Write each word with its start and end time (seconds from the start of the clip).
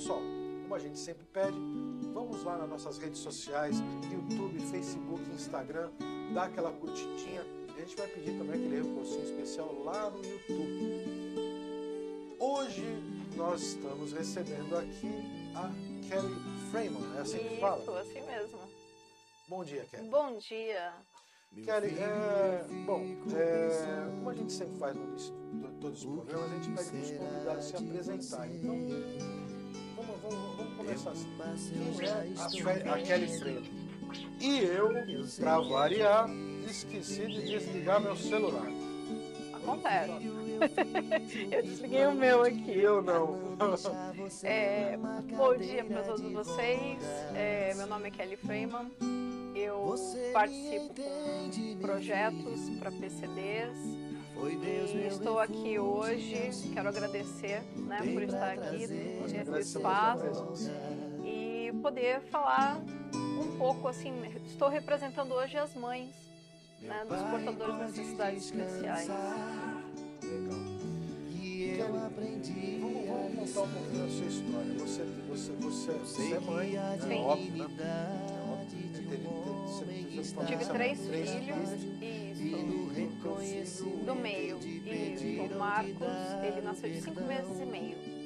Pessoal, 0.00 0.22
como 0.62 0.74
a 0.74 0.78
gente 0.78 0.98
sempre 0.98 1.26
pede, 1.26 1.58
vamos 2.14 2.42
lá 2.42 2.56
nas 2.56 2.70
nossas 2.70 2.96
redes 2.96 3.18
sociais, 3.18 3.76
YouTube, 4.10 4.58
Facebook, 4.70 5.22
Instagram, 5.30 5.90
dá 6.32 6.44
aquela 6.44 6.72
curtidinha. 6.72 7.44
E 7.76 7.82
a 7.82 7.84
gente 7.84 7.98
vai 7.98 8.06
pedir 8.06 8.38
também 8.38 8.54
aquele 8.54 8.76
reforcinho 8.78 9.24
especial 9.24 9.84
lá 9.84 10.08
no 10.08 10.24
YouTube. 10.24 11.04
Hoje 12.38 12.82
nós 13.36 13.60
estamos 13.60 14.14
recebendo 14.14 14.74
aqui 14.74 15.12
a 15.54 15.68
Kelly 16.08 16.34
Freeman, 16.70 17.16
é 17.18 17.20
assim 17.20 17.36
que 17.36 17.52
Isso, 17.52 17.60
fala? 17.60 18.00
assim 18.00 18.22
mesmo. 18.22 18.58
Bom 19.50 19.62
dia, 19.62 19.84
Kelly. 19.84 20.08
Bom 20.08 20.38
dia. 20.38 20.94
Kelly, 21.62 21.98
é, 21.98 22.64
bom, 22.86 23.02
é, 23.36 24.16
como 24.16 24.30
a 24.30 24.34
gente 24.34 24.52
sempre 24.52 24.78
faz 24.78 24.96
no 24.96 25.04
início 25.10 25.34
de 25.52 25.68
todos 25.78 26.06
os 26.06 26.10
programas, 26.10 26.52
a 26.52 26.54
gente 26.54 26.70
pede 26.70 26.90
para 26.90 27.00
os 27.00 27.10
convidados 27.10 27.64
se 27.66 27.76
apresentarem. 27.76 28.56
Então, 28.56 29.29
começar 30.80 31.10
assim. 31.10 31.26
Quem 32.50 32.64
é 32.64 32.90
a, 32.90 33.02
Kelly 33.02 33.38
Freire? 33.38 33.70
E 34.40 34.58
eu, 34.58 34.90
para 35.38 35.60
variar, 35.60 36.28
esqueci 36.68 37.26
de 37.26 37.42
desligar 37.42 38.00
meu 38.00 38.16
celular. 38.16 38.66
Acontece. 39.52 40.10
Eu 41.50 41.62
desliguei 41.62 42.06
o 42.06 42.12
meu 42.12 42.42
aqui. 42.42 42.78
Eu 42.78 43.02
não. 43.02 43.56
É, 44.42 44.98
bom 45.36 45.56
dia 45.56 45.84
para 45.84 46.02
todos 46.02 46.32
vocês. 46.32 46.98
É, 47.34 47.74
meu 47.74 47.86
nome 47.86 48.08
é 48.08 48.10
Kelly 48.10 48.36
Freeman. 48.36 48.90
Eu 49.54 49.94
participo 50.32 50.94
com 50.94 51.76
projetos 51.80 52.70
para 52.78 52.90
PCDs. 52.90 53.99
E 54.48 55.06
estou 55.06 55.38
aqui 55.38 55.78
hoje. 55.78 56.52
Quero 56.72 56.88
agradecer 56.88 57.62
né, 57.76 57.98
por 58.12 58.22
estar 58.22 58.52
aqui 58.52 58.86
nesse 58.86 59.60
espaço 59.76 60.54
e 61.24 61.70
poder 61.82 62.20
falar 62.22 62.80
um 63.14 63.56
pouco 63.58 63.88
assim. 63.88 64.12
Estou 64.46 64.68
representando 64.70 65.32
hoje 65.34 65.58
as 65.58 65.74
mães 65.74 66.14
né, 66.80 67.04
dos 67.06 67.20
portadores 67.20 67.74
de 67.76 68.00
necessidades 68.00 68.44
especiais. 68.46 69.08
Legal. 69.08 70.70
Kelly, 71.70 72.78
vamos, 72.80 73.06
vamos 73.06 73.52
contar 73.52 73.60
um 73.62 73.72
pouquinho 73.72 74.02
da 74.04 74.10
sua 74.10 74.26
história. 74.26 74.74
Você, 74.78 75.02
você, 75.28 75.52
você, 75.52 75.92
você 75.92 76.34
é 76.34 76.40
mãe, 76.40 76.76
é 76.76 76.98
Sim. 77.00 77.20
óbvio, 77.24 77.68
né? 77.68 77.84
É 77.84 78.52
óbvio. 78.52 78.80
Você 78.90 79.02
teve- 79.02 79.08
teve- 79.08 79.26
você- 79.26 79.84
você 80.16 80.34
falou 80.34 80.46
Tive 80.48 80.58
que 80.58 80.64
você 80.64 80.72
três 80.72 80.98
tem 80.98 81.08
filhos, 81.26 81.72
isso, 81.72 82.29
do 84.04 84.14
meio. 84.14 84.58
Isso, 84.58 85.54
o 85.54 85.58
Marcos, 85.58 86.08
ele 86.42 86.60
nasceu 86.62 86.90
de 86.90 87.00
cinco 87.00 87.22
meses 87.22 87.60
e 87.60 87.66
meio. 87.66 88.19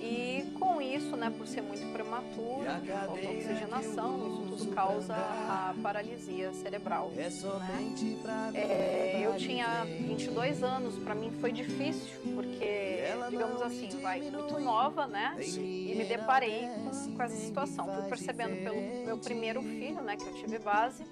E 0.00 0.44
com 0.58 0.80
isso, 0.80 1.16
né, 1.16 1.32
por 1.36 1.46
ser 1.46 1.60
muito 1.62 1.84
prematuro, 1.92 2.64
falta 2.64 3.28
oxigenação, 3.28 4.28
isso 4.28 4.56
tudo 4.64 4.74
causa 4.74 5.14
a 5.14 5.74
paralisia 5.82 6.52
cerebral. 6.52 7.10
Né? 7.10 7.26
É, 8.54 9.22
eu 9.24 9.36
tinha 9.36 9.84
22 9.84 10.62
anos, 10.62 10.96
para 11.02 11.14
mim 11.14 11.32
foi 11.40 11.50
difícil, 11.52 12.16
porque, 12.34 13.02
digamos 13.28 13.60
assim, 13.62 13.88
vai 14.00 14.20
muito 14.20 14.60
nova, 14.60 15.06
né? 15.06 15.36
E 15.40 15.94
me 15.96 16.04
deparei 16.04 16.68
com, 16.68 17.16
com 17.16 17.22
essa 17.22 17.36
situação. 17.36 17.86
Fui 17.86 18.08
percebendo 18.08 18.62
pelo 18.62 19.04
meu 19.04 19.18
primeiro 19.18 19.62
filho, 19.62 20.00
né, 20.02 20.16
que 20.16 20.24
eu 20.24 20.34
tive 20.34 20.58
base, 20.58 21.04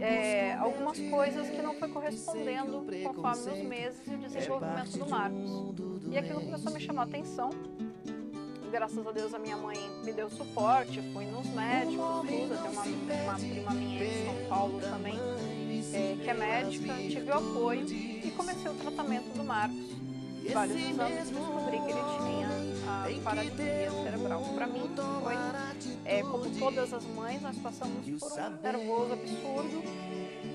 é, 0.00 0.54
algumas 0.54 0.98
coisas 0.98 1.48
que 1.48 1.60
não 1.60 1.74
foi 1.74 1.88
correspondendo 1.88 2.86
conforme 3.04 3.50
os 3.50 3.68
meses 3.68 4.06
e 4.06 4.14
o 4.14 4.18
desenvolvimento 4.18 4.98
do 4.98 5.08
Marcos. 5.08 5.50
E 6.10 6.18
aquilo 6.18 6.40
começou 6.40 6.70
a 6.70 6.74
me 6.74 6.80
chamar 6.80 7.02
a 7.02 7.04
atenção. 7.06 7.50
Graças 8.72 9.06
a 9.06 9.12
Deus 9.12 9.34
a 9.34 9.38
minha 9.38 9.56
mãe 9.58 9.76
me 10.02 10.14
deu 10.14 10.30
suporte, 10.30 11.02
fui 11.12 11.26
nos 11.26 11.46
médicos, 11.48 11.98
tudo. 11.98 12.62
Tem 12.62 12.70
uma, 12.72 12.82
uma 12.82 13.34
prima 13.34 13.70
minha 13.72 14.02
em 14.02 14.24
São 14.24 14.48
Paulo 14.48 14.80
também, 14.80 15.18
é, 15.92 16.16
que 16.16 16.30
é 16.30 16.32
médica, 16.32 16.94
tive 16.94 17.30
o 17.30 17.34
apoio 17.34 17.86
e 17.86 18.32
comecei 18.34 18.70
o 18.70 18.74
tratamento 18.74 19.36
do 19.36 19.44
Marcos. 19.44 19.92
Vários 20.54 20.76
exames 20.76 21.28
descobri 21.28 21.78
que 21.80 21.90
ele 21.90 22.00
tinha 22.16 22.48
a 22.88 23.22
paralisia 23.22 23.90
cerebral. 24.04 24.42
Para 24.54 24.66
mim 24.66 24.90
foi, 25.22 25.34
é, 26.06 26.22
como 26.22 26.50
todas 26.58 26.94
as 26.94 27.04
mães, 27.04 27.42
nós 27.42 27.58
passamos 27.58 28.08
por 28.18 28.40
um 28.40 28.62
nervoso 28.62 29.12
absurdo. 29.12 29.82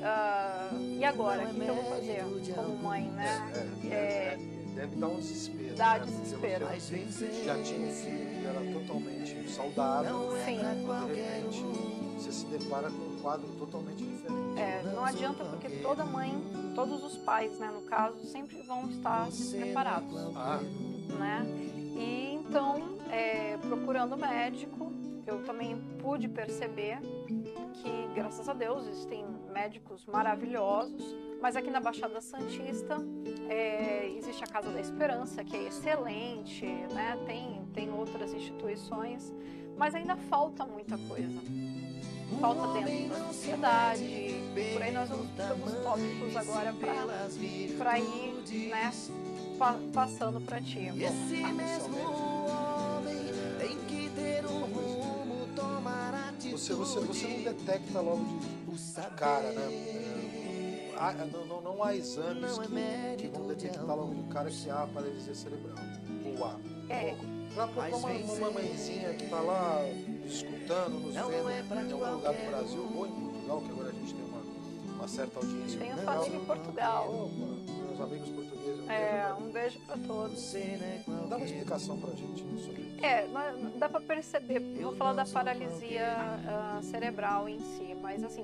Ah, 0.04 0.70
e 0.74 1.06
agora, 1.06 1.48
o 1.48 1.54
que, 1.54 1.68
eu 1.68 1.76
vou 1.76 1.84
fazer 1.84 2.24
como 2.56 2.78
mãe, 2.78 3.04
né? 3.12 3.52
É, 3.86 3.94
é, 3.94 4.57
deve 4.78 4.96
dar 4.96 5.08
um 5.08 5.16
desespero. 5.16 5.76
Dá 5.76 5.94
né? 5.94 6.00
Porque 6.00 6.12
desespero. 6.12 6.68
Você 6.68 7.44
já 7.44 7.62
tinha 7.64 7.88
um 7.88 7.92
filho 7.92 8.30
que 8.30 8.46
era 8.46 8.80
totalmente 8.80 9.50
saudável. 9.50 10.34
Sim. 10.46 10.58
De 10.58 11.20
repente, 11.20 11.64
você 12.16 12.32
se 12.32 12.46
depara 12.46 12.90
com 12.90 12.96
um 12.96 13.20
quadro 13.22 13.48
totalmente 13.58 14.04
diferente. 14.04 14.60
É, 14.60 14.84
não 14.94 15.04
adianta 15.04 15.44
porque 15.46 15.70
toda 15.82 16.06
mãe, 16.06 16.32
todos 16.76 17.04
os 17.04 17.18
pais, 17.18 17.58
né, 17.60 17.72
no 17.74 17.82
caso, 17.82 18.24
sempre 18.26 18.62
vão 18.62 18.88
estar 18.90 19.26
despreparados, 19.26 20.16
Ah, 20.36 20.60
né? 21.18 21.46
E 21.96 22.36
então, 22.36 22.98
é, 23.12 23.58
procurando 23.58 24.16
médico, 24.16 24.92
eu 25.26 25.44
também 25.44 25.78
pude 26.00 26.28
perceber 26.28 27.00
que, 27.26 28.10
graças 28.16 28.48
a 28.48 28.54
Deus, 28.54 28.88
existem 28.88 29.26
médicos 29.62 30.06
maravilhosos, 30.06 31.16
mas 31.42 31.56
aqui 31.56 31.72
na 31.72 31.80
Baixada 31.80 32.22
Santista 32.22 32.98
é, 33.50 34.08
existe 34.16 34.44
a 34.44 34.48
Casa 34.48 34.70
da 34.70 34.80
Esperança, 34.80 35.44
que 35.44 35.56
é 35.58 35.64
excelente, 35.68 36.64
né? 36.94 37.18
Tem, 37.26 37.66
tem 37.74 37.92
outras 37.92 38.34
instituições, 38.34 39.34
mas 39.76 39.96
ainda 39.96 40.16
falta 40.16 40.64
muita 40.64 40.96
coisa. 41.10 41.42
Falta 42.40 42.68
dentro 42.84 43.10
da 43.10 43.26
sociedade, 43.28 44.36
por 44.74 44.82
aí 44.84 44.92
nós 44.92 45.10
vamos 45.10 45.28
ter 45.32 45.44
alguns 45.44 45.74
tópicos 45.74 46.36
agora 46.36 46.74
para 47.80 47.98
ir 48.00 48.44
né, 48.70 48.92
pa- 49.58 49.80
passando 49.94 50.40
para 50.42 50.62
ti. 50.62 50.92
Você, 56.40 56.74
você, 56.74 57.00
você 57.00 57.28
não 57.28 57.44
detecta 57.44 58.00
logo 58.02 58.24
de, 58.24 58.40
de 58.40 59.10
cara, 59.16 59.52
né? 59.52 59.66
É, 59.74 60.94
há- 60.98 61.14
não, 61.26 61.46
não, 61.46 61.62
não 61.62 61.84
há 61.84 61.96
exames 61.96 62.58
que, 62.60 63.18
que 63.18 63.28
vão 63.28 63.48
detectar 63.48 63.86
logo 63.86 64.14
de 64.16 64.24
cara 64.34 64.50
que 64.50 64.70
há 64.70 64.88
paralisia 64.88 65.36
cerebral. 65.36 65.76
Ou 66.26 66.46
há. 66.46 66.56
É. 66.90 67.16
Pra, 67.54 67.68
pra 67.68 67.88
uma, 67.88 68.10
uma 68.10 68.36
mamãezinha 68.40 69.14
que 69.16 69.28
tá 69.28 69.40
lá 69.40 69.82
escutando, 70.26 71.00
nos 71.00 71.16
vendo 71.16 71.50
em 71.50 71.92
algum 71.94 72.16
lugar 72.18 72.34
do 72.34 72.50
Brasil 72.52 72.92
ou 72.96 73.08
em 73.08 73.12
Portugal, 73.12 73.62
que 73.62 73.72
agora 73.72 73.90
a 73.90 73.92
gente 73.94 74.14
tem 74.14 74.26
uma, 74.26 74.42
uma 74.96 75.08
certa 75.08 75.40
audiência. 75.40 75.80
Tenho 75.80 75.96
Portugal. 75.96 76.24
família 76.24 76.38
em 76.40 76.46
Portugal. 76.46 77.30
Meus 77.88 78.00
amigos 78.02 78.30
portugueses. 78.30 78.47
Um 78.70 78.92
É, 78.92 79.24
beijo. 79.34 79.42
um 79.44 79.52
beijo 79.52 79.80
para 79.82 79.98
todos. 79.98 80.54
Dá 81.30 81.36
uma 81.38 81.46
explicação 81.46 82.00
pra 82.00 82.10
gente 82.12 82.40
sobre 82.64 82.82
isso. 82.82 83.06
É, 83.06 83.28
mas 83.28 83.74
dá 83.76 83.88
para 83.88 84.02
perceber. 84.02 84.62
Eu 84.76 84.90
vou 84.90 84.96
falar 84.96 85.14
da 85.14 85.26
paralisia 85.26 86.08
ah, 86.48 86.80
cerebral 86.84 87.48
em 87.48 87.60
si, 87.60 87.96
mas 88.02 88.24
assim, 88.24 88.44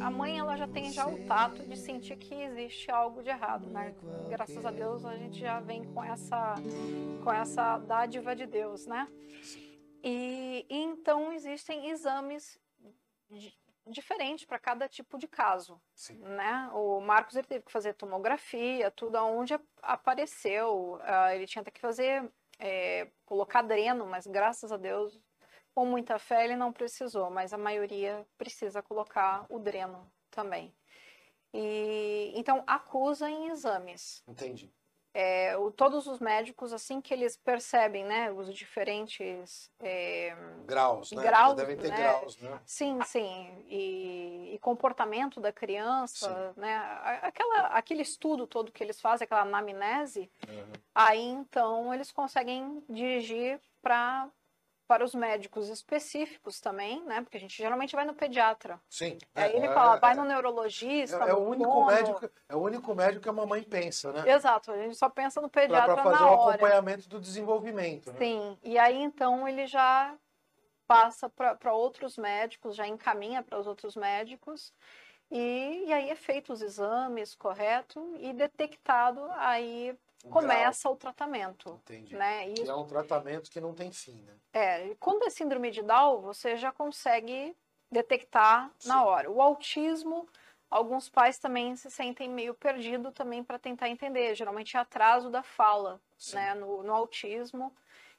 a 0.00 0.10
mãe 0.10 0.38
ela 0.38 0.56
já 0.56 0.66
tem 0.66 0.90
já 0.92 1.06
o 1.06 1.18
tato 1.26 1.62
de 1.62 1.76
sentir 1.76 2.16
que 2.16 2.34
existe 2.34 2.90
algo 2.90 3.22
de 3.22 3.28
errado, 3.30 3.66
né? 3.68 3.94
Graças 4.28 4.64
a 4.66 4.70
Deus 4.70 5.04
a 5.04 5.16
gente 5.16 5.38
já 5.38 5.60
vem 5.60 5.84
com 5.84 6.02
essa 6.02 6.54
com 7.22 7.32
essa 7.32 7.78
dádiva 7.78 8.34
de 8.34 8.46
Deus, 8.46 8.86
né? 8.86 9.06
E, 10.02 10.66
e 10.68 10.76
então 10.82 11.32
existem 11.32 11.88
exames 11.90 12.58
di- 13.30 13.54
diferentes 13.86 14.44
para 14.44 14.58
cada 14.58 14.88
tipo 14.88 15.18
de 15.18 15.28
caso 15.28 15.80
Sim. 15.94 16.18
né? 16.18 16.70
O 16.72 17.00
Marcos 17.00 17.36
ele 17.36 17.46
teve 17.46 17.64
que 17.64 17.72
fazer 17.72 17.94
tomografia, 17.94 18.90
tudo 18.90 19.16
aonde 19.16 19.54
ap- 19.54 19.62
apareceu. 19.82 20.98
Ah, 21.02 21.34
ele 21.34 21.46
tinha 21.46 21.62
até 21.62 21.70
que 21.70 21.80
fazer, 21.80 22.30
é, 22.58 23.10
colocar 23.26 23.62
dreno, 23.62 24.06
mas 24.06 24.26
graças 24.26 24.72
a 24.72 24.76
Deus, 24.76 25.20
com 25.74 25.84
muita 25.84 26.18
fé, 26.18 26.44
ele 26.44 26.56
não 26.56 26.72
precisou, 26.72 27.30
mas 27.30 27.52
a 27.52 27.58
maioria 27.58 28.26
precisa 28.38 28.82
colocar 28.82 29.44
o 29.48 29.58
dreno 29.58 30.10
também. 30.30 30.74
E 31.52 32.32
então 32.34 32.64
acusa 32.66 33.28
em 33.30 33.48
exames. 33.48 34.22
Entendi. 34.26 34.72
É, 35.16 35.56
o- 35.56 35.70
todos 35.70 36.08
os 36.08 36.18
médicos, 36.18 36.72
assim 36.72 37.00
que 37.00 37.14
eles 37.14 37.36
percebem, 37.36 38.04
né, 38.04 38.32
os 38.32 38.52
diferentes 38.52 39.70
é, 39.78 40.36
Graus, 40.66 41.12
né? 41.12 41.22
Graus, 41.22 41.54
Devem 41.54 41.76
ter 41.76 41.90
né? 41.92 41.96
graus, 41.96 42.36
né? 42.38 42.60
Sim, 42.66 43.00
sim. 43.02 43.64
E, 43.68 44.54
e 44.54 44.58
comportamento 44.58 45.40
da 45.40 45.52
criança, 45.52 46.52
né? 46.56 46.74
A- 46.74 47.20
Aquela, 47.28 47.60
aquele 47.68 48.02
estudo 48.02 48.44
todo 48.44 48.72
que 48.72 48.82
eles 48.82 49.00
fazem, 49.00 49.24
aquela 49.24 49.42
anamnese, 49.42 50.28
Uhum. 50.48 50.72
aí 50.94 51.22
então 51.24 51.94
eles 51.94 52.10
conseguem 52.10 52.82
dirigir 52.88 53.60
para 53.80 54.28
para 54.86 55.04
os 55.04 55.14
médicos 55.14 55.68
específicos 55.68 56.60
também, 56.60 57.02
né? 57.04 57.22
Porque 57.22 57.36
a 57.36 57.40
gente 57.40 57.56
geralmente 57.56 57.94
vai 57.94 58.04
no 58.04 58.14
pediatra. 58.14 58.80
Sim. 58.88 59.18
Aí 59.34 59.52
é, 59.52 59.56
ele 59.56 59.68
fala, 59.68 59.96
vai 59.96 60.14
no 60.14 60.24
neurologista. 60.24 61.24
É, 61.24 61.30
é, 61.30 61.34
o 61.34 61.48
único 61.48 61.86
médico, 61.86 62.30
é 62.48 62.54
o 62.54 62.60
único 62.60 62.94
médico 62.94 63.22
que 63.22 63.28
a 63.28 63.32
mamãe 63.32 63.62
pensa, 63.62 64.12
né? 64.12 64.30
Exato, 64.30 64.72
a 64.72 64.76
gente 64.76 64.96
só 64.96 65.08
pensa 65.08 65.40
no 65.40 65.48
pediatra. 65.48 65.94
Para 65.94 66.02
fazer 66.02 66.24
o 66.24 66.34
acompanhamento 66.34 67.08
do 67.08 67.20
desenvolvimento. 67.20 68.12
Né? 68.12 68.18
Sim, 68.18 68.58
e 68.62 68.78
aí 68.78 69.02
então 69.02 69.48
ele 69.48 69.66
já 69.66 70.14
passa 70.86 71.30
para 71.30 71.72
outros 71.72 72.18
médicos, 72.18 72.76
já 72.76 72.86
encaminha 72.86 73.42
para 73.42 73.58
os 73.58 73.66
outros 73.66 73.96
médicos. 73.96 74.72
E, 75.30 75.84
e, 75.86 75.92
aí 75.92 76.10
é 76.10 76.14
feito 76.14 76.52
os 76.52 76.60
exames 76.60 77.34
correto 77.34 78.14
e 78.18 78.32
detectado 78.32 79.20
aí 79.32 79.98
começa 80.30 80.88
o 80.88 80.96
tratamento. 80.96 81.80
Entendi. 81.84 82.14
Né? 82.14 82.48
Isso... 82.48 82.70
é 82.70 82.74
um 82.74 82.86
tratamento 82.86 83.50
que 83.50 83.60
não 83.60 83.74
tem 83.74 83.92
fim, 83.92 84.22
né? 84.22 84.34
É, 84.52 84.94
quando 85.00 85.24
é 85.24 85.30
síndrome 85.30 85.70
de 85.70 85.82
Down, 85.82 86.20
você 86.20 86.56
já 86.56 86.72
consegue 86.72 87.56
detectar 87.90 88.70
Sim. 88.78 88.88
na 88.88 89.04
hora. 89.04 89.30
O 89.30 89.40
autismo, 89.40 90.28
alguns 90.70 91.08
pais 91.08 91.38
também 91.38 91.76
se 91.76 91.90
sentem 91.90 92.28
meio 92.28 92.54
perdido 92.54 93.12
também 93.12 93.42
para 93.42 93.58
tentar 93.58 93.88
entender. 93.88 94.34
Geralmente 94.34 94.76
é 94.76 94.80
atraso 94.80 95.30
da 95.30 95.42
fala, 95.42 96.00
Sim. 96.18 96.36
né? 96.36 96.54
No, 96.54 96.82
no, 96.82 96.92
autismo 96.92 97.72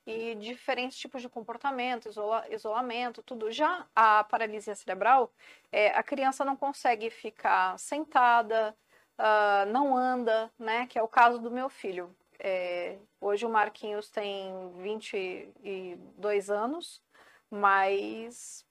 e 0.05 0.35
diferentes 0.35 0.97
tipos 0.97 1.21
de 1.21 1.27
comportamento, 1.27 2.07
isola, 2.07 2.45
isolamento, 2.49 3.23
tudo. 3.23 3.51
Já 3.51 3.87
a 3.95 4.23
paralisia 4.23 4.75
cerebral, 4.75 5.31
é, 5.71 5.89
a 5.89 6.03
criança 6.03 6.45
não 6.45 6.55
consegue 6.55 7.09
ficar 7.09 7.77
sentada, 7.79 8.75
uh, 9.19 9.69
não 9.71 9.97
anda, 9.97 10.51
né? 10.57 10.87
Que 10.87 10.97
é 10.99 11.03
o 11.03 11.07
caso 11.07 11.39
do 11.39 11.51
meu 11.51 11.69
filho. 11.69 12.15
É, 12.39 12.97
hoje 13.19 13.45
o 13.45 13.49
Marquinhos 13.49 14.09
tem 14.09 14.71
22 14.81 16.49
anos, 16.49 17.01
mas 17.49 18.65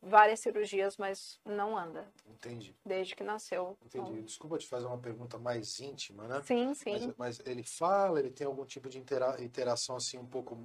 várias 0.00 0.40
cirurgias, 0.40 0.96
mas 0.96 1.40
não 1.44 1.76
anda. 1.76 2.10
Entendi. 2.26 2.76
Desde 2.84 3.16
que 3.16 3.24
nasceu. 3.24 3.76
Entendi. 3.84 4.10
Então... 4.10 4.22
Desculpa 4.22 4.58
te 4.58 4.66
fazer 4.66 4.86
uma 4.86 4.98
pergunta 4.98 5.38
mais 5.38 5.80
íntima, 5.80 6.28
né? 6.28 6.40
Sim, 6.44 6.72
sim. 6.74 6.92
Mas, 6.92 7.38
mas 7.38 7.46
ele 7.46 7.62
fala, 7.62 8.20
ele 8.20 8.30
tem 8.30 8.46
algum 8.46 8.64
tipo 8.64 8.88
de 8.88 8.98
intera 8.98 9.42
interação 9.42 9.96
assim 9.96 10.18
um 10.18 10.26
pouco 10.26 10.56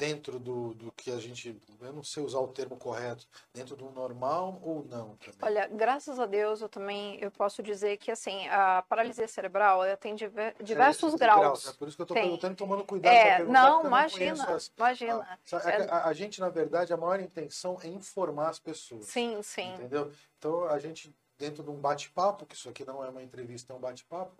dentro 0.00 0.38
do, 0.38 0.72
do 0.72 0.90
que 0.92 1.10
a 1.10 1.18
gente, 1.18 1.60
eu 1.78 1.92
não 1.92 2.02
sei 2.02 2.22
usar 2.22 2.38
o 2.38 2.48
termo 2.48 2.74
correto, 2.74 3.26
dentro 3.52 3.76
do 3.76 3.90
normal 3.90 4.58
ou 4.62 4.82
não? 4.86 5.14
Também? 5.16 5.38
Olha, 5.42 5.66
graças 5.66 6.18
a 6.18 6.24
Deus 6.24 6.62
eu 6.62 6.70
também 6.70 7.18
eu 7.20 7.30
posso 7.30 7.62
dizer 7.62 7.98
que 7.98 8.10
assim 8.10 8.48
a 8.48 8.82
paralisia 8.88 9.28
cerebral 9.28 9.84
ela 9.84 9.98
tem 9.98 10.14
diver, 10.14 10.56
é, 10.58 10.62
diversos 10.62 11.12
é, 11.12 11.18
graus. 11.18 11.40
graus. 11.40 11.68
É 11.68 11.72
por 11.74 11.86
isso 11.86 11.98
que 11.98 12.00
eu 12.00 12.04
estou 12.04 12.14
perguntando, 12.14 12.56
tomando 12.56 12.82
cuidado. 12.82 13.14
É, 13.14 13.44
não, 13.44 13.84
imagina, 13.84 14.46
não 14.46 14.58
imagina. 14.78 15.38
Ah, 15.52 15.70
é, 15.70 15.90
a, 15.90 16.06
a, 16.06 16.12
gente 16.14 16.40
na 16.40 16.48
verdade 16.48 16.94
a 16.94 16.96
maior 16.96 17.20
intenção 17.20 17.78
é 17.82 17.88
informar 17.88 18.48
as 18.48 18.58
pessoas. 18.58 19.04
Sim, 19.04 19.42
sim. 19.42 19.74
Entendeu? 19.74 20.10
Então 20.38 20.64
a 20.64 20.78
gente 20.78 21.14
dentro 21.36 21.62
de 21.62 21.70
um 21.70 21.76
bate-papo, 21.76 22.46
que 22.46 22.54
isso 22.54 22.68
aqui 22.68 22.84
não 22.84 23.04
é 23.04 23.08
uma 23.08 23.22
entrevista, 23.22 23.72
é 23.72 23.76
um 23.76 23.80
bate-papo 23.80 24.32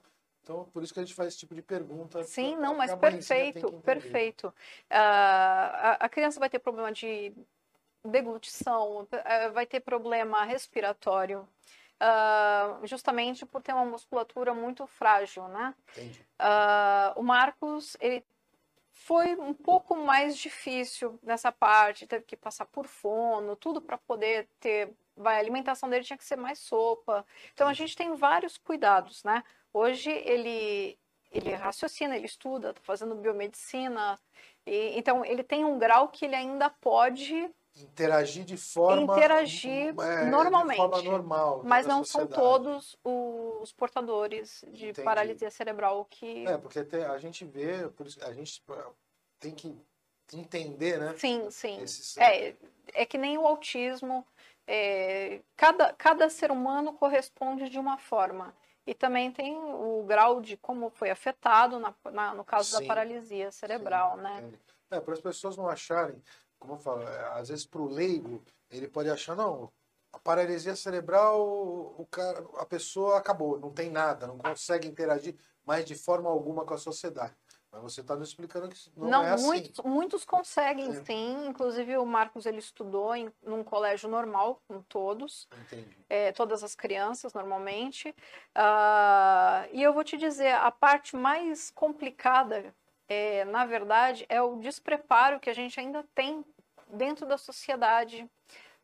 então, 0.42 0.64
por 0.72 0.82
isso 0.82 0.92
que 0.92 1.00
a 1.00 1.04
gente 1.04 1.14
faz 1.14 1.28
esse 1.28 1.38
tipo 1.38 1.54
de 1.54 1.62
pergunta. 1.62 2.24
Sim, 2.24 2.56
não, 2.56 2.74
mas 2.74 2.94
perfeito, 2.94 3.72
perfeito. 3.82 4.48
Uh, 4.48 4.52
a, 4.90 5.96
a 6.00 6.08
criança 6.08 6.40
vai 6.40 6.48
ter 6.48 6.58
problema 6.58 6.90
de 6.90 7.32
deglutição, 8.04 9.02
uh, 9.02 9.52
vai 9.52 9.66
ter 9.66 9.80
problema 9.80 10.44
respiratório, 10.44 11.46
uh, 12.00 12.86
justamente 12.86 13.44
por 13.44 13.62
ter 13.62 13.72
uma 13.72 13.84
musculatura 13.84 14.54
muito 14.54 14.86
frágil, 14.86 15.46
né? 15.48 15.74
Entendi. 15.92 16.24
o 17.16 17.22
Marcos, 17.22 17.96
ele 18.00 18.24
foi 18.92 19.34
um 19.36 19.54
pouco 19.54 19.96
mais 19.96 20.36
difícil 20.36 21.18
nessa 21.22 21.52
parte, 21.52 22.06
teve 22.06 22.24
que 22.24 22.36
passar 22.36 22.66
por 22.66 22.86
fono, 22.86 23.56
tudo 23.56 23.80
para 23.80 23.96
poder 23.98 24.48
ter, 24.58 24.92
vai, 25.16 25.36
a 25.36 25.38
alimentação 25.38 25.88
dele 25.88 26.04
tinha 26.04 26.16
que 26.16 26.24
ser 26.24 26.36
mais 26.36 26.58
sopa. 26.58 27.24
Então 27.52 27.68
a 27.68 27.72
gente 27.72 27.96
tem 27.96 28.14
vários 28.14 28.58
cuidados, 28.58 29.22
né? 29.24 29.42
Hoje 29.72 30.10
ele, 30.10 30.98
ele 31.30 31.52
raciocina, 31.54 32.16
ele 32.16 32.26
estuda, 32.26 32.70
está 32.70 32.82
fazendo 32.82 33.14
biomedicina, 33.14 34.18
e, 34.66 34.98
então 34.98 35.24
ele 35.24 35.42
tem 35.42 35.64
um 35.64 35.78
grau 35.78 36.08
que 36.08 36.24
ele 36.24 36.34
ainda 36.34 36.68
pode 36.68 37.50
interagir 37.76 38.44
de 38.44 38.56
forma 38.56 39.16
interagir 39.16 39.94
é, 40.00 40.24
normalmente, 40.24 40.76
forma 40.76 41.02
normal, 41.02 41.62
mas 41.64 41.86
não 41.86 42.02
são 42.02 42.26
todos 42.26 42.98
os 43.04 43.72
portadores 43.72 44.64
de 44.68 44.88
Entendi. 44.88 45.04
paralisia 45.04 45.50
cerebral 45.50 46.04
que 46.10 46.46
é 46.46 46.58
porque 46.58 46.80
a 46.80 47.18
gente 47.18 47.44
vê, 47.44 47.88
a 48.22 48.32
gente 48.32 48.62
tem 49.38 49.54
que 49.54 49.76
entender, 50.36 50.98
né? 50.98 51.14
Sim, 51.16 51.50
sim. 51.50 51.80
Esses... 51.80 52.16
É, 52.16 52.54
é 52.92 53.06
que 53.06 53.18
nem 53.18 53.38
o 53.38 53.46
autismo. 53.46 54.26
É, 54.66 55.40
cada, 55.56 55.92
cada 55.94 56.30
ser 56.30 56.50
humano 56.50 56.92
corresponde 56.92 57.68
de 57.68 57.78
uma 57.78 57.98
forma. 57.98 58.54
E 58.86 58.94
também 58.94 59.30
tem 59.30 59.56
o 59.56 60.02
grau 60.06 60.40
de 60.40 60.56
como 60.56 60.90
foi 60.90 61.10
afetado 61.10 61.78
na, 61.78 61.94
na 62.12 62.34
no 62.34 62.44
caso 62.44 62.70
sim, 62.70 62.80
da 62.80 62.86
paralisia 62.86 63.52
cerebral, 63.52 64.16
sim, 64.16 64.22
né? 64.22 64.52
É, 64.90 65.00
para 65.00 65.14
as 65.14 65.20
pessoas 65.20 65.56
não 65.56 65.68
acharem, 65.68 66.20
como 66.58 66.74
eu 66.74 66.78
falo, 66.78 67.02
é, 67.02 67.38
às 67.38 67.48
vezes 67.48 67.64
para 67.64 67.80
o 67.80 67.88
leigo, 67.88 68.42
ele 68.70 68.88
pode 68.88 69.10
achar, 69.10 69.36
não, 69.36 69.70
a 70.12 70.18
paralisia 70.18 70.74
cerebral, 70.74 71.40
o 71.40 72.06
cara, 72.10 72.44
a 72.56 72.66
pessoa 72.66 73.18
acabou, 73.18 73.58
não 73.58 73.70
tem 73.70 73.90
nada, 73.90 74.26
não 74.26 74.38
consegue 74.38 74.88
interagir 74.88 75.36
mais 75.64 75.84
de 75.84 75.94
forma 75.94 76.28
alguma 76.28 76.64
com 76.64 76.74
a 76.74 76.78
sociedade. 76.78 77.34
Mas 77.72 77.82
você 77.82 78.00
está 78.00 78.16
nos 78.16 78.28
explicando 78.28 78.68
que 78.68 78.90
não, 78.96 79.08
não 79.08 79.24
é 79.24 79.30
assim. 79.30 79.72
Muitos, 79.84 80.24
conseguem, 80.24 80.90
é. 80.90 81.04
sim. 81.04 81.46
Inclusive 81.46 81.96
o 81.98 82.04
Marcos 82.04 82.44
ele 82.44 82.58
estudou 82.58 83.14
em 83.14 83.32
num 83.42 83.62
colégio 83.62 84.08
normal 84.08 84.60
com 84.66 84.82
todos, 84.82 85.48
é, 86.08 86.32
todas 86.32 86.64
as 86.64 86.74
crianças 86.74 87.32
normalmente. 87.32 88.08
Uh, 88.56 89.68
e 89.72 89.82
eu 89.82 89.92
vou 89.92 90.02
te 90.02 90.16
dizer, 90.16 90.52
a 90.54 90.70
parte 90.70 91.14
mais 91.14 91.70
complicada, 91.70 92.74
é, 93.08 93.44
na 93.44 93.64
verdade, 93.64 94.26
é 94.28 94.42
o 94.42 94.56
despreparo 94.56 95.38
que 95.38 95.50
a 95.50 95.54
gente 95.54 95.78
ainda 95.78 96.04
tem 96.12 96.44
dentro 96.88 97.24
da 97.24 97.38
sociedade. 97.38 98.28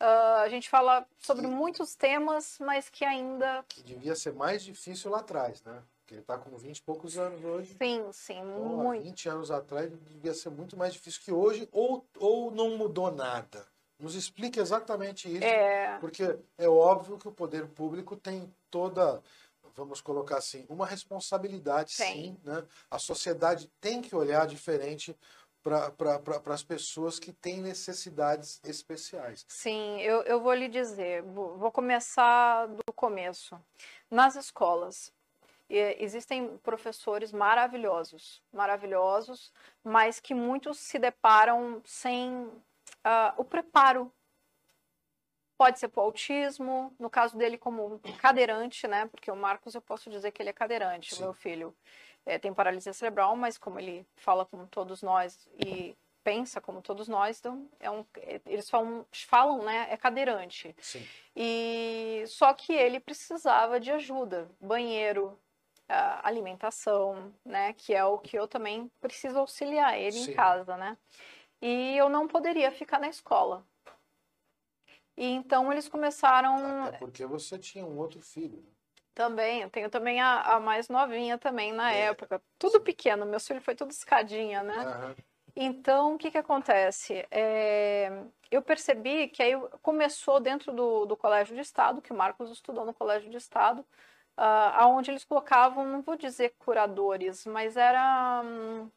Uh, 0.01 0.43
a 0.43 0.49
gente 0.49 0.69
fala 0.69 1.07
sobre 1.19 1.47
muitos 1.49 1.97
temas, 1.97 2.59
mas 2.61 2.89
que 2.89 3.05
ainda. 3.05 3.65
Que 3.69 3.83
devia 3.83 4.15
ser 4.15 4.33
mais 4.33 4.63
difícil 4.63 5.11
lá 5.11 5.21
atrás, 5.21 5.63
né? 5.65 5.83
Ele 6.15 6.21
está 6.21 6.39
com 6.39 6.57
20 6.57 6.79
e 6.79 6.83
poucos 6.83 7.19
anos 7.19 7.45
hoje. 7.45 7.77
Sim, 7.81 8.11
sim, 8.13 8.39
então, 8.39 8.77
muito. 8.77 9.01
Há 9.01 9.05
20 9.05 9.29
anos 9.29 9.51
atrás 9.51 9.91
devia 9.91 10.35
ser 10.35 10.51
muito 10.51 10.77
mais 10.77 10.93
difícil 10.93 11.21
que 11.23 11.33
hoje, 11.33 11.69
ou, 11.73 12.07
ou 12.19 12.51
não 12.51 12.77
mudou 12.77 13.11
nada. 13.11 13.67
Nos 13.99 14.15
explique 14.15 14.61
exatamente 14.61 15.27
isso, 15.29 15.45
é... 15.45 15.99
porque 15.99 16.39
é 16.59 16.69
óbvio 16.69 17.19
que 17.19 17.29
o 17.29 17.33
poder 17.33 17.67
público 17.69 18.15
tem 18.15 18.53
toda, 18.71 19.23
vamos 19.75 20.03
colocar 20.03 20.37
assim, 20.37 20.67
uma 20.69 20.87
responsabilidade, 20.87 21.93
sim. 21.93 22.05
sim 22.05 22.41
né? 22.45 22.63
A 22.91 22.99
sociedade 22.99 23.71
tem 23.81 24.03
que 24.03 24.15
olhar 24.15 24.47
diferente 24.47 25.17
para 25.63 25.91
pra, 25.91 26.55
as 26.55 26.63
pessoas 26.63 27.19
que 27.19 27.33
têm 27.33 27.61
necessidades 27.61 28.61
especiais. 28.63 29.45
Sim, 29.49 30.01
eu, 30.01 30.23
eu 30.23 30.41
vou 30.41 30.55
lhe 30.55 30.69
dizer, 30.69 31.23
vou 31.23 31.73
começar 31.73 32.67
do 32.67 32.93
começo. 32.95 33.59
Nas 34.09 34.37
escolas, 34.37 35.13
e 35.69 35.79
existem 35.99 36.57
professores 36.59 37.33
maravilhosos, 37.33 38.43
maravilhosos, 38.53 39.53
mas 39.83 40.21
que 40.21 40.35
muitos 40.35 40.79
se 40.79 40.99
deparam 40.99 41.81
sem 41.85 42.45
uh, 42.45 43.33
o 43.37 43.45
preparo. 43.45 44.13
Pode 45.59 45.79
ser 45.79 45.89
para 45.89 46.03
autismo, 46.03 46.95
no 46.99 47.09
caso 47.09 47.37
dele 47.37 47.57
como 47.57 47.99
cadeirante, 48.19 48.87
né? 48.87 49.07
Porque 49.07 49.31
o 49.31 49.37
Marcos 49.37 49.75
eu 49.75 49.81
posso 49.81 50.11
dizer 50.11 50.31
que 50.31 50.43
ele 50.43 50.51
é 50.51 50.53
cadeirante, 50.53 51.15
Sim. 51.15 51.23
meu 51.23 51.33
filho. 51.33 51.75
É, 52.25 52.39
tem 52.39 52.53
paralisia 52.53 52.93
cerebral, 52.93 53.35
mas 53.37 53.57
como 53.57 53.79
ele 53.79 54.07
fala 54.17 54.45
como 54.45 54.67
todos 54.67 55.03
nós 55.03 55.49
e 55.65 55.97
pensa 56.23 56.61
como 56.61 56.83
todos 56.83 57.07
nós, 57.07 57.39
então 57.39 57.71
é 57.79 57.89
um, 57.89 58.05
eles 58.47 58.69
falam, 58.69 59.07
falam, 59.13 59.63
né, 59.63 59.87
é 59.89 59.97
cadeirante. 59.97 60.75
Sim. 60.81 61.07
E 61.37 62.25
só 62.27 62.53
que 62.53 62.73
ele 62.73 62.99
precisava 62.99 63.79
de 63.79 63.93
ajuda, 63.93 64.51
banheiro, 64.61 65.39
uh, 65.89 66.21
alimentação, 66.23 67.33
né? 67.45 67.73
Que 67.75 67.95
é 67.95 68.05
o 68.05 68.19
que 68.19 68.39
eu 68.39 68.47
também 68.47 68.91
preciso 69.01 69.39
auxiliar 69.39 69.99
ele 69.99 70.13
Sim. 70.13 70.33
em 70.33 70.35
casa, 70.35 70.77
né? 70.77 70.97
E 71.61 71.97
eu 71.97 72.09
não 72.09 72.29
poderia 72.29 72.71
ficar 72.71 72.99
na 72.99 73.09
escola. 73.09 73.65
E 75.17 75.27
então 75.27 75.73
eles 75.73 75.89
começaram. 75.89 76.85
Até 76.85 76.99
porque 76.99 77.25
você 77.25 77.59
tinha 77.59 77.85
um 77.85 77.99
outro 77.99 78.21
filho. 78.21 78.59
Né? 78.59 78.77
Também, 79.15 79.63
eu 79.63 79.71
tenho 79.71 79.89
também 79.89 80.21
a, 80.21 80.43
a 80.43 80.61
mais 80.61 80.91
novinha 80.91 81.39
também 81.39 81.73
na 81.73 81.91
é. 81.91 82.01
época. 82.03 82.43
Tudo 82.59 82.83
pequeno, 82.83 83.25
meu 83.25 83.41
filho 83.41 83.63
foi 83.63 83.75
tudo 83.75 83.91
escadinha, 83.91 84.63
né? 84.63 85.17
Então, 85.59 86.15
o 86.15 86.19
que 86.19 86.31
que 86.31 86.37
acontece? 86.37 87.27
É, 87.31 88.25
eu 88.51 88.61
percebi 88.61 89.29
que 89.29 89.43
aí 89.43 89.53
começou 89.81 90.39
dentro 90.39 90.71
do, 90.71 91.07
do 91.07 91.17
colégio 91.17 91.55
de 91.55 91.63
estado, 91.63 92.03
que 92.03 92.13
o 92.13 92.17
Marcos 92.17 92.51
estudou 92.51 92.85
no 92.85 92.93
colégio 92.93 93.31
de 93.31 93.39
estado, 93.39 93.83
uh, 94.37 94.73
aonde 94.75 95.11
eles 95.11 95.25
colocavam, 95.25 95.87
não 95.87 96.03
vou 96.03 96.17
dizer 96.17 96.55
curadores, 96.59 97.47
mas 97.47 97.77
era 97.77 98.43
um, 98.45 98.91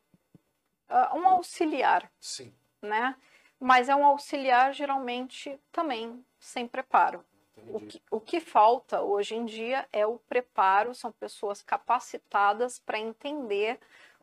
uh, 0.89 1.17
um 1.17 1.27
auxiliar, 1.27 2.12
Sim. 2.19 2.53
né? 2.81 3.15
mas 3.60 3.89
é 3.89 3.96
um 3.96 4.05
auxiliar 4.05 4.74
geralmente 4.74 5.60
também 5.72 6.24
sem 6.39 6.67
preparo. 6.67 7.24
O 7.67 7.81
que, 7.81 8.01
o 8.10 8.22
que, 8.22 8.39
falta 8.39 9.01
hoje 9.01 9.36
em 9.36 9.46
dia 9.46 9.86
é 9.91 10.05
o 10.05 10.17
preparo, 10.17 10.96
são 10.96 11.12
pessoas 11.12 11.62
capacitadas 11.62 12.79
para 12.79 12.98
entender 12.98 13.77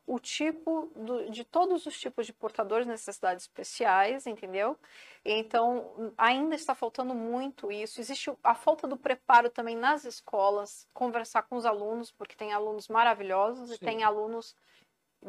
o 0.06 0.20
tipo 0.20 0.90
do, 0.94 1.28
de 1.30 1.44
todos 1.44 1.84
os 1.84 1.98
tipos 1.98 2.26
de 2.26 2.32
portadores 2.32 2.86
de 2.86 2.92
necessidades 2.92 3.44
especiais, 3.44 4.26
entendeu? 4.26 4.78
Então, 5.24 6.12
ainda 6.16 6.54
está 6.54 6.74
faltando 6.74 7.12
muito 7.12 7.72
isso. 7.72 8.00
Existe 8.00 8.32
a 8.44 8.54
falta 8.54 8.86
do 8.86 8.96
preparo 8.96 9.50
também 9.50 9.74
nas 9.76 10.04
escolas, 10.04 10.86
conversar 10.94 11.42
com 11.42 11.56
os 11.56 11.66
alunos, 11.66 12.12
porque 12.12 12.36
tem 12.36 12.52
alunos 12.52 12.86
maravilhosos 12.86 13.70
Sim. 13.70 13.74
e 13.74 13.78
tem 13.78 14.04
alunos 14.04 14.54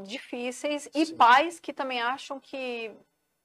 difíceis 0.03 0.83
Sim. 0.83 1.01
e 1.01 1.13
pais 1.15 1.59
que 1.59 1.73
também 1.73 1.99
acham 1.99 2.39
que 2.39 2.91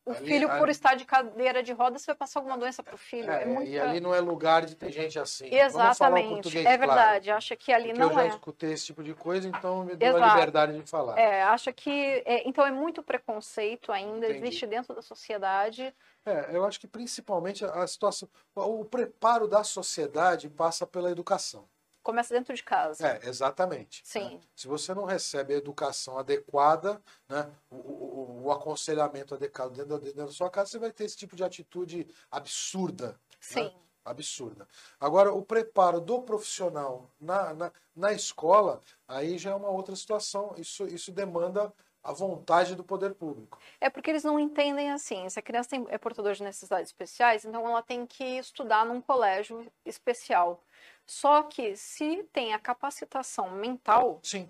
o 0.04 0.10
ali, 0.10 0.26
filho, 0.26 0.48
por 0.48 0.62
ali... 0.62 0.72
estar 0.72 0.94
de 0.94 1.04
cadeira 1.04 1.62
de 1.62 1.72
rodas, 1.72 2.04
vai 2.04 2.14
passar 2.14 2.40
alguma 2.40 2.58
doença 2.58 2.82
para 2.82 2.94
o 2.94 2.98
filho. 2.98 3.30
É, 3.30 3.44
é 3.44 3.64
E 3.64 3.78
ali 3.78 4.00
não 4.00 4.12
é 4.12 4.20
lugar 4.20 4.66
de 4.66 4.74
ter 4.74 4.90
gente 4.90 5.18
assim. 5.18 5.46
Exatamente. 5.52 6.58
é 6.58 6.76
verdade. 6.76 7.26
Claro. 7.26 7.38
Acha 7.38 7.54
que 7.54 7.72
ali 7.72 7.92
não 7.92 8.08
é. 8.08 8.12
Eu 8.12 8.14
já 8.14 8.26
escutei 8.34 8.72
esse 8.72 8.86
tipo 8.86 9.02
de 9.02 9.14
coisa, 9.14 9.48
então 9.48 9.84
me 9.84 9.94
deu 9.94 10.16
Exato. 10.16 10.24
a 10.24 10.34
liberdade 10.34 10.78
de 10.80 10.90
falar. 10.90 11.18
É, 11.18 11.42
acha 11.42 11.72
que. 11.72 12.22
É, 12.26 12.48
então 12.48 12.66
é 12.66 12.72
muito 12.72 13.02
preconceito 13.02 13.92
ainda, 13.92 14.26
Entendi. 14.26 14.46
existe 14.46 14.66
dentro 14.66 14.94
da 14.94 15.02
sociedade. 15.02 15.94
É, 16.26 16.50
eu 16.52 16.64
acho 16.64 16.80
que 16.80 16.86
principalmente 16.86 17.64
a 17.64 17.86
situação. 17.86 18.28
O 18.54 18.84
preparo 18.84 19.46
da 19.46 19.62
sociedade 19.62 20.48
passa 20.48 20.86
pela 20.86 21.10
educação 21.10 21.68
começa 22.02 22.34
dentro 22.34 22.54
de 22.54 22.62
casa. 22.62 23.06
É, 23.06 23.28
exatamente. 23.28 24.02
Sim. 24.04 24.34
Né? 24.34 24.40
Se 24.54 24.66
você 24.68 24.94
não 24.94 25.04
recebe 25.04 25.54
a 25.54 25.56
educação 25.56 26.18
adequada, 26.18 27.00
né, 27.28 27.50
o, 27.70 27.76
o, 27.76 28.42
o 28.44 28.52
aconselhamento 28.52 29.34
adequado 29.34 29.72
dentro 29.72 29.90
da, 29.90 29.98
dentro 29.98 30.26
da, 30.26 30.32
sua 30.32 30.50
casa, 30.50 30.70
você 30.70 30.78
vai 30.78 30.92
ter 30.92 31.04
esse 31.04 31.16
tipo 31.16 31.36
de 31.36 31.44
atitude 31.44 32.06
absurda. 32.30 33.08
Né? 33.08 33.14
Sim. 33.40 33.64
Né? 33.64 33.72
Absurda. 34.04 34.66
Agora, 34.98 35.32
o 35.32 35.42
preparo 35.42 36.00
do 36.00 36.22
profissional 36.22 37.08
na, 37.20 37.54
na, 37.54 37.72
na 37.94 38.12
escola, 38.12 38.82
aí 39.06 39.38
já 39.38 39.52
é 39.52 39.54
uma 39.54 39.68
outra 39.68 39.94
situação. 39.94 40.54
Isso, 40.58 40.84
isso 40.86 41.12
demanda 41.12 41.72
a 42.02 42.12
vontade 42.12 42.74
do 42.74 42.82
poder 42.82 43.14
público. 43.14 43.58
É 43.80 43.88
porque 43.88 44.10
eles 44.10 44.24
não 44.24 44.38
entendem 44.38 44.90
assim. 44.90 45.28
Se 45.28 45.38
a 45.38 45.42
criança 45.42 45.70
tem, 45.70 45.86
é 45.88 45.96
portadora 45.96 46.34
de 46.34 46.42
necessidades 46.42 46.88
especiais, 46.88 47.44
então 47.44 47.64
ela 47.66 47.82
tem 47.82 48.04
que 48.04 48.24
estudar 48.24 48.84
num 48.84 49.00
colégio 49.00 49.70
especial. 49.84 50.60
Só 51.06 51.42
que 51.42 51.76
se 51.76 52.22
tem 52.32 52.54
a 52.54 52.58
capacitação 52.58 53.50
mental, 53.50 54.20
Sim. 54.22 54.48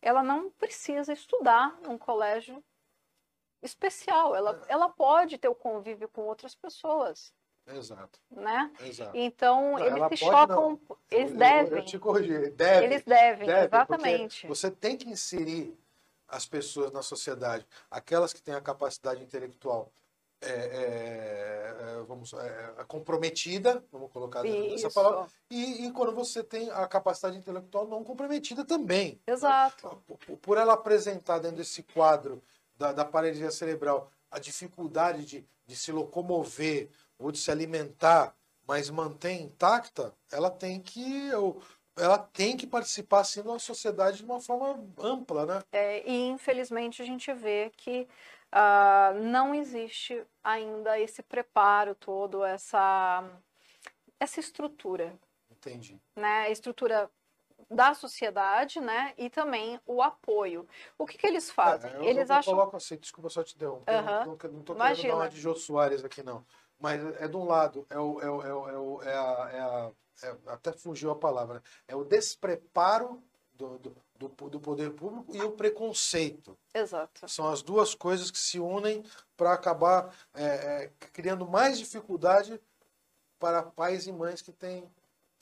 ela 0.00 0.22
não 0.22 0.50
precisa 0.50 1.12
estudar 1.12 1.78
num 1.80 1.96
colégio 1.96 2.62
especial. 3.62 4.34
Ela, 4.34 4.62
ela 4.68 4.88
pode 4.88 5.38
ter 5.38 5.48
o 5.48 5.54
convívio 5.54 6.08
com 6.08 6.22
outras 6.22 6.54
pessoas. 6.54 7.32
Exato. 7.66 8.18
Né? 8.30 8.72
Exato. 8.80 9.16
Então, 9.16 9.78
não, 9.78 9.86
eles 9.86 10.18
se 10.18 10.24
chocam, 10.24 10.80
não. 10.88 10.96
eles 11.10 11.30
eu, 11.30 11.36
devem. 11.36 11.78
Eu 11.78 11.84
te 11.84 11.98
corrigi, 11.98 12.32
eles 12.32 12.54
devem, 13.04 13.46
deve, 13.46 13.66
exatamente. 13.66 14.46
Você 14.48 14.70
tem 14.70 14.96
que 14.96 15.08
inserir 15.08 15.78
as 16.26 16.46
pessoas 16.46 16.90
na 16.90 17.02
sociedade, 17.02 17.66
aquelas 17.90 18.32
que 18.32 18.42
têm 18.42 18.54
a 18.54 18.60
capacidade 18.60 19.22
intelectual 19.22 19.92
é, 20.42 20.50
é, 20.50 21.76
é, 21.80 22.02
vamos, 22.06 22.32
é, 22.32 22.74
é 22.78 22.84
comprometida, 22.84 23.82
vamos 23.92 24.10
colocar 24.10 24.44
essa 24.46 24.90
palavra, 24.90 25.28
e, 25.48 25.86
e, 25.86 25.92
quando 25.92 26.12
você 26.12 26.42
tem 26.42 26.68
a 26.70 26.86
capacidade 26.86 27.36
intelectual 27.36 27.86
não 27.86 28.02
comprometida 28.02 28.64
também. 28.64 29.20
Exato. 29.26 30.02
Por, 30.06 30.36
por 30.38 30.58
ela 30.58 30.72
apresentar 30.72 31.38
dentro 31.38 31.58
desse 31.58 31.82
quadro 31.82 32.42
da, 32.76 32.92
da 32.92 33.04
paralisia 33.04 33.50
cerebral 33.50 34.10
a 34.30 34.38
dificuldade 34.38 35.24
de, 35.24 35.46
de 35.64 35.76
se 35.76 35.92
locomover 35.92 36.88
ou 37.18 37.30
de 37.30 37.38
se 37.38 37.50
alimentar, 37.50 38.34
mas 38.66 38.90
mantém 38.90 39.42
intacta, 39.42 40.12
ela 40.30 40.50
tem 40.50 40.80
que. 40.80 41.30
ela 41.96 42.18
tem 42.18 42.56
que 42.56 42.66
participar 42.66 43.20
assim 43.20 43.42
da 43.42 43.58
sociedade 43.58 44.18
de 44.18 44.24
uma 44.24 44.40
forma 44.40 44.84
ampla, 44.98 45.46
né? 45.46 45.62
É, 45.70 46.08
e 46.08 46.28
infelizmente 46.28 47.00
a 47.00 47.04
gente 47.04 47.32
vê 47.32 47.70
que 47.76 48.08
uh, 48.52 49.18
não 49.20 49.54
existe 49.54 50.24
ainda 50.42 50.98
esse 50.98 51.22
preparo 51.22 51.94
todo, 51.94 52.44
essa, 52.44 53.24
essa 54.18 54.40
estrutura. 54.40 55.18
Entendi. 55.50 56.00
Né? 56.16 56.42
A 56.42 56.50
estrutura 56.50 57.10
da 57.70 57.94
sociedade, 57.94 58.80
né? 58.80 59.14
E 59.16 59.30
também 59.30 59.80
o 59.86 60.02
apoio. 60.02 60.66
O 60.98 61.06
que, 61.06 61.16
que 61.16 61.26
eles 61.26 61.50
fazem? 61.50 61.90
É, 61.90 61.96
eu, 61.96 62.04
eles 62.04 62.28
eu 62.28 62.36
acham. 62.36 62.54
coloco 62.54 62.76
assim, 62.76 62.96
desculpa 62.96 63.30
só 63.30 63.42
te 63.42 63.54
interromper. 63.54 63.92
Uhum. 63.92 64.04
Não, 64.04 64.24
tô 64.24 64.36
querendo 64.36 64.74
dar 64.74 65.14
uma 65.14 65.28
de 65.28 65.40
Jô 65.40 65.54
Soares 65.54 66.04
aqui, 66.04 66.22
não. 66.22 66.44
Mas 66.78 67.00
é 67.20 67.28
de 67.28 67.36
um 67.36 67.44
lado, 67.44 67.86
é 67.88 67.98
o, 67.98 68.20
é 68.20 68.28
o, 68.28 68.42
é 68.42 68.54
o, 68.54 68.68
é, 68.68 68.78
o, 68.78 69.02
é 69.02 69.14
a, 69.14 69.50
é 69.52 69.60
a 69.60 69.92
é, 70.22 70.36
até 70.46 70.72
fugiu 70.72 71.10
a 71.10 71.16
palavra, 71.16 71.62
é 71.88 71.96
o 71.96 72.04
despreparo 72.04 73.22
do, 73.54 73.78
do, 73.78 74.28
do, 74.28 74.60
poder 74.60 74.90
público 74.92 75.34
e 75.34 75.40
o 75.42 75.52
preconceito. 75.52 76.56
Exato. 76.74 77.28
São 77.28 77.48
as 77.48 77.62
duas 77.62 77.94
coisas 77.94 78.30
que 78.30 78.38
se 78.38 78.58
unem 78.58 79.04
para 79.36 79.52
acabar 79.52 80.14
é, 80.34 80.44
é, 80.44 80.90
criando 81.12 81.46
mais 81.46 81.78
dificuldade 81.78 82.60
para 83.38 83.62
pais 83.62 84.06
e 84.06 84.12
mães 84.12 84.40
que 84.40 84.52
têm 84.52 84.88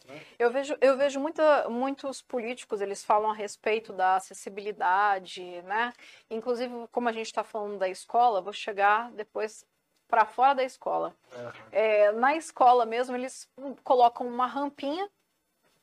né? 0.06 0.20
eu 0.38 0.50
vejo, 0.50 0.76
eu 0.80 0.96
vejo 0.96 1.20
muita, 1.20 1.68
muitos 1.68 2.22
políticos, 2.22 2.80
eles 2.80 3.04
falam 3.04 3.30
a 3.30 3.34
respeito 3.34 3.92
da 3.92 4.16
acessibilidade, 4.16 5.62
né? 5.62 5.92
Inclusive, 6.30 6.88
como 6.90 7.08
a 7.08 7.12
gente 7.12 7.26
está 7.26 7.44
falando 7.44 7.78
da 7.78 7.88
escola, 7.88 8.40
vou 8.40 8.52
chegar 8.52 9.10
depois 9.12 9.64
para 10.08 10.24
fora 10.24 10.54
da 10.54 10.64
escola. 10.64 11.14
Uhum. 11.32 11.52
É, 11.70 12.12
na 12.12 12.34
escola 12.34 12.84
mesmo, 12.84 13.14
eles 13.16 13.48
colocam 13.84 14.26
uma 14.26 14.46
rampinha, 14.46 15.08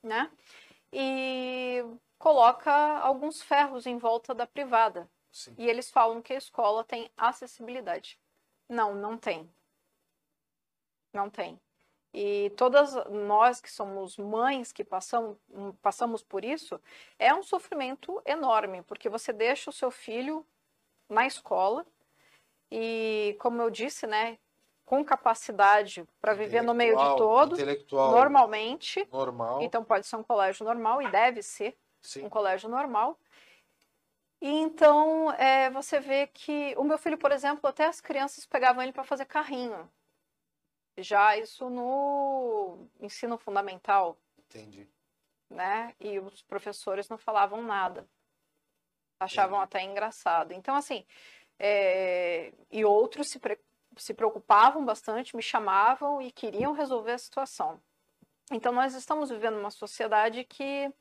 né? 0.04 0.30
E 0.92 1.84
coloca 2.18 2.72
alguns 3.00 3.42
ferros 3.42 3.86
em 3.86 3.98
volta 3.98 4.34
da 4.34 4.48
privada. 4.48 5.10
Sim. 5.32 5.54
E 5.58 5.70
eles 5.70 5.90
falam 5.90 6.22
que 6.22 6.34
a 6.34 6.38
escola 6.38 6.84
tem 6.84 7.12
acessibilidade. 7.16 8.20
Não, 8.68 8.96
não 8.96 9.18
tem. 9.18 9.50
Não 11.14 11.30
tem. 11.30 11.60
E 12.14 12.52
todas 12.58 12.96
nós 13.12 13.62
que 13.62 13.72
somos 13.72 14.18
mães 14.18 14.72
que 14.72 14.84
passamos, 14.84 15.38
passamos 15.82 16.24
por 16.24 16.44
isso, 16.44 16.82
é 17.20 17.34
um 17.34 17.44
sofrimento 17.44 18.22
enorme, 18.26 18.82
porque 18.84 19.08
você 19.08 19.32
deixa 19.32 19.70
o 19.70 19.74
seu 19.74 19.92
filho 19.92 20.46
na 21.08 21.28
escola 21.28 21.86
e, 22.72 23.38
como 23.40 23.62
eu 23.62 23.70
disse, 23.70 24.08
né, 24.08 24.40
com 24.84 25.04
capacidade 25.04 26.08
para 26.20 26.34
viver 26.34 26.64
no 26.64 26.74
meio 26.74 26.98
de 26.98 27.18
todos, 27.18 27.60
normalmente. 27.92 29.08
Normal. 29.12 29.62
Então 29.62 29.84
pode 29.84 30.08
ser 30.08 30.16
um 30.16 30.24
colégio 30.24 30.66
normal 30.66 31.02
e 31.02 31.12
deve 31.12 31.44
ser 31.44 31.78
Sim. 32.08 32.26
um 32.26 32.30
colégio 32.30 32.70
normal. 32.70 33.20
E 34.40 34.50
então 34.50 35.32
é, 35.34 35.70
você 35.70 36.00
vê 36.00 36.28
que 36.28 36.74
o 36.78 36.84
meu 36.84 36.98
filho, 36.98 37.18
por 37.18 37.34
exemplo, 37.34 37.68
até 37.68 37.86
as 37.86 38.00
crianças 38.00 38.46
pegavam 38.46 38.82
ele 38.82 38.94
para 38.94 39.04
fazer 39.04 39.26
carrinho. 39.26 39.92
Já 40.98 41.38
isso 41.38 41.70
no 41.70 42.88
ensino 43.02 43.38
fundamental. 43.38 44.18
Entendi. 44.40 44.88
Né? 45.50 45.94
E 46.00 46.18
os 46.18 46.42
professores 46.42 47.10
não 47.10 47.18
falavam 47.18 47.62
nada. 47.62 48.08
Achavam 49.20 49.58
Entendi. 49.58 49.78
até 49.78 49.84
engraçado. 49.84 50.54
Então, 50.54 50.76
assim, 50.76 51.06
é... 51.60 52.54
e 52.72 52.86
outros 52.86 53.30
se, 53.30 53.40
pre... 53.40 53.60
se 53.98 54.14
preocupavam 54.14 54.86
bastante, 54.86 55.36
me 55.36 55.42
chamavam 55.42 56.22
e 56.22 56.32
queriam 56.32 56.72
resolver 56.72 57.12
a 57.12 57.18
situação. 57.18 57.82
Então, 58.52 58.72
nós 58.72 58.94
estamos 58.94 59.30
vivendo 59.30 59.60
uma 59.60 59.72
sociedade 59.72 60.44
que 60.46 60.92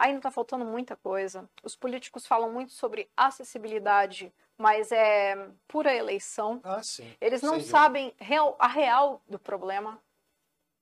Ainda 0.00 0.16
está 0.16 0.30
faltando 0.30 0.64
muita 0.64 0.96
coisa. 0.96 1.46
Os 1.62 1.76
políticos 1.76 2.26
falam 2.26 2.50
muito 2.50 2.72
sobre 2.72 3.10
acessibilidade, 3.14 4.32
mas 4.56 4.90
é 4.90 5.36
pura 5.68 5.94
eleição. 5.94 6.58
Ah, 6.64 6.82
sim. 6.82 7.14
Eles 7.20 7.42
não 7.42 7.60
sabem 7.60 8.14
real, 8.18 8.56
a 8.58 8.66
real 8.66 9.20
do 9.28 9.38
problema. 9.38 10.02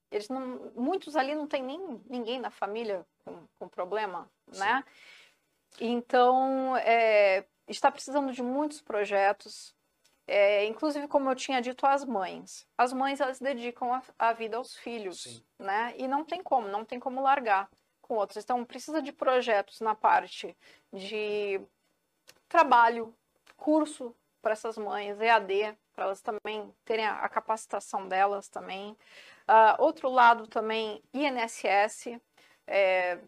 Eles 0.09 0.29
não, 0.29 0.71
muitos 0.77 1.17
ali 1.17 1.35
não 1.35 1.49
tem 1.49 1.65
nem 1.65 2.01
ninguém 2.09 2.39
na 2.39 2.49
família 2.49 3.05
com, 3.25 3.45
com 3.59 3.69
problema, 3.69 4.31
sim. 4.53 4.61
né? 4.61 4.85
Então, 5.81 6.77
é, 6.77 7.45
está 7.67 7.91
precisando 7.91 8.33
de 8.33 8.41
muitos 8.41 8.81
projetos. 8.81 9.75
É, 10.29 10.65
inclusive, 10.67 11.09
como 11.09 11.29
eu 11.29 11.35
tinha 11.35 11.61
dito, 11.61 11.85
as 11.87 12.05
mães. 12.05 12.69
As 12.79 12.93
mães, 12.93 13.21
elas 13.21 13.41
dedicam 13.41 13.93
a, 13.93 14.01
a 14.17 14.33
vida 14.33 14.59
aos 14.59 14.77
filhos, 14.77 15.23
Sim. 15.23 15.43
né? 15.59 15.93
E 15.97 16.07
não 16.07 16.25
tem 16.25 16.41
como, 16.41 16.69
não 16.69 16.85
tem 16.85 17.01
como 17.01 17.21
largar 17.21 17.69
com 18.09 18.15
outros. 18.15 18.43
Então, 18.43 18.65
precisa 18.65 19.03
de 19.03 19.13
projetos 19.13 19.81
na 19.81 19.95
parte 19.95 20.57
de 20.93 21.61
trabalho, 22.49 23.15
curso 23.57 24.17
para 24.41 24.53
essas 24.53 24.79
mães, 24.79 25.21
EAD, 25.21 25.77
para 25.95 26.07
elas 26.07 26.23
também 26.23 26.75
terem 26.85 27.07
a, 27.07 27.29
capacitação 27.29 28.09
delas 28.09 28.49
também. 28.49 28.93
Uh, 29.47 29.81
outro 29.83 30.09
lado 30.09 30.47
também, 30.47 31.03
INSS, 31.13 32.19
é, 32.67 33.19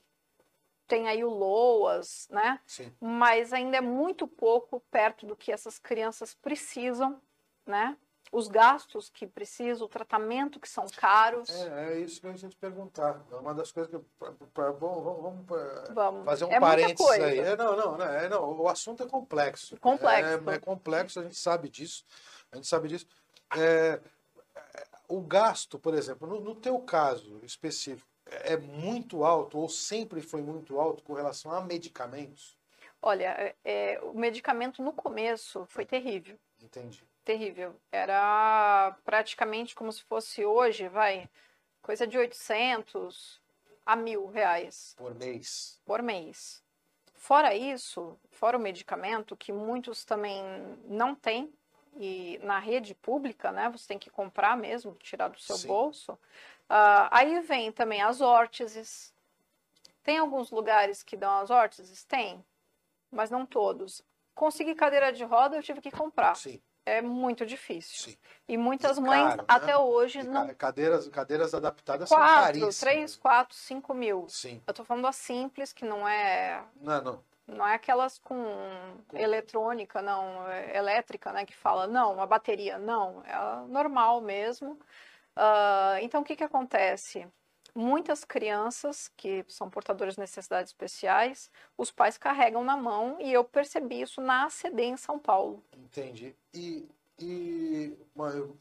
tem 0.86 1.08
aí 1.08 1.22
o 1.22 1.30
LOAS, 1.30 2.28
né? 2.30 2.60
Sim. 2.66 2.92
Mas 3.00 3.52
ainda 3.52 3.76
é 3.76 3.80
muito 3.80 4.26
pouco 4.26 4.80
perto 4.90 5.26
do 5.26 5.36
que 5.36 5.52
essas 5.52 5.78
crianças 5.78 6.34
precisam, 6.34 7.20
né? 7.66 7.96
Os 8.32 8.46
gastos 8.46 9.08
que 9.08 9.26
precisa, 9.26 9.84
o 9.84 9.88
tratamento 9.88 10.60
que 10.60 10.68
são 10.68 10.86
caros. 10.96 11.50
É, 11.50 11.94
é 11.94 11.98
isso 12.00 12.20
que 12.20 12.26
eu 12.26 12.32
ia 12.32 12.48
te 12.48 12.56
perguntar. 12.56 13.20
É 13.30 13.34
uma 13.36 13.54
das 13.54 13.72
coisas 13.72 13.90
que. 13.90 13.98
Pra, 14.18 14.32
pra, 14.54 14.72
bom, 14.72 15.02
vamos, 15.02 15.46
vamos, 15.46 15.94
vamos, 15.94 16.24
fazer 16.24 16.44
um 16.44 16.52
é 16.52 16.60
parênteses 16.60 17.10
aí. 17.10 17.38
É, 17.38 17.56
não, 17.56 17.76
não, 17.76 17.98
não, 17.98 18.04
é, 18.04 18.28
não, 18.28 18.60
o 18.60 18.68
assunto 18.68 19.02
é 19.02 19.06
complexo. 19.06 19.76
Complexo. 19.78 20.50
É, 20.50 20.54
é, 20.54 20.58
complexo, 20.58 21.20
a 21.20 21.22
gente 21.24 21.36
sabe 21.36 21.68
disso. 21.68 22.04
A 22.52 22.56
gente 22.56 22.68
sabe 22.68 22.88
disso. 22.88 23.06
É, 23.56 24.00
o 25.08 25.20
gasto, 25.20 25.78
por 25.78 25.94
exemplo, 25.94 26.28
no, 26.28 26.40
no 26.40 26.54
teu 26.54 26.78
caso 26.78 27.40
específico, 27.42 28.08
é 28.26 28.56
muito 28.56 29.24
alto 29.24 29.58
ou 29.58 29.68
sempre 29.68 30.20
foi 30.20 30.40
muito 30.40 30.78
alto 30.78 31.02
com 31.02 31.14
relação 31.14 31.50
a 31.52 31.60
medicamentos? 31.60 32.56
Olha, 33.02 33.54
é, 33.64 33.98
o 34.02 34.14
medicamento 34.14 34.82
no 34.82 34.92
começo 34.92 35.64
foi 35.68 35.84
terrível. 35.84 36.38
Entendi. 36.62 37.02
Terrível. 37.24 37.74
Era 37.92 38.96
praticamente 39.04 39.74
como 39.74 39.92
se 39.92 40.02
fosse 40.02 40.44
hoje, 40.44 40.88
vai, 40.88 41.28
coisa 41.82 42.06
de 42.06 42.18
800 42.18 43.40
a 43.84 43.96
mil 43.96 44.26
reais. 44.26 44.94
Por 44.96 45.14
mês. 45.14 45.80
Por 45.84 46.02
mês. 46.02 46.62
Fora 47.14 47.54
isso, 47.54 48.18
fora 48.30 48.56
o 48.56 48.60
medicamento, 48.60 49.36
que 49.36 49.52
muitos 49.52 50.04
também 50.04 50.42
não 50.86 51.14
têm, 51.14 51.52
e 51.96 52.40
na 52.42 52.58
rede 52.58 52.94
pública, 52.94 53.52
né, 53.52 53.68
você 53.68 53.88
tem 53.88 53.98
que 53.98 54.08
comprar 54.08 54.56
mesmo, 54.56 54.94
tirar 54.94 55.28
do 55.28 55.38
seu 55.38 55.56
Sim. 55.56 55.68
bolso. 55.68 56.12
Uh, 56.12 57.08
aí 57.10 57.40
vem 57.40 57.70
também 57.70 58.00
as 58.00 58.20
órteses. 58.20 59.12
Tem 60.02 60.16
alguns 60.18 60.50
lugares 60.50 61.02
que 61.02 61.16
dão 61.16 61.38
as 61.38 61.50
órteses? 61.50 62.04
Tem 62.04 62.42
mas 63.10 63.30
não 63.30 63.44
todos. 63.44 64.02
Conseguir 64.34 64.74
cadeira 64.74 65.12
de 65.12 65.24
roda 65.24 65.56
eu 65.56 65.62
tive 65.62 65.80
que 65.80 65.90
comprar. 65.90 66.36
Sim. 66.36 66.60
É 66.86 67.02
muito 67.02 67.44
difícil. 67.44 68.10
Sim. 68.10 68.18
E 68.48 68.56
muitas 68.56 68.96
e 68.96 69.00
mães 69.00 69.28
caro, 69.28 69.44
até 69.46 69.66
né? 69.66 69.76
hoje 69.76 70.22
não. 70.22 70.52
Cadeiras, 70.54 71.08
cadeiras 71.08 71.54
adaptadas 71.54 72.08
quatro, 72.08 72.26
são 72.26 72.42
caríssimas. 72.42 72.80
Três, 72.80 73.16
quatro, 73.16 73.56
cinco 73.56 73.94
mil. 73.94 74.26
Sim. 74.28 74.62
Eu 74.66 74.74
tô 74.74 74.84
falando 74.84 75.06
a 75.06 75.12
simples, 75.12 75.72
que 75.72 75.84
não 75.84 76.08
é. 76.08 76.64
Não, 76.80 77.02
não. 77.02 77.30
Não 77.46 77.66
é 77.66 77.74
aquelas 77.74 78.18
com, 78.18 78.44
com, 79.08 79.16
eletrônica, 79.16 80.00
não, 80.00 80.48
é 80.48 80.76
elétrica, 80.76 81.32
né? 81.32 81.44
Que 81.44 81.54
fala, 81.54 81.86
não, 81.86 82.20
a 82.20 82.26
bateria, 82.26 82.78
não, 82.78 83.24
é 83.24 83.66
normal 83.68 84.20
mesmo. 84.20 84.78
Uh, 85.36 85.98
então, 86.00 86.22
o 86.22 86.24
que, 86.24 86.36
que 86.36 86.44
acontece? 86.44 87.26
Muitas 87.74 88.24
crianças 88.24 89.10
que 89.16 89.44
são 89.48 89.70
portadoras 89.70 90.14
de 90.14 90.20
necessidades 90.20 90.70
especiais, 90.70 91.50
os 91.76 91.90
pais 91.90 92.16
carregam 92.18 92.64
na 92.64 92.76
mão 92.76 93.18
e 93.20 93.32
eu 93.32 93.44
percebi 93.44 94.00
isso 94.00 94.20
na 94.20 94.44
ACD 94.46 94.82
em 94.82 94.96
São 94.96 95.18
Paulo. 95.18 95.62
Entendi. 95.76 96.34
E, 96.54 96.88
e 97.18 97.96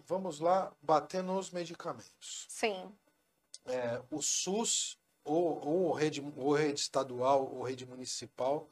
vamos 0.05 0.39
lá 0.39 0.71
bater 0.81 1.23
nos 1.23 1.51
medicamentos. 1.51 2.45
Sim. 2.49 2.91
É, 3.65 4.01
o 4.09 4.21
SUS 4.21 4.97
ou, 5.23 5.67
ou, 5.67 5.91
rede, 5.91 6.23
ou 6.35 6.53
rede 6.53 6.79
estadual 6.79 7.49
ou 7.53 7.63
rede 7.63 7.85
municipal 7.85 8.67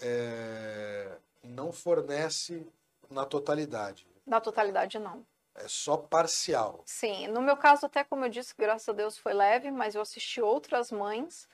é, 0.00 1.16
não 1.42 1.72
fornece 1.72 2.66
na 3.08 3.24
totalidade. 3.24 4.06
Na 4.26 4.40
totalidade, 4.40 4.98
não. 4.98 5.24
É 5.54 5.68
só 5.68 5.96
parcial. 5.96 6.82
Sim, 6.86 7.28
no 7.28 7.42
meu 7.42 7.56
caso, 7.56 7.86
até 7.86 8.02
como 8.02 8.24
eu 8.24 8.30
disse, 8.30 8.54
graças 8.56 8.88
a 8.88 8.92
Deus 8.92 9.18
foi 9.18 9.34
leve, 9.34 9.70
mas 9.70 9.94
eu 9.94 10.00
assisti 10.00 10.40
outras 10.40 10.90
mães. 10.90 11.46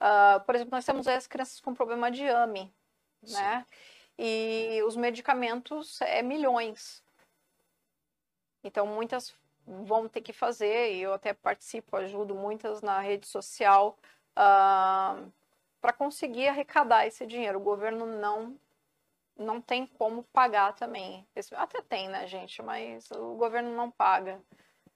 Uh, 0.00 0.40
por 0.44 0.54
exemplo, 0.54 0.72
nós 0.72 0.84
temos 0.84 1.06
as 1.06 1.26
crianças 1.26 1.60
com 1.60 1.72
problema 1.72 2.10
de 2.10 2.26
AME, 2.26 2.72
Sim. 3.22 3.34
né? 3.34 3.66
E 4.18 4.82
os 4.86 4.96
medicamentos 4.96 6.00
é 6.02 6.20
milhões. 6.22 7.02
Então, 8.62 8.86
muitas 8.86 9.34
vão 9.66 10.08
ter 10.08 10.20
que 10.20 10.32
fazer, 10.32 10.94
e 10.94 11.02
eu 11.02 11.12
até 11.12 11.32
participo, 11.32 11.96
ajudo 11.96 12.34
muitas 12.34 12.82
na 12.82 13.00
rede 13.00 13.26
social 13.26 13.96
uh, 14.00 14.36
ah, 14.36 15.24
para 15.80 15.92
conseguir 15.92 16.48
arrecadar 16.48 17.06
esse 17.06 17.26
dinheiro. 17.26 17.58
O 17.58 17.62
governo 17.62 18.04
não 18.04 18.58
não 19.38 19.60
tem 19.60 19.86
como 19.86 20.22
pagar 20.24 20.74
também. 20.74 21.26
Até 21.52 21.82
tem, 21.82 22.08
né, 22.08 22.26
gente? 22.26 22.62
Mas 22.62 23.10
o 23.10 23.34
governo 23.34 23.74
não 23.74 23.90
paga. 23.90 24.40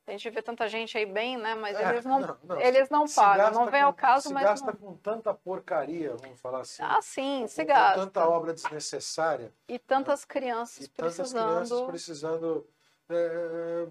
A 0.07 0.13
gente 0.13 0.31
vê 0.31 0.41
tanta 0.41 0.67
gente 0.69 0.97
aí 0.97 1.05
bem, 1.05 1.37
né? 1.37 1.55
Mas 1.55 1.79
é, 1.79 1.91
eles 1.91 2.05
não, 2.05 2.21
não, 2.21 2.39
não. 2.43 2.61
eles 2.61 2.89
não 2.89 3.07
pagam. 3.07 3.53
Não 3.53 3.71
vem 3.71 3.83
ao 3.83 3.93
caso, 3.93 4.29
se 4.29 4.35
mas. 4.35 4.43
gasta 4.43 4.67
não... 4.67 4.75
com 4.75 4.97
tanta 4.97 5.35
porcaria, 5.35 6.17
vamos 6.17 6.41
falar 6.41 6.61
assim. 6.61 6.83
Ah, 6.83 7.01
sim, 7.03 7.47
se 7.47 7.61
com 7.63 7.69
gasta. 7.69 8.01
tanta 8.01 8.27
obra 8.27 8.55
desnecessária. 8.55 9.53
E 9.69 9.79
tantas 9.79 10.25
crianças 10.25 10.87
e 10.87 10.89
precisando. 10.89 11.47
Tantas 11.47 11.69
crianças 11.69 11.87
precisando. 11.89 12.67
É, 13.11 13.87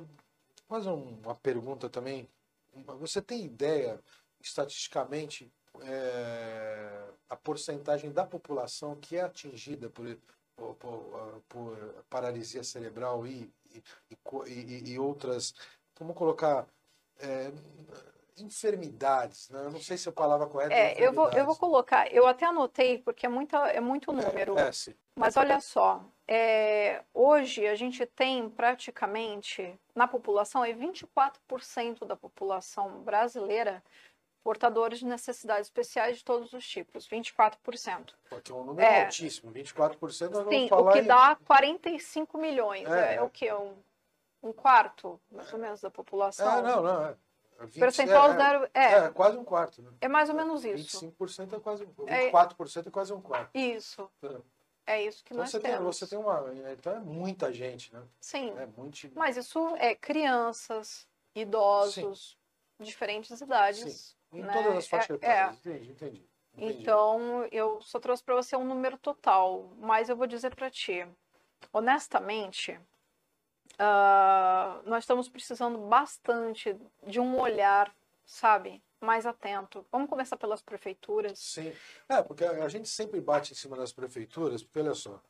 mais 0.67 0.87
uma 0.87 1.35
pergunta 1.35 1.87
também. 1.87 2.27
Você 2.99 3.21
tem 3.21 3.45
ideia, 3.45 3.99
estatisticamente, 4.41 5.51
é, 5.81 7.03
a 7.29 7.35
porcentagem 7.35 8.11
da 8.11 8.25
população 8.25 8.95
que 8.95 9.17
é 9.17 9.21
atingida 9.21 9.89
por, 9.89 10.17
por, 10.57 10.75
por, 10.75 11.41
por 11.47 11.77
paralisia 12.09 12.63
cerebral 12.63 13.25
e, 13.25 13.53
e, 13.71 13.83
e, 14.47 14.91
e, 14.91 14.99
outras, 14.99 15.53
vamos 15.97 16.17
colocar, 16.17 16.67
é, 17.19 17.51
enfermidades, 18.39 19.49
né? 19.49 19.65
Eu 19.65 19.71
não 19.71 19.79
sei 19.79 19.97
se 19.97 20.09
a 20.09 20.11
palavra 20.11 20.47
correta 20.47 20.73
é, 20.73 20.93
é 20.93 21.07
eu 21.07 21.13
vou 21.13 21.29
eu 21.31 21.45
vou 21.45 21.55
colocar, 21.55 22.11
eu 22.13 22.27
até 22.27 22.45
anotei 22.45 22.99
porque 22.99 23.25
é 23.25 23.29
muita 23.29 23.57
é 23.69 23.79
muito 23.79 24.11
número. 24.11 24.57
É, 24.59 24.69
é, 24.69 24.93
mas 25.15 25.35
olha 25.37 25.59
só, 25.59 26.03
é, 26.27 27.03
hoje 27.13 27.65
a 27.65 27.73
gente 27.73 28.05
tem 28.05 28.47
praticamente 28.49 29.79
na 29.95 30.07
população 30.07 30.63
é 30.63 30.71
24% 30.73 32.05
da 32.05 32.15
população 32.15 33.01
brasileira 33.01 33.83
portadores 34.47 34.99
de 34.99 35.05
necessidades 35.05 35.67
especiais 35.67 36.19
de 36.19 36.23
todos 36.23 36.53
os 36.53 36.65
tipos, 36.65 37.05
24%. 37.05 38.13
Porque 38.29 38.49
é 38.49 38.55
um 38.55 38.63
número 38.63 38.87
é, 38.87 39.03
altíssimo, 39.03 39.51
24% 39.51 39.99
nós 39.99 40.15
sim, 40.17 40.29
vamos 40.31 40.69
falar 40.69 40.89
o 40.89 40.93
que 40.93 40.99
em... 40.99 41.03
dá 41.03 41.37
45 41.45 42.37
milhões, 42.37 42.87
é, 42.87 43.15
é 43.15 43.21
o 43.21 43.29
que? 43.29 43.51
Um, 43.51 43.75
um 44.41 44.53
quarto, 44.53 45.19
mais 45.29 45.51
ou 45.51 45.59
menos, 45.59 45.81
da 45.81 45.91
população? 45.91 46.59
É, 46.59 46.61
não, 46.61 46.81
não, 46.81 47.03
é. 47.07 47.15
20, 47.59 47.77
Percentual 47.77 48.31
é, 48.31 48.37
zero, 48.37 48.69
é, 48.73 48.93
é, 48.93 49.09
quase 49.09 49.37
um 49.37 49.43
quarto. 49.43 49.81
Né? 49.81 49.91
É 49.99 50.07
mais 50.07 50.29
ou 50.29 50.35
menos 50.35 50.63
isso. 50.63 51.05
25% 51.05 51.51
é 51.51 51.59
quase, 51.59 51.85
24% 51.85 52.85
é, 52.85 52.87
é 52.87 52.91
quase 52.91 53.11
um 53.11 53.19
quarto. 53.19 53.49
Isso. 53.53 54.09
É, 54.23 54.95
é 54.95 55.03
isso 55.03 55.25
que 55.25 55.33
então 55.33 55.43
nós 55.43 55.51
você 55.51 55.59
temos. 55.59 55.77
Tem, 55.77 55.85
você 55.85 56.07
tem 56.07 56.17
uma, 56.17 56.71
então 56.71 56.95
é 56.95 56.99
muita 57.01 57.51
gente, 57.51 57.93
né? 57.93 58.01
Sim. 58.21 58.57
É 58.57 58.65
muito... 58.65 59.11
Mas 59.13 59.35
isso 59.35 59.75
é 59.75 59.93
crianças, 59.93 61.05
idosos, 61.35 62.37
Sim. 62.77 62.85
diferentes 62.85 63.41
idades. 63.41 63.93
Sim. 63.93 64.16
Em 64.31 64.41
né? 64.41 64.53
todas 64.53 64.77
as 64.77 64.87
faixas 64.87 65.17
é, 65.21 65.27
é. 65.27 65.45
Entendi, 65.47 65.91
entendi, 65.91 66.29
entendi. 66.55 66.81
Então, 66.81 67.47
eu 67.51 67.81
só 67.81 67.99
trouxe 67.99 68.23
para 68.23 68.35
você 68.35 68.55
um 68.55 68.65
número 68.65 68.97
total, 68.97 69.71
mas 69.77 70.09
eu 70.09 70.15
vou 70.15 70.27
dizer 70.27 70.55
para 70.55 70.69
ti, 70.69 71.07
honestamente, 71.71 72.79
uh, 73.73 74.81
nós 74.85 75.03
estamos 75.03 75.29
precisando 75.29 75.77
bastante 75.77 76.75
de 77.05 77.19
um 77.19 77.39
olhar, 77.39 77.93
sabe, 78.25 78.81
mais 78.99 79.25
atento. 79.25 79.85
Vamos 79.91 80.09
começar 80.09 80.37
pelas 80.37 80.61
prefeituras? 80.61 81.39
Sim, 81.39 81.71
é, 82.09 82.21
porque 82.21 82.43
a 82.43 82.67
gente 82.67 82.89
sempre 82.89 83.21
bate 83.21 83.53
em 83.53 83.55
cima 83.55 83.77
das 83.77 83.93
prefeituras, 83.93 84.63
porque 84.63 84.79
olha 84.79 84.93
só, 84.93 85.21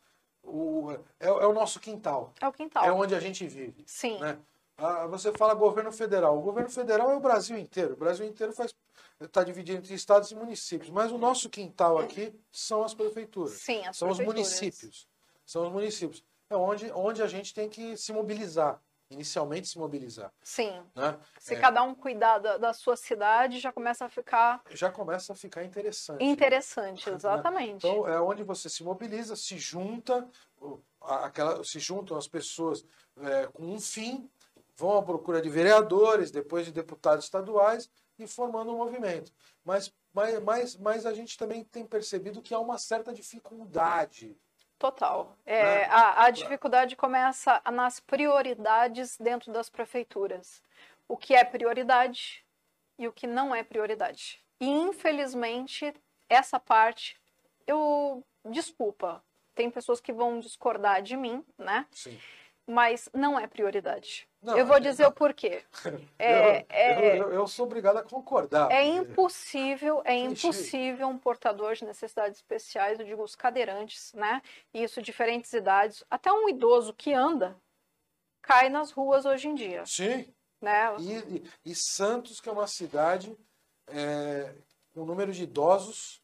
o, 0.44 0.92
é, 1.20 1.28
é 1.28 1.46
o 1.46 1.54
nosso 1.54 1.80
quintal. 1.80 2.34
É 2.40 2.48
o 2.48 2.54
quintal. 2.54 2.86
É 2.86 2.92
onde 2.92 3.14
a 3.14 3.20
gente 3.20 3.46
vive. 3.46 3.84
Sim. 3.86 4.18
Né? 4.20 4.40
Ah, 4.78 5.08
você 5.08 5.32
fala 5.34 5.54
governo 5.54 5.92
federal. 5.92 6.38
O 6.38 6.42
governo 6.42 6.70
federal 6.70 7.12
é 7.12 7.16
o 7.16 7.20
Brasil 7.20 7.58
inteiro. 7.58 7.94
O 7.94 7.98
Brasil 7.98 8.26
inteiro 8.26 8.54
faz 8.54 8.74
está 9.19 9.43
dividido 9.43 9.80
entre 9.80 9.93
estados 9.93 10.32
e 10.32 10.36
municípios. 10.36 10.89
Mas 10.89 11.12
o 11.12 11.17
nosso 11.17 11.49
quintal 11.49 11.97
aqui 11.97 12.34
são 12.51 12.84
as 12.84 12.93
prefeituras. 12.93 13.53
Sim, 13.53 13.86
as 13.86 13.97
são 13.97 14.10
prefeituras. 14.10 14.47
os 14.47 14.60
municípios. 14.60 15.08
São 15.45 15.65
os 15.65 15.71
municípios. 15.71 16.23
É 16.49 16.56
onde, 16.56 16.91
onde 16.91 17.21
a 17.21 17.27
gente 17.27 17.53
tem 17.53 17.69
que 17.69 17.97
se 17.97 18.13
mobilizar. 18.13 18.82
Inicialmente 19.10 19.69
se 19.69 19.80
mobilizar. 19.80 20.34
Sim. 20.43 20.82
Né? 20.93 21.17
Se 21.39 21.56
é, 21.56 21.60
cada 21.60 21.82
um 21.82 21.95
cuidar 21.95 22.39
da, 22.39 22.58
da, 22.58 22.73
sua 22.73 22.97
cidade, 22.97 23.58
já 23.58 23.71
começa 23.71 24.06
a 24.06 24.10
ficar. 24.10 24.62
Já 24.71 24.91
começa 24.91 25.32
a 25.32 25.36
ficar 25.36 25.63
interessante. 25.63 26.23
Interessante, 26.23 27.10
exatamente. 27.10 27.88
Então 27.88 28.06
é 28.08 28.19
onde 28.19 28.43
você 28.43 28.69
se 28.69 28.84
mobiliza, 28.84 29.36
se 29.38 29.58
junta, 29.58 30.27
aquela, 31.01 31.63
se 31.63 31.80
juntam 31.80 32.17
as 32.17 32.27
pessoas 32.27 32.86
é, 33.21 33.47
com 33.47 33.63
um 33.63 33.80
fim 33.80 34.30
vão 34.75 34.97
à 34.97 35.01
procura 35.01 35.41
de 35.41 35.49
vereadores, 35.49 36.30
depois 36.30 36.65
de 36.65 36.71
deputados 36.71 37.25
estaduais 37.25 37.89
e 38.17 38.27
formando 38.27 38.73
um 38.73 38.77
movimento. 38.77 39.32
Mas, 39.63 39.93
mas, 40.13 40.39
mas, 40.43 40.75
mas 40.77 41.06
a 41.06 41.13
gente 41.13 41.38
também 41.38 41.63
tem 41.63 41.86
percebido 41.86 42.41
que 42.41 42.53
há 42.53 42.60
uma 42.60 42.77
certa 42.77 43.13
dificuldade. 43.13 44.38
Total. 44.77 45.36
É, 45.45 45.63
né? 45.63 45.86
a, 45.86 46.25
a 46.25 46.30
dificuldade 46.30 46.95
começa 46.95 47.62
nas 47.71 47.99
prioridades 47.99 49.17
dentro 49.17 49.51
das 49.51 49.69
prefeituras. 49.69 50.62
O 51.08 51.17
que 51.17 51.34
é 51.34 51.43
prioridade 51.43 52.45
e 52.97 53.08
o 53.08 53.13
que 53.13 53.25
não 53.25 53.53
é 53.53 53.63
prioridade. 53.63 54.43
E, 54.60 54.67
infelizmente, 54.67 55.93
essa 56.30 56.60
parte, 56.60 57.19
eu. 57.65 58.23
Desculpa, 58.49 59.21
tem 59.53 59.69
pessoas 59.69 59.99
que 59.99 60.13
vão 60.13 60.39
discordar 60.39 61.01
de 61.01 61.17
mim, 61.17 61.43
né? 61.58 61.86
Sim 61.91 62.17
mas 62.67 63.10
não 63.13 63.39
é 63.39 63.47
prioridade. 63.47 64.27
Não, 64.48 64.58
eu 64.58 64.66
vou 64.66 64.80
dizer 64.80 65.04
não. 65.04 65.10
o 65.10 65.14
porquê. 65.14 65.62
É, 66.20 66.60
eu, 66.60 66.66
é, 66.70 67.20
eu, 67.20 67.32
eu, 67.32 67.48
sou 67.48 67.66
obrigado 67.66 67.98
a 67.98 68.04
concordar. 68.04 68.72
É 68.72 68.84
porque... 68.84 69.12
impossível, 69.12 70.02
é 70.06 70.16
impossível 70.16 71.08
um 71.08 71.18
portador 71.18 71.76
de 71.76 71.86
necessidades 71.86 72.38
especiais, 72.38 73.00
eu 73.00 73.06
digo 73.06 73.22
os 73.22 73.36
cadeirantes, 73.36 74.14
né? 74.14 74.42
Isso, 74.74 75.02
diferentes 75.02 75.52
idades, 75.54 76.04
até 76.10 76.32
um 76.32 76.48
idoso 76.48 76.94
que 76.94 77.14
anda, 77.14 77.56
cai 78.42 78.70
nas 78.70 78.92
ruas 78.92 79.26
hoje 79.26 79.48
em 79.50 79.56
dia. 79.56 79.84
Sim. 79.86 80.34
Né? 80.62 80.96
E, 81.00 81.14
e, 81.14 81.72
e 81.72 81.76
Santos, 81.76 82.40
que 82.40 82.50
é 82.50 82.52
uma 82.52 82.68
cidade 82.68 83.38
é, 83.88 84.56
com 84.94 85.02
um 85.02 85.06
número 85.06 85.32
de 85.32 85.44
idosos 85.44 86.22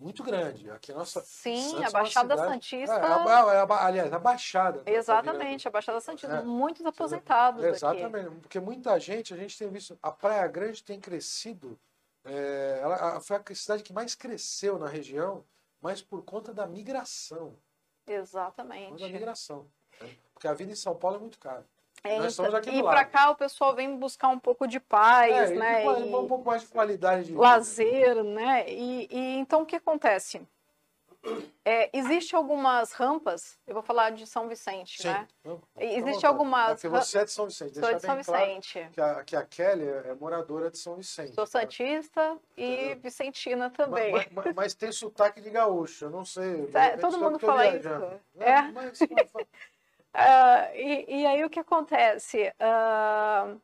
muito 0.00 0.22
grande. 0.22 0.70
Aqui 0.70 0.92
a 0.92 0.94
nossa 0.94 1.20
Sim, 1.22 1.56
Santos 1.56 1.84
a 1.86 1.90
Baixada 1.90 2.34
cidade, 2.34 2.52
Santista. 2.52 2.94
É, 2.94 3.58
a, 3.60 3.86
aliás, 3.86 4.12
a 4.12 4.18
Baixada. 4.18 4.78
Né, 4.78 4.84
tá 4.84 4.90
Exatamente, 4.90 5.68
a 5.68 5.70
Baixada 5.70 6.00
Santista. 6.00 6.36
É. 6.36 6.42
Muitos 6.42 6.84
aposentados. 6.84 7.64
Exatamente, 7.64 8.26
aqui. 8.26 8.40
porque 8.40 8.60
muita 8.60 8.98
gente, 8.98 9.32
a 9.32 9.36
gente 9.36 9.58
tem 9.58 9.68
visto, 9.68 9.98
a 10.02 10.10
Praia 10.10 10.46
Grande 10.46 10.82
tem 10.82 11.00
crescido. 11.00 11.78
É, 12.24 12.80
ela 12.82 13.20
foi 13.20 13.36
a 13.36 13.54
cidade 13.54 13.82
que 13.82 13.92
mais 13.92 14.14
cresceu 14.14 14.78
na 14.78 14.88
região, 14.88 15.44
mas 15.80 16.00
por 16.00 16.22
conta 16.22 16.52
da 16.52 16.66
migração. 16.66 17.54
Exatamente. 18.06 18.84
Por 18.84 18.90
conta 18.92 19.06
da 19.06 19.12
migração. 19.12 19.66
Né? 20.00 20.16
Porque 20.32 20.48
a 20.48 20.54
vida 20.54 20.72
em 20.72 20.76
São 20.76 20.94
Paulo 20.94 21.16
é 21.16 21.20
muito 21.20 21.38
cara. 21.38 21.66
É, 22.04 22.18
Nós 22.18 22.32
estamos 22.32 22.54
aqui 22.54 22.70
e 22.70 22.82
para 22.82 23.02
cá 23.06 23.30
o 23.30 23.34
pessoal 23.34 23.74
vem 23.74 23.96
buscar 23.96 24.28
um 24.28 24.38
pouco 24.38 24.66
de 24.66 24.78
paz, 24.78 25.50
é, 25.50 25.54
né? 25.54 25.84
E 25.84 25.88
um 25.88 26.28
pouco 26.28 26.44
mais 26.44 26.60
de 26.60 26.68
qualidade 26.68 27.24
de 27.24 27.34
lazer, 27.34 28.22
né? 28.22 28.68
E, 28.68 29.08
e 29.10 29.38
então 29.38 29.62
o 29.62 29.66
que 29.66 29.76
acontece? 29.76 30.46
É, 31.64 31.88
existe 31.96 32.36
algumas 32.36 32.92
rampas, 32.92 33.58
eu 33.66 33.72
vou 33.72 33.82
falar 33.82 34.10
de 34.10 34.26
São 34.26 34.46
Vicente, 34.46 35.00
Sim. 35.00 35.08
né? 35.08 35.26
existe 35.78 36.26
algumas. 36.26 36.72
É 36.72 36.74
porque 36.74 36.88
você 36.88 37.18
é 37.20 37.24
de 37.24 37.30
São 37.30 37.46
Vicente. 37.46 37.78
Sou 37.78 37.94
de 37.94 38.00
São 38.02 38.16
Vicente. 38.16 38.90
Claro 38.92 38.92
que, 38.92 39.00
a, 39.00 39.24
que 39.24 39.36
a 39.36 39.42
Kelly 39.42 39.88
é 39.88 40.14
moradora 40.14 40.70
de 40.70 40.76
São 40.76 40.96
Vicente. 40.96 41.34
Sou 41.34 41.46
santista 41.46 42.36
e 42.54 42.94
vicentina 42.96 43.70
também. 43.70 44.12
Mas, 44.12 44.26
mas, 44.30 44.54
mas, 44.54 44.74
tem 44.74 44.92
sotaque 44.92 45.40
de 45.40 45.48
gaúcho, 45.48 46.04
eu 46.04 46.10
não 46.10 46.26
sei. 46.26 46.68
É, 46.74 46.98
todo 46.98 47.18
mundo 47.18 47.38
fala 47.38 47.66
isso. 47.68 47.88
É. 48.38 48.60
Mas, 48.70 48.98
Uh, 50.14 50.76
e, 50.76 51.22
e, 51.22 51.26
aí 51.26 51.44
o 51.44 51.50
que 51.50 51.58
acontece? 51.58 52.52
Uh, 52.60 53.60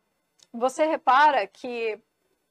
você 0.52 0.84
repara 0.84 1.46
que 1.46 2.02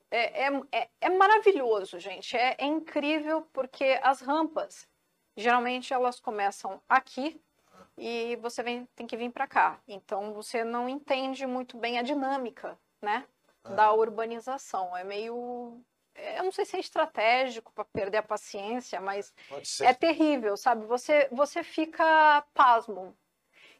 é, 0.09 0.45
é, 0.45 0.61
é, 0.71 0.89
é 1.01 1.09
maravilhoso, 1.09 1.99
gente. 1.99 2.35
É, 2.37 2.55
é, 2.57 2.65
incrível 2.65 3.41
porque 3.53 3.99
as 4.01 4.21
rampas, 4.21 4.87
geralmente 5.35 5.93
elas 5.93 6.19
começam 6.19 6.81
aqui 6.87 7.41
e 7.97 8.37
você 8.37 8.63
vem, 8.63 8.85
tem 8.95 9.05
que 9.05 9.17
vir 9.17 9.31
para 9.31 9.47
cá. 9.47 9.79
Então 9.85 10.33
você 10.33 10.63
não 10.63 10.87
entende 10.87 11.45
muito 11.45 11.77
bem 11.77 11.99
a 11.99 12.01
dinâmica, 12.01 12.79
né? 13.01 13.25
Da 13.75 13.87
ah. 13.87 13.93
urbanização. 13.93 14.95
É 14.95 15.03
meio 15.03 15.77
eu 16.15 16.43
não 16.43 16.51
sei 16.51 16.65
se 16.65 16.75
é 16.75 16.79
estratégico 16.79 17.71
para 17.71 17.85
perder 17.85 18.17
a 18.17 18.23
paciência, 18.23 18.99
mas 18.99 19.33
é 19.81 19.93
terrível, 19.93 20.57
sabe? 20.57 20.85
Você, 20.85 21.29
você 21.31 21.63
fica 21.63 22.43
pasmo. 22.53 23.15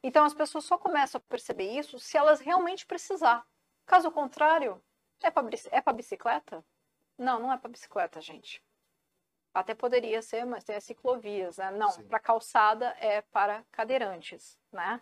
Então 0.01 0.25
as 0.25 0.33
pessoas 0.33 0.65
só 0.65 0.77
começam 0.77 1.19
a 1.19 1.29
perceber 1.29 1.71
isso 1.77 1.99
se 1.99 2.17
elas 2.17 2.39
realmente 2.39 2.85
precisar. 2.85 3.45
Caso 3.85 4.11
contrário, 4.11 4.81
é 5.21 5.29
para 5.29 5.47
é 5.71 5.93
bicicleta? 5.93 6.63
Não, 7.17 7.39
não 7.39 7.51
é 7.51 7.57
para 7.57 7.69
bicicleta, 7.69 8.21
gente. 8.21 8.63
Até 9.53 9.73
poderia 9.73 10.21
ser, 10.21 10.45
mas 10.45 10.63
tem 10.63 10.75
as 10.75 10.83
ciclovias, 10.83 11.57
né? 11.57 11.71
Não, 11.71 11.91
para 12.03 12.19
calçada 12.19 12.95
é 12.99 13.21
para 13.21 13.65
cadeirantes, 13.71 14.57
né? 14.71 15.01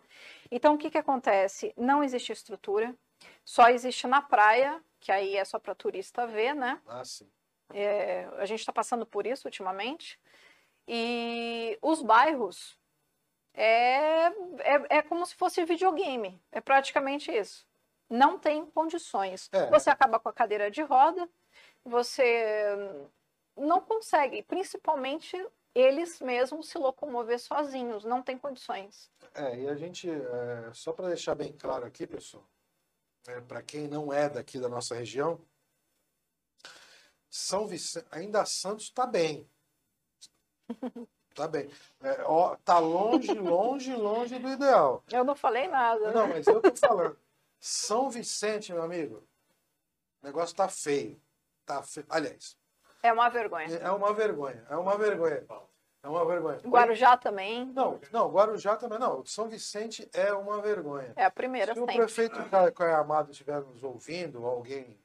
Então 0.50 0.76
o 0.76 0.78
que 0.78 0.90
que 0.90 0.98
acontece? 0.98 1.74
Não 1.78 2.04
existe 2.04 2.32
estrutura, 2.32 2.96
só 3.44 3.70
existe 3.70 4.08
na 4.08 4.22
praia, 4.22 4.82
que 5.00 5.12
aí 5.12 5.36
é 5.36 5.46
só 5.46 5.60
para 5.60 5.76
turista 5.76 6.26
ver, 6.26 6.56
né? 6.56 6.82
Ah, 6.88 7.04
sim. 7.04 7.30
É, 7.74 8.26
a 8.38 8.46
gente 8.46 8.62
está 8.62 8.72
passando 8.72 9.06
por 9.06 9.28
isso 9.28 9.48
ultimamente. 9.48 10.20
E 10.88 11.78
os 11.82 12.02
bairros 12.02 12.80
é, 13.58 14.28
é, 14.28 14.98
é 14.98 15.02
como 15.02 15.26
se 15.26 15.34
fosse 15.34 15.65
videogame. 15.65 16.39
É 16.52 16.62
praticamente 16.62 17.32
isso. 17.32 17.65
Não 18.08 18.38
tem 18.38 18.65
condições. 18.67 19.50
É. 19.52 19.65
Você 19.72 19.89
acaba 19.89 20.20
com 20.20 20.30
a 20.30 20.34
cadeira 20.34 20.70
de 20.70 20.84
roda, 20.84 21.28
você 21.84 22.76
não 23.56 23.82
consegue, 23.82 24.43
principalmente 24.43 25.36
eles 25.74 26.20
mesmos 26.22 26.70
se 26.70 26.78
locomover 26.78 27.39
sozinhos, 27.39 28.06
não 28.06 28.22
tem 28.22 28.38
condições. 28.38 29.12
É, 29.34 29.60
e 29.60 29.67
a 29.67 29.76
gente, 29.76 30.10
é, 30.10 30.72
só 30.74 30.93
para 30.93 31.08
deixar 31.08 31.36
bem 31.36 31.52
claro 31.52 31.86
aqui, 31.86 32.06
pessoal, 32.06 32.48
é, 33.28 33.41
para 33.41 33.62
quem 33.63 33.88
não 33.88 34.13
é 34.13 34.30
daqui 34.30 34.60
da 34.60 34.70
nossa 34.70 34.96
região, 34.96 35.41
São 37.30 37.67
Vicente, 37.67 38.06
ainda 38.12 38.46
Santos 38.46 38.86
está 38.86 39.06
bem. 39.06 39.50
Tá 41.38 41.47
bem. 41.47 41.69
É, 42.02 42.23
ó, 42.26 42.56
tá 42.65 42.80
longe, 42.80 43.32
longe, 43.32 43.95
longe 43.95 44.39
do 44.39 44.50
ideal. 44.50 45.04
Eu 45.12 45.23
não 45.23 45.36
falei 45.36 45.67
nada. 45.67 46.12
Não, 46.12 46.28
mas 46.28 46.47
eu 46.47 46.60
tô 46.60 46.76
falando. 46.76 47.15
São 47.60 48.10
Vicente, 48.10 48.73
meu 48.73 48.82
amigo, 48.82 49.23
o 50.23 50.26
negócio 50.26 50.56
tá 50.56 50.67
feio. 50.67 51.21
Tá 51.63 51.84
feio. 51.84 52.08
Aliás. 52.10 52.58
É 53.04 53.13
uma 53.13 53.30
vergonha. 53.30 53.78
É 53.78 53.91
uma 53.91 54.13
vergonha. 54.15 54.65
É 54.67 54.76
uma 54.76 54.97
vergonha. 54.97 55.45
É 56.02 56.08
uma 56.08 56.26
vergonha. 56.26 56.58
Guarujá 56.65 57.15
também. 57.15 57.67
Não, 57.67 58.00
não, 58.12 58.32
Guarujá 58.32 58.76
também 58.76 58.97
não. 58.97 59.23
São 59.23 59.47
Vicente 59.47 60.10
é 60.13 60.34
uma 60.34 60.60
vergonha. 60.60 61.13
É 61.15 61.26
a 61.26 61.32
primeira 61.32 61.76
Se 61.76 61.80
sempre. 61.80 61.93
o 61.93 61.97
prefeito 62.00 62.39
Caio 62.50 62.95
Amado 62.95 63.30
estiver 63.30 63.62
nos 63.62 63.84
ouvindo, 63.84 64.43
alguém, 64.43 65.00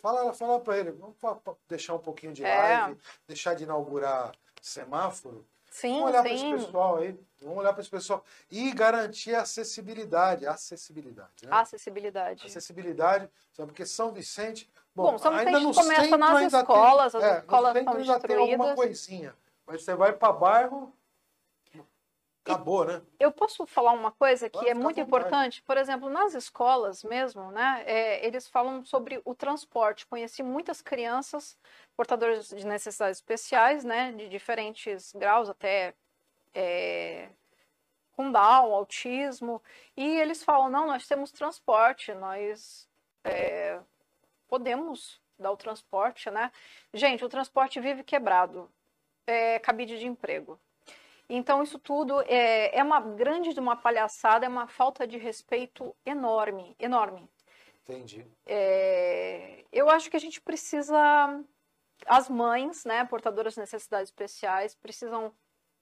fala, 0.00 0.32
fala 0.32 0.58
para 0.58 0.78
ele, 0.78 0.92
vamos 0.92 1.16
deixar 1.68 1.94
um 1.94 1.98
pouquinho 1.98 2.32
de 2.32 2.44
é. 2.44 2.56
live, 2.56 2.98
deixar 3.26 3.54
de 3.54 3.64
inaugurar 3.64 4.32
semáforo 4.62 5.46
Sim, 5.76 6.00
Vamos 6.00 6.08
olhar 6.08 6.22
para 6.22 6.32
esse 6.32 6.50
pessoal 6.50 6.96
aí. 6.96 7.20
Vamos 7.42 7.58
olhar 7.58 7.72
para 7.74 7.80
esse 7.82 7.90
pessoal. 7.90 8.24
E 8.50 8.72
garantir 8.72 9.34
a 9.34 9.42
acessibilidade. 9.42 10.46
Acessibilidade. 10.46 11.44
Né? 11.44 11.48
Acessibilidade. 11.50 12.46
Acessibilidade. 12.46 13.28
Sabe? 13.52 13.68
Porque 13.68 13.84
São 13.84 14.10
Vicente. 14.10 14.70
Bom, 14.94 15.12
Bom 15.12 15.18
São 15.18 15.32
Vicente 15.32 15.48
ainda 15.48 15.60
no 15.60 15.74
começa 15.74 16.16
nas 16.16 16.52
escolas, 16.54 17.12
tem, 17.12 17.20
as 17.20 17.26
é, 17.26 17.38
escolas 17.40 17.72
centro 17.74 17.98
ainda 17.98 18.20
tem 18.20 18.36
alguma 18.36 18.74
coisinha. 18.74 19.36
Mas 19.66 19.84
você 19.84 19.94
vai 19.94 20.14
para 20.14 20.32
bairro, 20.32 20.95
Acabou, 22.46 22.84
né? 22.84 23.02
Eu 23.18 23.32
posso 23.32 23.66
falar 23.66 23.90
uma 23.90 24.12
coisa 24.12 24.48
que 24.48 24.56
Pode 24.58 24.70
é 24.70 24.74
muito 24.74 25.00
importante? 25.00 25.60
Por 25.62 25.76
exemplo, 25.76 26.08
nas 26.08 26.32
escolas 26.32 27.02
mesmo, 27.02 27.50
né? 27.50 27.82
É, 27.84 28.24
eles 28.24 28.46
falam 28.46 28.84
sobre 28.84 29.20
o 29.24 29.34
transporte. 29.34 30.06
Conheci 30.06 30.44
muitas 30.44 30.80
crianças 30.80 31.58
portadoras 31.96 32.48
de 32.48 32.64
necessidades 32.64 33.18
especiais, 33.18 33.82
né? 33.84 34.12
De 34.12 34.28
diferentes 34.28 35.12
graus, 35.12 35.50
até 35.50 35.92
é, 36.54 37.28
com 38.12 38.30
Down, 38.30 38.72
autismo. 38.72 39.60
E 39.96 40.04
eles 40.20 40.44
falam: 40.44 40.70
não, 40.70 40.86
nós 40.86 41.08
temos 41.08 41.32
transporte, 41.32 42.14
nós 42.14 42.88
é, 43.24 43.80
podemos 44.46 45.20
dar 45.36 45.50
o 45.50 45.56
transporte, 45.56 46.30
né? 46.30 46.52
Gente, 46.94 47.24
o 47.24 47.28
transporte 47.28 47.80
vive 47.80 48.04
quebrado. 48.04 48.70
É 49.26 49.58
cabide 49.58 49.98
de 49.98 50.06
emprego. 50.06 50.60
Então, 51.28 51.62
isso 51.62 51.78
tudo 51.78 52.20
é, 52.22 52.76
é 52.76 52.82
uma 52.82 53.00
grande 53.00 53.52
de 53.52 53.60
uma 53.60 53.76
palhaçada, 53.76 54.46
é 54.46 54.48
uma 54.48 54.66
falta 54.66 55.06
de 55.06 55.18
respeito 55.18 55.94
enorme, 56.04 56.74
enorme. 56.78 57.28
Entendi. 57.82 58.26
É, 58.44 59.64
eu 59.72 59.88
acho 59.88 60.10
que 60.10 60.16
a 60.16 60.20
gente 60.20 60.40
precisa, 60.40 60.96
as 62.06 62.28
mães, 62.28 62.84
né, 62.84 63.04
portadoras 63.04 63.54
de 63.54 63.60
necessidades 63.60 64.10
especiais, 64.10 64.74
precisam 64.74 65.32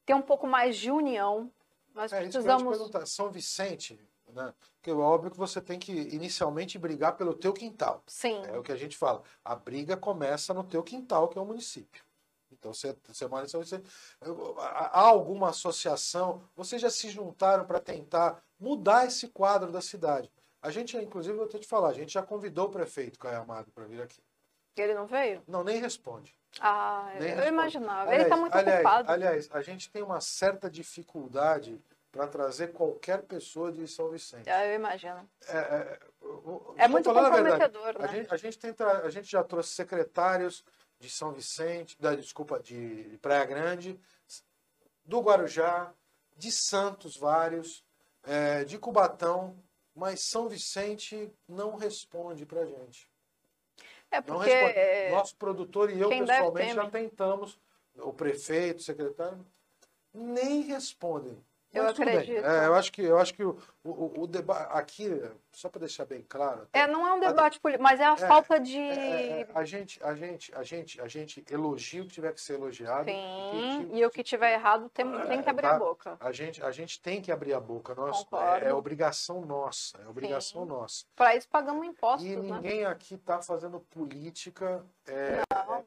ter 0.05 0.15
um 0.15 0.23
pouco 0.23 0.47
mais 0.47 0.77
de 0.77 0.91
união. 0.91 1.51
Nós 1.95 2.13
é, 2.13 2.21
precisamos. 2.21 2.77
Isso 2.77 2.91
que 2.91 3.07
São 3.07 3.31
Vicente, 3.31 3.99
né? 4.33 4.53
Porque 4.77 4.91
é 4.91 4.95
óbvio 4.95 5.31
que 5.31 5.39
você 5.39 5.63
tem 5.63 5.79
que 5.79 5.93
inicialmente 5.93 6.79
brigar 6.79 7.17
pelo 7.17 7.35
teu 7.35 7.55
quintal. 7.55 8.03
Sim. 8.07 8.43
É 8.47 8.59
o 8.59 8.63
que 8.63 8.73
a 8.73 8.77
gente 8.77 8.97
fala. 8.97 9.23
A 9.43 9.55
briga 9.55 9.97
começa 9.97 10.53
no 10.53 10.65
teu 10.65 10.83
quintal, 10.83 11.29
que 11.29 11.39
é 11.39 11.41
o 11.41 11.47
município. 11.47 12.05
Então, 12.65 12.73
você, 12.73 12.97
você 13.07 13.27
mora 13.27 13.45
em 13.45 13.49
São 13.49 13.61
Vicente. 13.61 13.87
Há 14.59 15.01
alguma 15.01 15.51
associação? 15.51 16.43
Vocês 16.57 16.81
já 16.81 16.89
se 16.89 17.11
juntaram 17.11 17.67
para 17.67 17.79
tentar 17.79 18.43
mudar 18.59 19.07
esse 19.07 19.29
quadro 19.29 19.71
da 19.71 19.83
cidade? 19.83 20.33
A 20.63 20.71
gente, 20.71 20.97
inclusive, 20.97 21.37
vou 21.37 21.47
ter 21.47 21.59
te 21.59 21.67
falar, 21.67 21.89
a 21.89 21.93
gente 21.93 22.15
já 22.15 22.23
convidou 22.23 22.69
o 22.69 22.71
prefeito 22.71 23.19
Caio 23.19 23.43
Amado 23.43 23.71
para 23.71 23.85
vir 23.85 24.01
aqui. 24.01 24.23
Ele 24.77 24.95
não 24.95 25.07
veio? 25.07 25.43
Não, 25.47 25.63
nem 25.63 25.79
responde. 25.79 26.35
Ah, 26.59 27.11
nem 27.19 27.29
eu 27.29 27.37
responde. 27.37 27.49
imaginava. 27.49 28.01
Aliás, 28.01 28.15
ele 28.15 28.23
está 28.23 28.37
muito 28.37 28.55
aliás, 28.57 28.81
ocupado. 28.81 29.13
Aliás, 29.13 29.49
a 29.53 29.61
gente 29.61 29.91
tem 29.91 30.03
uma 30.03 30.21
certa 30.23 30.71
dificuldade 30.71 31.79
para 32.11 32.27
trazer 32.27 32.73
qualquer 32.73 33.23
pessoa 33.23 33.71
de 33.71 33.87
São 33.87 34.09
Vicente. 34.09 34.49
Ah, 34.49 34.67
eu 34.67 34.75
imagino. 34.75 35.29
É, 35.49 35.59
é, 35.59 35.99
é 36.79 36.89
muito 36.89 37.13
comprometedor, 37.13 37.99
né? 37.99 38.05
A 38.05 38.07
gente, 38.07 38.35
a 38.35 38.37
gente, 38.37 38.59
tenta, 38.59 38.87
a 38.87 39.11
gente 39.11 39.31
já 39.31 39.45
trouxe 39.45 39.75
secretários 39.75 40.65
de 40.99 41.11
São 41.11 41.33
Vicente, 41.33 41.97
da, 42.01 42.15
desculpa, 42.15 42.61
de 42.61 43.19
Praia 43.21 43.45
Grande, 43.45 44.01
do 45.05 45.21
Guarujá, 45.21 45.93
de 46.37 46.51
Santos 46.51 47.17
vários. 47.17 47.85
é, 48.27 48.65
de 48.65 48.79
Cubatão, 48.79 49.57
mas 49.95 50.21
São 50.21 50.49
Vicente 50.49 51.31
não 51.49 51.77
responde 51.77 52.45
para 52.45 52.67
gente. 52.67 53.09
É 54.11 54.21
porque 54.21 54.51
é, 54.51 55.11
nosso 55.11 55.37
produtor 55.37 55.91
e 55.91 56.01
eu 56.01 56.09
pessoalmente 56.09 56.75
já 56.75 56.91
tentamos, 56.91 57.59
o 57.97 58.13
prefeito, 58.13 58.79
o 58.79 58.83
secretário, 58.83 59.45
nem 60.13 60.63
respondem. 60.63 61.37
Eu 61.75 61.89
acredito. 61.89 62.45
É, 62.45 62.67
eu 62.67 62.75
acho 62.75 62.93
que, 62.93 63.03
eu 63.03 63.19
acho 63.19 63.35
que 63.35 63.43
o, 63.43 63.59
o, 63.83 64.23
o 64.23 64.27
debate 64.27 64.69
aqui, 64.71 65.23
só 65.53 65.69
para 65.69 65.81
deixar 65.81 66.05
bem 66.05 66.25
claro. 66.29 66.69
É, 66.73 66.87
não 66.87 67.07
é 67.07 67.13
um 67.13 67.21
debate 67.21 67.59
político, 67.59 67.83
mas 67.83 67.99
é 67.99 68.05
a 68.05 68.13
é, 68.13 68.17
falta 68.17 68.61
de. 68.61 68.79
É, 68.79 68.93
é, 68.93 69.41
é, 69.41 69.49
a 69.53 69.65
gente, 69.65 70.03
a 70.03 70.15
gente, 70.15 70.55
a 70.55 70.63
gente, 70.63 71.01
a 71.01 71.09
gente 71.09 71.45
elogia 71.51 72.03
o 72.03 72.07
que 72.07 72.13
tiver 72.13 72.33
que 72.33 72.41
ser 72.41 72.55
elogiado. 72.55 73.11
Sim, 73.11 73.91
e 73.93 74.07
o 74.07 74.11
que 74.11 74.23
tiver 74.23 74.55
errado 74.55 74.89
tem, 74.91 75.05
tem 75.27 75.43
que 75.43 75.51
abrir 75.51 75.67
tá? 75.67 75.75
a 75.75 75.79
boca. 75.79 76.17
A 76.21 76.31
gente, 76.31 76.63
a 76.63 76.71
gente 76.71 77.01
tem 77.01 77.21
que 77.21 77.33
abrir 77.33 77.53
a 77.53 77.61
boca. 77.61 77.95
Nós, 77.95 78.25
é, 78.63 78.73
obrigação 78.73 79.41
nossa. 79.45 79.99
É 79.99 80.09
obrigação 80.09 80.63
Sim. 80.63 80.69
nossa. 80.69 81.05
Para 81.17 81.35
isso 81.35 81.49
pagamos 81.49 81.85
impostos. 81.85 82.25
E 82.25 82.37
né? 82.37 82.55
ninguém 82.55 82.81
né? 82.83 82.87
aqui 82.87 83.15
está 83.15 83.43
fazendo 83.43 83.81
política 83.81 84.85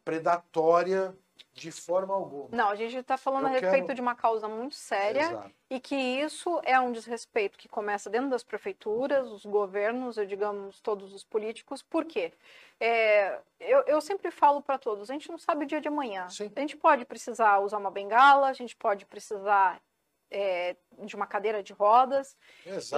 predatória 0.04 1.16
de 1.58 1.72
forma 1.72 2.14
alguma. 2.14 2.50
Não, 2.52 2.70
a 2.70 2.76
gente 2.76 2.96
está 2.96 3.18
falando 3.18 3.46
eu 3.46 3.50
a 3.50 3.52
respeito 3.52 3.88
quero... 3.88 3.96
de 3.96 4.02
uma 4.02 4.16
causa 4.16 4.48
muito 4.48 4.76
séria 4.76 5.22
Exato. 5.22 5.52
e 5.70 5.80
que 5.80 5.96
isso 5.96 6.62
é 6.64 6.80
um 6.80 6.92
desrespeito 6.92 7.58
que 7.58 7.68
começa 7.68 8.10
dentro 8.10 8.30
das 8.30 8.44
prefeituras, 8.44 9.28
os 9.30 9.46
governos, 9.46 10.18
eu 10.18 10.26
digamos, 10.26 10.80
todos 10.80 11.14
os 11.14 11.24
políticos. 11.24 11.82
Por 11.82 12.06
quê? 12.06 12.32
É, 12.80 13.40
eu, 13.60 13.84
eu 13.88 14.00
sempre 14.00 14.30
falo 14.30 14.62
para 14.62 14.78
todos, 14.78 15.10
a 15.10 15.14
gente 15.14 15.30
não 15.32 15.40
sabe 15.40 15.66
o 15.66 15.68
dia 15.68 15.82
de 15.82 15.88
amanhã. 15.88 16.30
Sim. 16.30 16.52
A 16.56 16.60
gente 16.60 16.78
pode 16.78 17.04
precisar 17.06 17.60
usar 17.60 17.78
uma 17.78 17.92
bengala, 17.92 18.48
a 18.48 18.54
gente 18.54 18.76
pode 18.76 19.06
precisar 19.06 19.82
é, 20.30 20.76
de 21.00 21.16
uma 21.16 21.26
cadeira 21.26 21.64
de 21.64 21.74
rodas. 21.74 22.38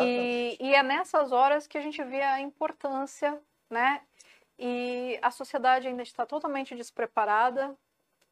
E, 0.01 0.57
e 0.59 0.75
é 0.75 0.83
nessas 0.83 1.31
horas 1.31 1.65
que 1.65 1.77
a 1.77 1.81
gente 1.81 2.03
vê 2.03 2.21
a 2.21 2.41
importância, 2.41 3.41
né? 3.69 4.01
E 4.57 5.17
a 5.21 5.31
sociedade 5.31 5.87
ainda 5.87 6.03
está 6.03 6.25
totalmente 6.25 6.75
despreparada 6.75 7.73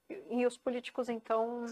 e 0.09 0.45
os 0.45 0.57
políticos, 0.57 1.09
então, 1.09 1.65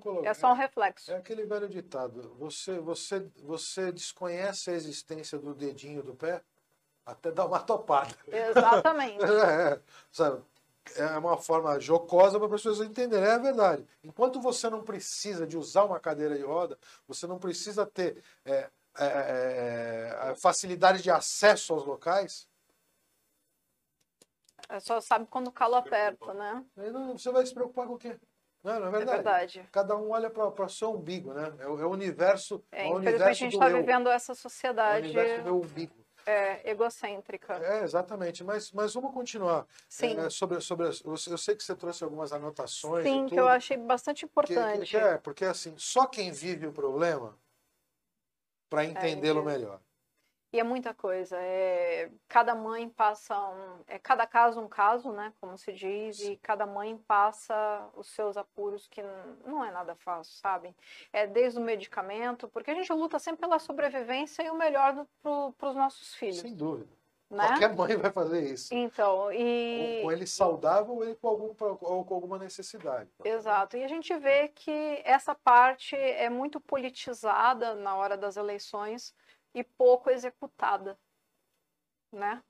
colocar, 0.00 0.28
é 0.28 0.34
só 0.34 0.50
um 0.50 0.54
reflexo. 0.54 1.10
É 1.10 1.16
aquele 1.16 1.44
velho 1.46 1.68
ditado: 1.68 2.34
você, 2.38 2.78
você, 2.78 3.26
você 3.42 3.90
desconhece 3.90 4.70
a 4.70 4.74
existência 4.74 5.38
do 5.38 5.54
dedinho 5.54 6.02
do 6.02 6.14
pé 6.14 6.42
até 7.06 7.30
dar 7.30 7.46
uma 7.46 7.60
topada. 7.64 8.14
Exatamente. 8.26 9.24
é, 9.24 9.80
sabe? 10.12 10.42
é 10.96 11.18
uma 11.18 11.36
forma 11.36 11.78
jocosa 11.78 12.38
para 12.38 12.46
as 12.46 12.52
pessoas 12.52 12.80
entenderem. 12.80 13.28
É 13.28 13.38
verdade. 13.38 13.86
Enquanto 14.02 14.40
você 14.40 14.68
não 14.70 14.82
precisa 14.82 15.46
de 15.46 15.56
usar 15.56 15.84
uma 15.84 16.00
cadeira 16.00 16.36
de 16.36 16.42
roda, 16.42 16.78
você 17.06 17.26
não 17.26 17.38
precisa 17.38 17.84
ter 17.84 18.22
é, 18.44 18.70
é, 18.98 19.06
é, 19.06 20.30
é 20.30 20.34
facilidade 20.34 21.02
de 21.02 21.10
acesso 21.10 21.72
aos 21.72 21.84
locais, 21.84 22.48
é 24.68 24.80
só 24.80 25.00
sabe 25.00 25.26
quando 25.30 25.48
o 25.48 25.52
calo 25.52 25.76
aperta, 25.76 26.34
né? 26.34 26.64
Aí 26.76 26.90
não, 26.90 27.16
você 27.16 27.30
vai 27.30 27.44
se 27.46 27.54
preocupar 27.54 27.86
com 27.86 27.94
o 27.94 27.98
quê? 27.98 28.18
Não, 28.62 28.80
não 28.80 28.88
é 28.88 28.90
verdade. 28.90 29.10
É 29.10 29.14
verdade. 29.14 29.68
Cada 29.72 29.96
um 29.96 30.10
olha 30.10 30.28
para 30.28 30.64
o 30.64 30.68
seu 30.68 30.92
umbigo, 30.92 31.32
né? 31.32 31.54
É 31.58 31.66
o, 31.66 31.80
é 31.80 31.86
o 31.86 31.90
universo. 31.90 32.62
É, 32.70 32.88
é 32.88 32.90
o 32.90 32.96
universo 32.96 33.28
a 33.28 33.32
gente 33.32 33.52
está 33.54 33.68
vivendo 33.68 34.08
essa 34.08 34.34
sociedade. 34.34 35.06
É 35.06 35.08
o 35.08 35.10
universo 35.10 35.38
do 35.38 35.44
meu 35.44 35.56
umbigo. 35.60 35.94
É, 36.26 36.70
egocêntrica. 36.70 37.54
É, 37.54 37.84
exatamente. 37.84 38.44
Mas, 38.44 38.70
mas 38.72 38.92
vamos 38.92 39.14
continuar. 39.14 39.66
Sim. 39.88 40.18
É, 40.18 40.28
sobre, 40.28 40.60
sobre, 40.60 40.86
eu 40.86 41.38
sei 41.38 41.56
que 41.56 41.62
você 41.62 41.74
trouxe 41.74 42.04
algumas 42.04 42.32
anotações. 42.32 43.04
Sim, 43.04 43.26
que 43.26 43.40
eu 43.40 43.48
achei 43.48 43.78
bastante 43.78 44.26
importante. 44.26 44.80
Que, 44.80 44.90
que 44.90 44.96
é, 44.96 45.16
porque 45.16 45.46
assim, 45.46 45.74
só 45.78 46.06
quem 46.06 46.30
vive 46.30 46.66
o 46.66 46.72
problema 46.72 47.38
para 48.68 48.84
é, 48.84 48.88
entendê-lo 48.88 49.42
melhor. 49.42 49.80
E 50.52 50.58
é 50.58 50.64
muita 50.64 50.94
coisa. 50.94 51.36
É, 51.38 52.10
cada 52.26 52.54
mãe 52.54 52.88
passa 52.88 53.38
um. 53.38 53.80
É 53.86 53.98
cada 53.98 54.26
caso 54.26 54.60
um 54.60 54.68
caso, 54.68 55.12
né? 55.12 55.32
Como 55.40 55.58
se 55.58 55.72
diz, 55.72 56.20
e 56.20 56.36
cada 56.36 56.66
mãe 56.66 56.96
passa 57.06 57.86
os 57.94 58.08
seus 58.08 58.36
apuros, 58.36 58.86
que 58.86 59.02
não 59.44 59.62
é 59.62 59.70
nada 59.70 59.94
fácil, 59.96 60.34
sabe? 60.34 60.74
É 61.12 61.26
desde 61.26 61.58
o 61.58 61.62
medicamento, 61.62 62.48
porque 62.48 62.70
a 62.70 62.74
gente 62.74 62.90
luta 62.92 63.18
sempre 63.18 63.42
pela 63.42 63.58
sobrevivência 63.58 64.42
e 64.42 64.50
o 64.50 64.54
melhor 64.54 65.06
para 65.22 65.68
os 65.68 65.76
nossos 65.76 66.14
filhos. 66.14 66.40
Sem 66.40 66.54
dúvida. 66.54 66.98
Né? 67.30 67.46
Qualquer 67.46 67.76
mãe 67.76 67.96
vai 67.96 68.10
fazer 68.10 68.40
isso. 68.40 68.74
Então, 68.74 69.30
e... 69.30 70.00
Com 70.02 70.10
ele 70.10 70.26
saudável 70.26 70.94
ou 70.94 71.04
ele 71.04 71.14
com, 71.14 71.28
algum, 71.28 71.54
ou 71.82 72.04
com 72.04 72.14
alguma 72.14 72.38
necessidade. 72.38 73.10
Exato. 73.22 73.76
E 73.76 73.84
a 73.84 73.88
gente 73.88 74.16
vê 74.16 74.48
que 74.48 75.02
essa 75.04 75.34
parte 75.34 75.94
é 75.94 76.30
muito 76.30 76.58
politizada 76.58 77.74
na 77.74 77.94
hora 77.96 78.16
das 78.16 78.38
eleições 78.38 79.14
e 79.54 79.62
pouco 79.64 80.10
executada, 80.10 80.98
né? 82.12 82.42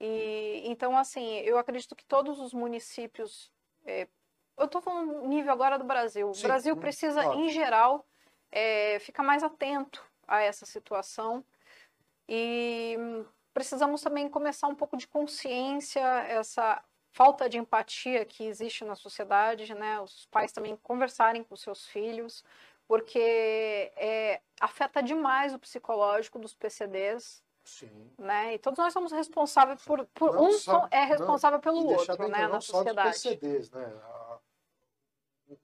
E 0.00 0.62
então 0.66 0.96
assim, 0.96 1.38
eu 1.40 1.58
acredito 1.58 1.96
que 1.96 2.04
todos 2.04 2.38
os 2.38 2.52
municípios, 2.52 3.50
é, 3.84 4.08
eu 4.56 4.66
estou 4.66 4.80
falando 4.80 5.26
nível 5.26 5.52
agora 5.52 5.78
do 5.78 5.84
Brasil. 5.84 6.32
Sim, 6.34 6.40
o 6.40 6.48
Brasil 6.48 6.74
hum, 6.74 6.80
precisa, 6.80 7.22
claro. 7.22 7.38
em 7.38 7.48
geral, 7.50 8.06
é, 8.50 8.98
ficar 8.98 9.22
mais 9.22 9.42
atento 9.42 10.04
a 10.26 10.40
essa 10.40 10.66
situação 10.66 11.44
e 12.28 12.96
precisamos 13.54 14.02
também 14.02 14.28
começar 14.28 14.66
um 14.66 14.74
pouco 14.74 14.96
de 14.96 15.06
consciência 15.06 16.00
essa 16.28 16.82
falta 17.10 17.48
de 17.48 17.56
empatia 17.56 18.26
que 18.26 18.44
existe 18.44 18.84
na 18.84 18.94
sociedade, 18.94 19.74
né? 19.74 19.98
Os 20.00 20.26
pais 20.26 20.52
também 20.52 20.76
conversarem 20.82 21.42
com 21.42 21.56
seus 21.56 21.86
filhos, 21.86 22.44
porque 22.86 23.18
é, 23.96 24.40
afeta 24.60 25.02
demais 25.02 25.54
o 25.54 25.58
psicológico 25.58 26.38
dos 26.38 26.54
PCDs. 26.54 27.42
Sim. 27.64 28.10
Né? 28.16 28.54
E 28.54 28.58
todos 28.58 28.78
nós 28.78 28.92
somos 28.92 29.10
responsáveis 29.10 29.82
por, 29.82 30.06
por 30.14 30.36
um 30.36 30.52
só, 30.52 30.86
é 30.90 31.04
responsável 31.04 31.56
não, 31.56 31.62
pelo 31.62 31.84
outro, 31.84 32.28
né, 32.28 32.46
na 32.46 32.60
sociedade. 32.60 33.18
Só 33.18 33.30
PCDs, 33.30 33.70
né? 33.72 33.92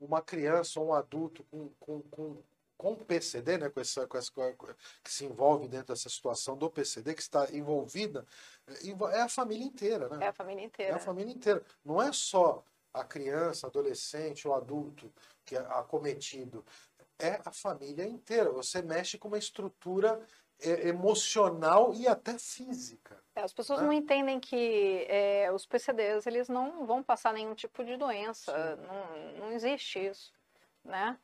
Uma 0.00 0.20
criança 0.20 0.80
ou 0.80 0.88
um 0.88 0.94
adulto 0.94 1.44
com, 1.44 1.68
com, 1.78 2.02
com, 2.02 2.42
com 2.76 2.96
PCD, 2.96 3.58
né, 3.58 3.68
com 3.68 3.80
essa, 3.80 4.06
com 4.06 4.18
essa, 4.18 4.32
que 5.02 5.12
se 5.12 5.24
envolve 5.24 5.68
dentro 5.68 5.88
dessa 5.94 6.08
situação 6.08 6.56
do 6.56 6.68
PCD, 6.68 7.14
que 7.14 7.22
está 7.22 7.48
envolvida, 7.52 8.26
é 9.12 9.20
a 9.20 9.28
família 9.28 9.64
inteira, 9.64 10.08
né? 10.08 10.26
É 10.26 10.28
a 10.28 10.32
família 10.32 10.64
inteira. 10.64 10.92
É 10.92 10.96
a 10.96 10.98
família 10.98 11.32
inteira. 11.32 11.62
Não 11.84 12.02
é 12.02 12.12
só 12.12 12.64
a 12.92 13.04
criança, 13.04 13.66
adolescente 13.66 14.46
ou 14.46 14.54
adulto 14.54 15.12
que 15.44 15.56
é 15.56 15.60
acometido 15.60 16.64
é 17.22 17.40
a 17.44 17.52
família 17.52 18.04
inteira. 18.04 18.50
Você 18.50 18.82
mexe 18.82 19.16
com 19.16 19.28
uma 19.28 19.38
estrutura 19.38 20.20
é, 20.60 20.88
emocional 20.88 21.94
e 21.94 22.08
até 22.08 22.38
física. 22.38 23.22
É, 23.34 23.42
as 23.42 23.52
pessoas 23.52 23.80
né? 23.80 23.86
não 23.86 23.92
entendem 23.92 24.40
que 24.40 25.06
é, 25.08 25.50
os 25.52 25.64
PCDs 25.64 26.26
eles 26.26 26.48
não 26.48 26.84
vão 26.84 27.02
passar 27.02 27.32
nenhum 27.32 27.54
tipo 27.54 27.84
de 27.84 27.96
doença, 27.96 28.76
não, 28.76 29.32
não 29.38 29.52
existe 29.52 29.98
isso, 30.04 30.32
né? 30.84 31.18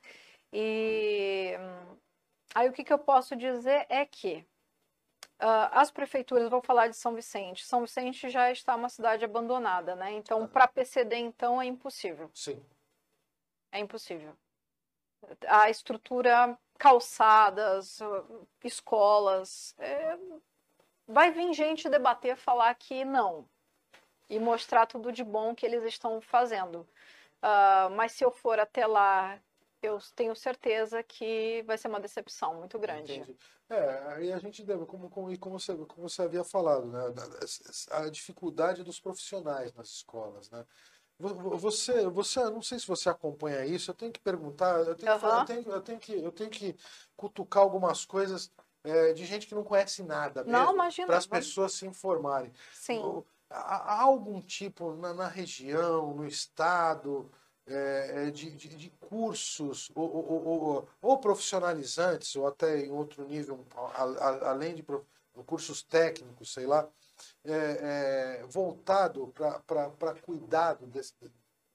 E 0.52 1.52
aí 2.54 2.68
o 2.68 2.72
que, 2.72 2.84
que 2.84 2.92
eu 2.92 2.98
posso 2.98 3.36
dizer 3.36 3.84
é 3.90 4.06
que 4.06 4.46
uh, 5.42 5.68
as 5.72 5.90
prefeituras, 5.90 6.48
vou 6.48 6.62
falar 6.62 6.88
de 6.88 6.96
São 6.96 7.14
Vicente, 7.14 7.66
São 7.66 7.82
Vicente 7.82 8.30
já 8.30 8.50
está 8.50 8.74
uma 8.74 8.88
cidade 8.88 9.24
abandonada, 9.24 9.94
né? 9.94 10.12
Então, 10.12 10.48
para 10.48 10.66
PCD, 10.66 11.16
então, 11.16 11.60
é 11.60 11.66
impossível. 11.66 12.30
Sim. 12.32 12.64
É 13.70 13.78
impossível 13.78 14.34
a 15.46 15.70
estrutura, 15.70 16.58
calçadas, 16.78 17.98
escolas. 18.62 19.74
É, 19.78 20.18
vai 21.06 21.30
vir 21.30 21.52
gente 21.52 21.88
debater, 21.88 22.36
falar 22.36 22.74
que 22.74 23.04
não. 23.04 23.48
E 24.30 24.38
mostrar 24.38 24.86
tudo 24.86 25.10
de 25.10 25.24
bom 25.24 25.54
que 25.54 25.64
eles 25.64 25.82
estão 25.84 26.20
fazendo. 26.20 26.86
Uh, 27.42 27.90
mas 27.96 28.12
se 28.12 28.24
eu 28.24 28.30
for 28.30 28.58
até 28.58 28.86
lá, 28.86 29.40
eu 29.82 29.98
tenho 30.14 30.34
certeza 30.34 31.02
que 31.02 31.62
vai 31.66 31.78
ser 31.78 31.88
uma 31.88 32.00
decepção 32.00 32.54
muito 32.54 32.78
grande. 32.78 33.14
Entendi. 33.14 33.38
É, 33.70 34.02
aí 34.14 34.32
a 34.32 34.38
gente 34.38 34.64
deve, 34.64 34.86
como, 34.86 35.10
como, 35.10 35.38
como, 35.38 35.60
você, 35.60 35.74
como 35.76 36.08
você 36.08 36.22
havia 36.22 36.42
falado, 36.42 36.86
né, 36.86 37.00
a 37.90 38.08
dificuldade 38.08 38.82
dos 38.82 38.98
profissionais 38.98 39.74
nas 39.74 39.88
escolas, 39.88 40.50
né? 40.50 40.64
Você, 41.18 42.08
você, 42.08 42.44
não 42.44 42.62
sei 42.62 42.78
se 42.78 42.86
você 42.86 43.08
acompanha 43.08 43.66
isso, 43.66 43.90
eu 43.90 43.94
tenho 43.94 44.12
que 44.12 44.20
perguntar, 44.20 44.78
eu 44.78 44.94
tenho, 44.94 45.12
uhum. 45.12 45.18
que, 45.18 45.26
eu 45.26 45.44
tenho, 45.44 45.70
eu 45.72 45.80
tenho, 45.80 45.98
que, 45.98 46.12
eu 46.12 46.32
tenho 46.32 46.50
que 46.50 46.76
cutucar 47.16 47.62
algumas 47.62 48.04
coisas 48.04 48.52
é, 48.84 49.12
de 49.12 49.26
gente 49.26 49.46
que 49.48 49.54
não 49.54 49.64
conhece 49.64 50.04
nada 50.04 50.44
mesmo, 50.44 51.06
para 51.06 51.16
as 51.16 51.26
pessoas 51.26 51.72
se 51.72 51.86
informarem. 51.86 52.52
Sim. 52.72 53.24
Há, 53.50 53.94
há 53.94 54.02
algum 54.02 54.40
tipo 54.40 54.94
na, 54.94 55.12
na, 55.12 55.26
região, 55.26 56.14
no 56.14 56.24
estado, 56.24 57.28
é, 57.66 58.30
de, 58.30 58.50
de, 58.52 58.68
de, 58.68 58.90
cursos 59.00 59.90
ou, 59.96 60.08
ou, 60.08 60.46
ou, 60.46 60.88
ou, 61.02 61.18
profissionalizantes, 61.18 62.36
ou 62.36 62.46
até 62.46 62.78
em 62.78 62.92
outro 62.92 63.26
nível, 63.26 63.66
além 64.42 64.74
de 64.74 64.84
cursos 65.44 65.82
técnicos, 65.82 66.52
sei 66.52 66.66
lá, 66.66 66.88
é, 67.44 68.40
é, 68.42 68.46
voltado 68.48 69.32
para 69.66 70.14
cuidado 70.22 70.86
desse, 70.86 71.14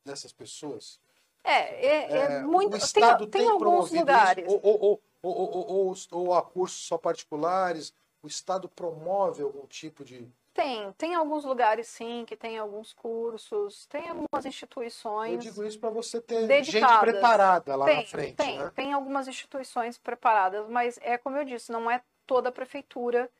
dessas 0.05 0.31
pessoas? 0.31 0.99
É, 1.43 1.51
é, 1.51 2.11
é, 2.11 2.17
é 2.17 2.41
muito. 2.41 2.73
O 2.73 2.77
Estado 2.77 3.27
tem, 3.27 3.41
tem, 3.41 3.41
tem 3.41 3.49
alguns 3.49 3.91
lugares. 3.91 4.45
Ou, 4.47 4.59
ou, 4.63 5.01
Ou, 5.23 5.33
ou, 5.33 5.67
ou, 5.67 5.95
ou 6.11 6.33
há 6.33 6.41
cursos 6.41 6.85
só 6.85 6.97
particulares? 6.97 7.93
O 8.21 8.27
Estado 8.27 8.67
promove 8.69 9.41
algum 9.41 9.65
tipo 9.65 10.03
de. 10.03 10.29
Tem, 10.53 10.91
tem 10.93 11.15
alguns 11.15 11.45
lugares 11.45 11.87
sim, 11.87 12.25
que 12.27 12.35
tem 12.35 12.59
alguns 12.59 12.93
cursos, 12.93 13.87
tem 13.87 14.07
algumas 14.07 14.45
instituições. 14.45 15.33
Eu 15.33 15.39
digo 15.39 15.63
isso 15.65 15.79
para 15.79 15.89
você 15.89 16.21
ter 16.21 16.45
dedicadas. 16.45 16.89
gente 16.89 16.99
preparada 16.99 17.75
lá 17.75 17.85
tem, 17.85 17.97
na 17.97 18.05
frente. 18.05 18.35
Tem, 18.35 18.59
né? 18.59 18.71
tem 18.75 18.93
algumas 18.93 19.27
instituições 19.27 19.97
preparadas, 19.97 20.69
mas 20.69 20.99
é 21.01 21.17
como 21.17 21.37
eu 21.37 21.43
disse, 21.43 21.71
não 21.71 21.89
é 21.89 22.03
toda 22.27 22.49
a 22.49 22.51
prefeitura 22.51 23.31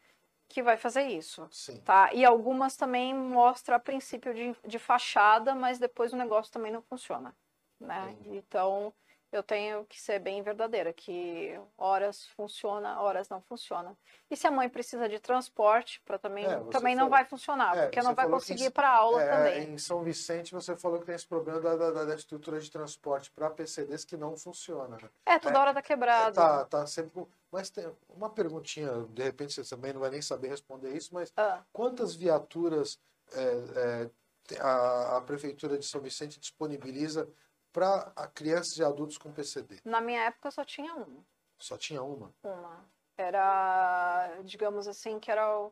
que 0.47 0.62
vai 0.62 0.77
fazer 0.77 1.03
isso. 1.03 1.47
Sim. 1.51 1.77
Tá? 1.82 2.13
E 2.13 2.23
algumas 2.23 2.75
também 2.75 3.13
mostram 3.13 3.75
a 3.75 3.79
princípio 3.79 4.34
de, 4.34 4.56
de 4.65 4.79
fachada, 4.79 5.56
mas 5.56 5.79
depois 5.79 6.13
o 6.13 6.17
negócio 6.17 6.51
também 6.51 6.71
não 6.71 6.82
funciona. 6.82 7.36
Né? 7.79 8.15
Então, 8.25 8.93
eu 9.34 9.41
tenho 9.41 9.84
que 9.86 9.99
ser 9.99 10.19
bem 10.19 10.41
verdadeira, 10.43 10.93
que 10.93 11.60
horas 11.75 12.27
funciona, 12.27 13.01
horas 13.01 13.27
não 13.29 13.41
funciona. 13.41 13.97
E 14.29 14.38
se 14.38 14.45
a 14.45 14.51
mãe 14.51 14.69
precisa 14.69 15.10
de 15.10 15.19
transporte, 15.19 15.99
para 16.06 16.19
também, 16.19 16.45
é, 16.45 16.60
também 16.71 16.95
não 16.95 17.10
vai 17.10 17.25
funcionar, 17.25 17.75
é, 17.75 17.82
porque 17.84 18.01
não 18.01 18.13
vai 18.13 18.29
conseguir 18.29 18.65
ir 18.65 18.71
para 18.71 18.89
aula 18.89 19.23
é, 19.23 19.29
também. 19.29 19.73
Em 19.73 19.77
São 19.79 20.03
Vicente, 20.03 20.53
você 20.53 20.77
falou 20.77 20.99
que 20.99 21.06
tem 21.08 21.15
esse 21.15 21.27
problema 21.27 21.60
da, 21.60 21.75
da, 21.75 22.06
da 22.06 22.15
estrutura 22.15 22.60
de 22.60 22.69
transporte 22.69 23.32
para 23.32 23.49
PCDs 23.49 24.06
que 24.06 24.15
não 24.15 24.38
funciona. 24.38 24.97
Né? 25.01 25.10
É, 25.25 25.39
toda 25.39 25.60
hora 25.60 25.73
tá 25.73 25.82
quebrado. 25.82 26.36
tá, 26.36 26.65
tá 26.65 26.86
sempre. 26.86 27.25
Mas 27.54 27.70
tem 27.70 27.86
uma 28.10 28.32
perguntinha, 28.32 29.06
de 29.12 29.22
repente 29.22 29.54
você 29.54 29.63
também 29.63 29.94
não 29.94 30.02
vai 30.02 30.10
nem 30.10 30.24
saber 30.24 30.48
responder 30.48 30.92
isso, 30.98 31.13
mas 31.13 31.32
ah. 31.38 31.63
quantas 31.72 32.16
viaturas 32.16 33.00
é, 33.32 34.10
é, 34.56 34.60
a, 34.60 35.18
a 35.18 35.22
Prefeitura 35.22 35.78
de 35.78 35.86
São 35.86 36.02
Vicente 36.02 36.39
disponibiliza 36.39 37.32
para 37.72 38.12
crianças 38.34 38.76
e 38.78 38.84
adultos 38.84 39.20
com 39.20 39.32
PCD? 39.32 39.80
Na 39.86 40.02
minha 40.02 40.24
época 40.24 40.50
só 40.50 40.66
tinha 40.66 40.96
uma. 40.96 41.24
Só 41.60 41.78
tinha 41.78 42.02
uma? 42.02 42.34
Uma. 42.42 42.84
Era, 43.16 44.39
digamos 44.44 44.88
assim, 44.88 45.20
que 45.20 45.30
era 45.30 45.70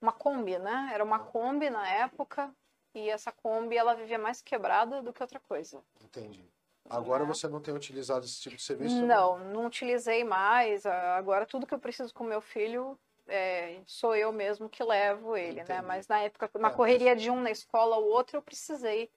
uma 0.00 0.12
Kombi, 0.12 0.56
né? 0.60 0.92
Era 0.94 1.02
uma 1.02 1.18
Kombi 1.18 1.68
na 1.68 1.88
época 1.88 2.54
e 2.94 3.10
essa 3.10 3.32
Kombi 3.32 3.76
ela 3.76 3.94
vivia 3.94 4.20
mais 4.20 4.40
quebrada 4.40 5.02
do 5.02 5.12
que 5.12 5.20
outra 5.20 5.40
coisa. 5.40 5.82
Entendi. 6.00 6.48
Agora 6.88 7.24
é. 7.24 7.26
você 7.26 7.48
não 7.48 7.60
tem 7.60 7.74
utilizado 7.74 8.24
esse 8.24 8.40
tipo 8.40 8.56
de 8.56 8.62
serviço? 8.62 8.94
Não, 8.96 9.38
não, 9.38 9.52
não 9.52 9.66
utilizei 9.66 10.22
mais. 10.24 10.84
Agora 10.84 11.46
tudo 11.46 11.66
que 11.66 11.74
eu 11.74 11.78
preciso 11.78 12.12
com 12.12 12.24
meu 12.24 12.40
filho 12.40 12.98
é, 13.26 13.80
sou 13.86 14.14
eu 14.14 14.32
mesmo 14.32 14.68
que 14.68 14.82
levo 14.82 15.36
ele, 15.36 15.56
né? 15.56 15.62
Entendi. 15.62 15.80
né? 15.80 15.82
Mas 15.82 16.06
na 16.08 16.20
época, 16.20 16.50
na 16.58 16.68
é, 16.68 16.72
correria 16.72 17.16
de 17.16 17.30
um 17.30 17.40
na 17.40 17.50
escola 17.50 17.96
ou 17.96 18.10
outro, 18.10 18.36
eu 18.36 18.42
precisei 18.42 19.10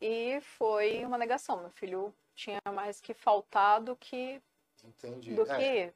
e 0.00 0.40
foi 0.40 1.04
uma 1.04 1.18
negação. 1.18 1.60
Meu 1.60 1.70
filho 1.70 2.14
tinha 2.34 2.60
mais 2.72 3.00
que 3.00 3.12
faltar 3.12 3.80
do 3.80 3.94
que 3.96 4.40
Entendi. 4.82 5.34
do 5.34 5.42
é. 5.42 5.56
que 5.56 5.94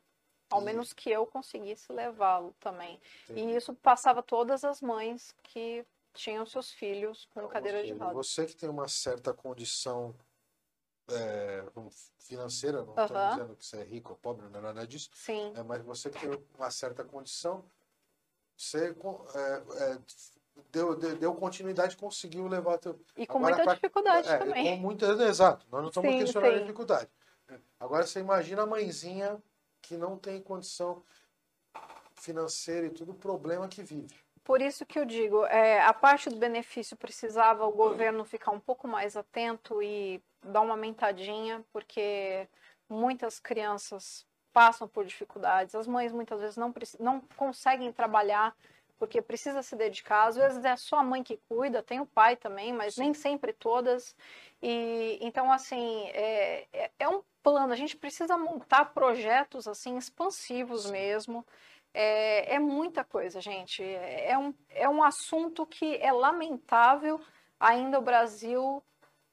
ao 0.51 0.61
menos 0.61 0.93
que 0.93 1.11
eu 1.11 1.27
conseguisse 1.27 1.91
levá-lo 1.91 2.55
também. 2.61 3.01
Entendi. 3.25 3.41
E 3.41 3.57
isso 3.57 3.75
passava 3.75 4.23
todas 4.23 4.63
as 4.63 4.81
mães 4.83 5.35
que 5.43 5.85
tinham 6.13 6.47
seus 6.47 6.71
filhos 6.71 7.27
com 7.33 7.49
cadeira 7.49 7.83
de 7.83 7.93
rodas. 7.93 8.15
Você 8.15 8.47
que 8.47 8.55
tem 8.55 8.69
uma 8.69 8.87
certa 8.87 9.33
condição 9.33 10.15
é, 11.09 11.64
financeira, 12.19 12.83
não 12.85 12.90
estou 12.90 13.29
dizendo 13.31 13.57
que 13.57 13.67
você 13.67 13.77
é 13.79 13.85
rico 13.85 14.12
ou 14.12 14.19
pobre, 14.19 14.49
não 14.49 14.59
é 14.59 14.62
nada 14.62 14.87
disso. 14.87 15.11
Sim. 15.12 15.53
É, 15.55 15.62
mas 15.62 15.83
você 15.83 16.11
que 16.11 16.19
tem 16.19 16.45
uma 16.57 16.71
certa 16.71 17.05
condição, 17.05 17.64
você 18.57 18.88
é, 18.88 19.83
é 19.83 19.99
deu, 20.71 20.97
deu, 20.97 21.17
deu 21.17 21.35
continuidade, 21.35 21.97
conseguiu 21.97 22.47
levar 22.47 22.79
teu. 22.79 22.99
E 23.17 23.27
com 23.27 23.38
Agora, 23.38 23.55
muita 23.55 23.64
pra... 23.64 23.75
dificuldade 23.75 24.29
é, 24.29 24.38
também. 24.38 24.77
Com 24.77 24.83
muita, 24.83 25.07
exato, 25.25 25.67
nós 25.71 25.83
não 25.83 25.88
estamos 25.88 26.11
sim, 26.11 26.19
questionando 26.19 26.53
sim. 26.53 26.57
a 26.57 26.61
dificuldade. 26.61 27.11
Agora 27.79 28.07
você 28.07 28.21
imagina 28.21 28.62
a 28.62 28.67
mãezinha 28.67 29.43
que 29.83 29.97
não 29.97 30.17
tem 30.17 30.40
condição 30.40 31.03
financeira 32.14 32.87
e 32.87 32.90
tudo, 32.90 33.12
o 33.12 33.14
problema 33.14 33.69
que 33.69 33.83
vive. 33.83 34.24
Por 34.45 34.61
isso 34.61 34.85
que 34.85 34.99
eu 34.99 35.07
digo, 35.07 35.47
é, 35.47 35.81
a 35.81 35.95
parte 35.95 36.29
do 36.29 36.37
benefício 36.37 36.97
precisava 36.97 37.67
o 37.67 37.73
governo 37.73 38.25
ficar 38.25 38.51
um 38.51 38.61
pouco 38.61 38.87
mais 38.87 39.17
atento 39.17 39.83
e 39.83 40.23
dar 40.43 40.61
uma 40.61 40.77
mentadinha, 40.77 41.65
porque 41.73 42.47
muitas 42.89 43.41
crianças 43.41 44.27
passam 44.53 44.87
por 44.87 45.05
dificuldades, 45.05 45.75
as 45.75 45.87
mães 45.87 46.13
muitas 46.13 46.41
vezes 46.41 46.57
não, 46.57 46.73
não 47.01 47.21
conseguem 47.37 47.91
trabalhar 47.91 48.55
porque 48.99 49.21
precisa 49.21 49.63
se 49.63 49.75
dedicar. 49.77 50.29
Às 50.29 50.37
vezes 50.37 50.65
é 50.65 50.77
só 50.77 50.99
a 50.99 51.03
mãe 51.03 51.23
que 51.23 51.39
cuida, 51.49 51.83
tem 51.83 52.01
o 52.01 52.07
pai 52.07 52.37
também, 52.37 52.73
mas 52.73 52.97
nem 52.97 53.13
sempre 53.13 53.53
todas. 53.53 54.15
E 54.63 55.19
então 55.21 55.53
assim 55.53 56.07
é, 56.09 56.67
é, 56.73 56.91
é 56.99 57.09
um 57.09 57.23
plano. 57.43 57.73
A 57.73 57.77
gente 57.77 57.97
precisa 57.97 58.39
montar 58.39 58.87
projetos 58.87 59.67
assim 59.67 59.97
expansivos 59.97 60.85
Sim. 60.85 60.93
mesmo. 60.93 61.47
É, 61.97 62.57
é, 62.57 62.59
muita 62.59 63.05
coisa, 63.05 63.41
gente. 63.41 63.83
É, 63.83 64.33
é 64.33 64.39
um, 64.39 64.53
é 64.69 64.89
um 64.89 65.03
assunto 65.03 65.65
que 65.65 65.97
é 65.99 66.13
lamentável 66.13 67.21
ainda 67.59 68.01
o 68.01 68.03
Brasil 68.03 68.83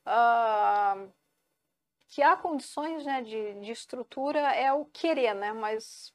uh, 0.05 1.11
que 2.07 2.21
há 2.21 2.37
condições 2.37 3.03
né, 3.03 3.23
de, 3.23 3.59
de 3.61 3.71
estrutura 3.71 4.39
é 4.53 4.71
o 4.71 4.85
querer, 4.85 5.33
né? 5.33 5.51
Mas 5.51 6.13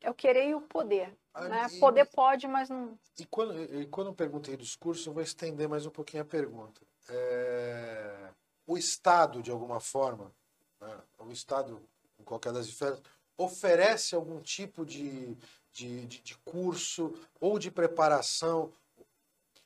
é 0.00 0.10
o 0.10 0.14
querer 0.14 0.48
e 0.48 0.54
o 0.54 0.62
poder. 0.62 1.14
Ah, 1.34 1.48
né? 1.48 1.66
E, 1.70 1.78
Poder 1.78 2.06
pode, 2.06 2.48
mas 2.48 2.68
não. 2.68 2.98
E 3.18 3.24
quando, 3.26 3.62
e 3.62 3.86
quando 3.86 4.08
eu 4.08 4.14
perguntei 4.14 4.56
dos 4.56 4.74
cursos, 4.74 5.06
eu 5.06 5.12
vou 5.12 5.22
estender 5.22 5.68
mais 5.68 5.86
um 5.86 5.90
pouquinho 5.90 6.22
a 6.22 6.26
pergunta. 6.26 6.80
É, 7.08 8.30
o 8.66 8.76
Estado, 8.76 9.42
de 9.42 9.50
alguma 9.50 9.80
forma, 9.80 10.32
né, 10.80 11.00
o 11.18 11.30
Estado, 11.30 11.80
em 12.18 12.24
qualquer 12.24 12.52
das 12.52 12.66
esferas, 12.66 13.00
oferece 13.42 14.14
algum 14.14 14.40
tipo 14.40 14.84
de, 14.84 15.34
de, 15.72 16.06
de, 16.06 16.22
de 16.22 16.36
curso 16.38 17.14
ou 17.40 17.58
de 17.58 17.70
preparação 17.70 18.72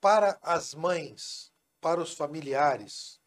para 0.01 0.39
as 0.43 0.75
mães, 0.75 1.53
para 1.81 2.01
os 2.01 2.15
familiares? 2.15 3.21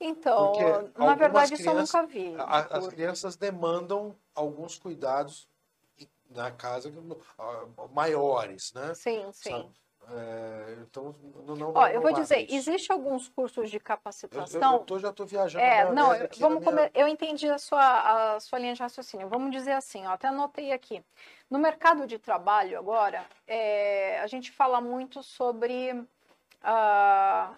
Então, 0.00 0.46
Porque 0.46 0.98
na 0.98 1.14
verdade, 1.14 1.54
isso 1.54 1.68
eu 1.70 1.74
nunca 1.74 2.06
vi. 2.06 2.34
A, 2.36 2.78
as 2.78 2.88
crianças 2.88 3.36
demandam 3.36 4.16
alguns 4.34 4.78
cuidados 4.78 5.48
na 6.30 6.50
casa 6.50 6.90
maiores, 7.92 8.72
né? 8.72 8.94
Sim, 8.94 9.30
sim. 9.32 9.70
É, 10.10 10.76
então, 10.82 11.14
não, 11.46 11.56
não 11.56 11.72
Ó, 11.74 11.86
eu 11.86 12.00
vou 12.00 12.12
dizer, 12.12 12.40
isso. 12.40 12.54
existe 12.70 12.92
alguns 12.92 13.28
cursos 13.28 13.70
de 13.70 13.78
capacitação. 13.78 14.60
Eu, 14.60 14.72
eu, 14.72 14.78
eu 14.80 14.84
tô, 14.84 14.98
já 14.98 15.10
estou 15.10 15.24
viajando. 15.24 15.64
É, 15.64 15.92
não, 15.92 16.14
eu, 16.14 16.28
vamos 16.38 16.64
minha... 16.64 16.90
eu 16.92 17.06
entendi 17.06 17.48
a 17.48 17.58
sua, 17.58 18.34
a 18.34 18.40
sua 18.40 18.58
linha 18.58 18.74
de 18.74 18.82
raciocínio. 18.82 19.28
Vamos 19.28 19.50
dizer 19.52 19.72
assim, 19.72 20.06
ó, 20.06 20.10
até 20.10 20.28
anotei 20.28 20.72
aqui. 20.72 21.02
No 21.48 21.58
mercado 21.58 22.06
de 22.06 22.18
trabalho 22.18 22.78
agora, 22.78 23.24
é, 23.46 24.20
a 24.20 24.26
gente 24.26 24.50
fala 24.50 24.80
muito 24.80 25.22
sobre 25.22 25.92
uh, 25.92 27.56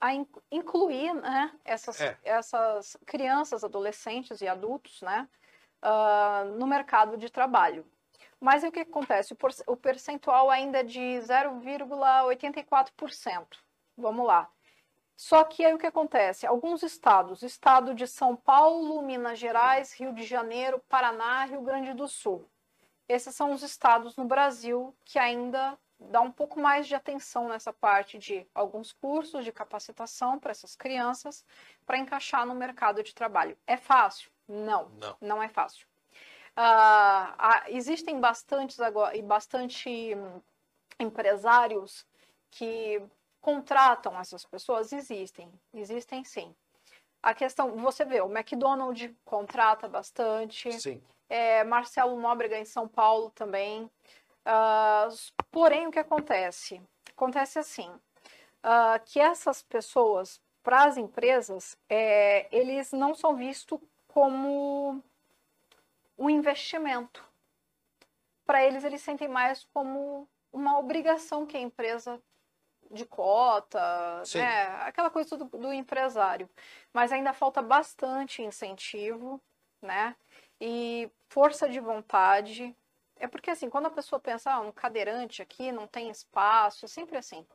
a 0.00 0.12
incluir 0.50 1.14
né, 1.14 1.50
essas, 1.64 2.00
é. 2.00 2.16
essas 2.22 2.96
crianças, 3.06 3.64
adolescentes 3.64 4.40
e 4.40 4.48
adultos 4.48 5.00
né, 5.02 5.28
uh, 5.82 6.44
no 6.58 6.66
mercado 6.66 7.16
de 7.16 7.30
trabalho. 7.30 7.84
Mas 8.40 8.62
o 8.62 8.70
que 8.70 8.80
acontece? 8.80 9.34
O 9.66 9.76
percentual 9.76 10.50
ainda 10.50 10.80
é 10.80 10.82
de 10.82 11.00
0,84%. 11.00 13.56
Vamos 13.96 14.26
lá. 14.26 14.50
Só 15.16 15.44
que 15.44 15.64
aí 15.64 15.72
o 15.72 15.78
que 15.78 15.86
acontece? 15.86 16.46
Alguns 16.46 16.82
estados, 16.82 17.42
estado 17.42 17.94
de 17.94 18.06
São 18.06 18.36
Paulo, 18.36 19.00
Minas 19.00 19.38
Gerais, 19.38 19.94
Rio 19.94 20.12
de 20.12 20.24
Janeiro, 20.24 20.78
Paraná, 20.90 21.46
Rio 21.46 21.62
Grande 21.62 21.94
do 21.94 22.06
Sul. 22.06 22.46
Esses 23.08 23.34
são 23.34 23.52
os 23.52 23.62
estados 23.62 24.14
no 24.16 24.26
Brasil 24.26 24.94
que 25.04 25.18
ainda 25.18 25.78
dá 25.98 26.20
um 26.20 26.30
pouco 26.30 26.60
mais 26.60 26.86
de 26.86 26.94
atenção 26.94 27.48
nessa 27.48 27.72
parte 27.72 28.18
de 28.18 28.46
alguns 28.54 28.92
cursos 28.92 29.42
de 29.44 29.52
capacitação 29.52 30.38
para 30.38 30.50
essas 30.50 30.76
crianças 30.76 31.42
para 31.86 31.96
encaixar 31.96 32.44
no 32.44 32.54
mercado 32.54 33.02
de 33.02 33.14
trabalho. 33.14 33.56
É 33.66 33.78
fácil? 33.78 34.30
Não, 34.46 34.90
não, 34.90 35.16
não 35.20 35.42
é 35.42 35.48
fácil. 35.48 35.86
Uh, 36.56 37.68
existem 37.68 38.18
bastantes 38.18 38.80
agora 38.80 39.14
e 39.16 39.20
bastante 39.20 40.16
empresários 40.98 42.06
que 42.50 43.02
contratam 43.40 44.18
essas 44.18 44.44
pessoas? 44.44 44.92
Existem, 44.92 45.52
existem 45.74 46.24
sim. 46.24 46.54
A 47.22 47.34
questão, 47.34 47.76
você 47.76 48.04
vê, 48.04 48.20
o 48.20 48.30
McDonald's 48.30 49.12
contrata 49.24 49.88
bastante. 49.88 50.72
Sim. 50.80 51.02
É, 51.28 51.64
Marcelo 51.64 52.18
Nóbrega 52.18 52.58
em 52.58 52.64
São 52.64 52.88
Paulo 52.88 53.30
também. 53.30 53.90
Uh, 54.46 55.32
porém, 55.50 55.86
o 55.86 55.90
que 55.90 55.98
acontece? 55.98 56.80
Acontece 57.10 57.58
assim, 57.58 57.90
uh, 57.90 59.04
que 59.04 59.18
essas 59.18 59.62
pessoas, 59.62 60.40
para 60.62 60.84
as 60.84 60.96
empresas, 60.96 61.76
é, 61.88 62.46
eles 62.56 62.92
não 62.92 63.14
são 63.14 63.34
vistos 63.34 63.80
como 64.06 65.02
um 66.18 66.30
investimento. 66.30 67.24
Para 68.44 68.64
eles, 68.64 68.84
eles 68.84 69.02
sentem 69.02 69.28
mais 69.28 69.64
como 69.72 70.28
uma 70.52 70.78
obrigação 70.78 71.46
que 71.46 71.56
a 71.56 71.60
empresa 71.60 72.20
de 72.90 73.04
cota, 73.04 74.22
né? 74.34 74.66
aquela 74.82 75.10
coisa 75.10 75.36
do, 75.36 75.44
do, 75.44 75.72
empresário. 75.72 76.48
Mas 76.92 77.12
ainda 77.12 77.32
falta 77.32 77.60
bastante 77.60 78.42
incentivo, 78.42 79.40
né? 79.82 80.14
E 80.60 81.10
força 81.28 81.68
de 81.68 81.80
vontade. 81.80 82.74
É 83.18 83.26
porque, 83.26 83.50
assim, 83.50 83.68
quando 83.68 83.86
a 83.86 83.90
pessoa 83.90 84.20
pensa, 84.20 84.52
ah, 84.52 84.60
um 84.60 84.70
cadeirante 84.70 85.42
aqui 85.42 85.72
não 85.72 85.86
tem 85.86 86.10
espaço, 86.10 86.84
é 86.84 86.88
sempre 86.88 87.16
assim, 87.16 87.46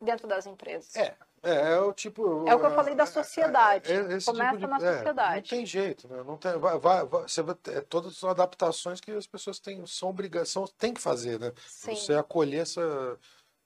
dentro 0.00 0.26
das 0.26 0.46
empresas. 0.46 0.94
É, 0.96 1.16
é, 1.44 1.72
é 1.72 1.80
o 1.80 1.92
tipo. 1.92 2.48
É 2.48 2.54
o 2.54 2.60
que 2.60 2.66
eu 2.66 2.74
falei 2.74 2.94
da 2.94 3.06
sociedade. 3.06 3.92
É, 3.92 3.96
é, 3.96 4.02
Começa 4.02 4.32
tipo 4.32 4.56
de, 4.58 4.66
na 4.66 4.80
sociedade. 4.80 5.50
não 5.52 5.58
tem 5.58 5.66
jeito, 5.66 6.08
né? 6.08 6.22
Não 6.22 6.36
tem, 6.36 6.58
vai, 6.58 6.78
vai, 6.78 7.04
vai, 7.04 7.22
você 7.22 7.42
vai, 7.42 7.56
é, 7.68 7.80
todas 7.82 8.16
são 8.16 8.30
adaptações 8.30 9.00
que 9.00 9.10
as 9.10 9.26
pessoas 9.26 9.58
têm, 9.58 9.84
são 9.86 10.08
obrigação, 10.08 10.66
tem 10.78 10.94
que 10.94 11.00
fazer, 11.00 11.38
né? 11.38 11.52
Sim. 11.66 11.94
Você 11.94 12.14
acolher 12.14 12.62
essa. 12.62 13.18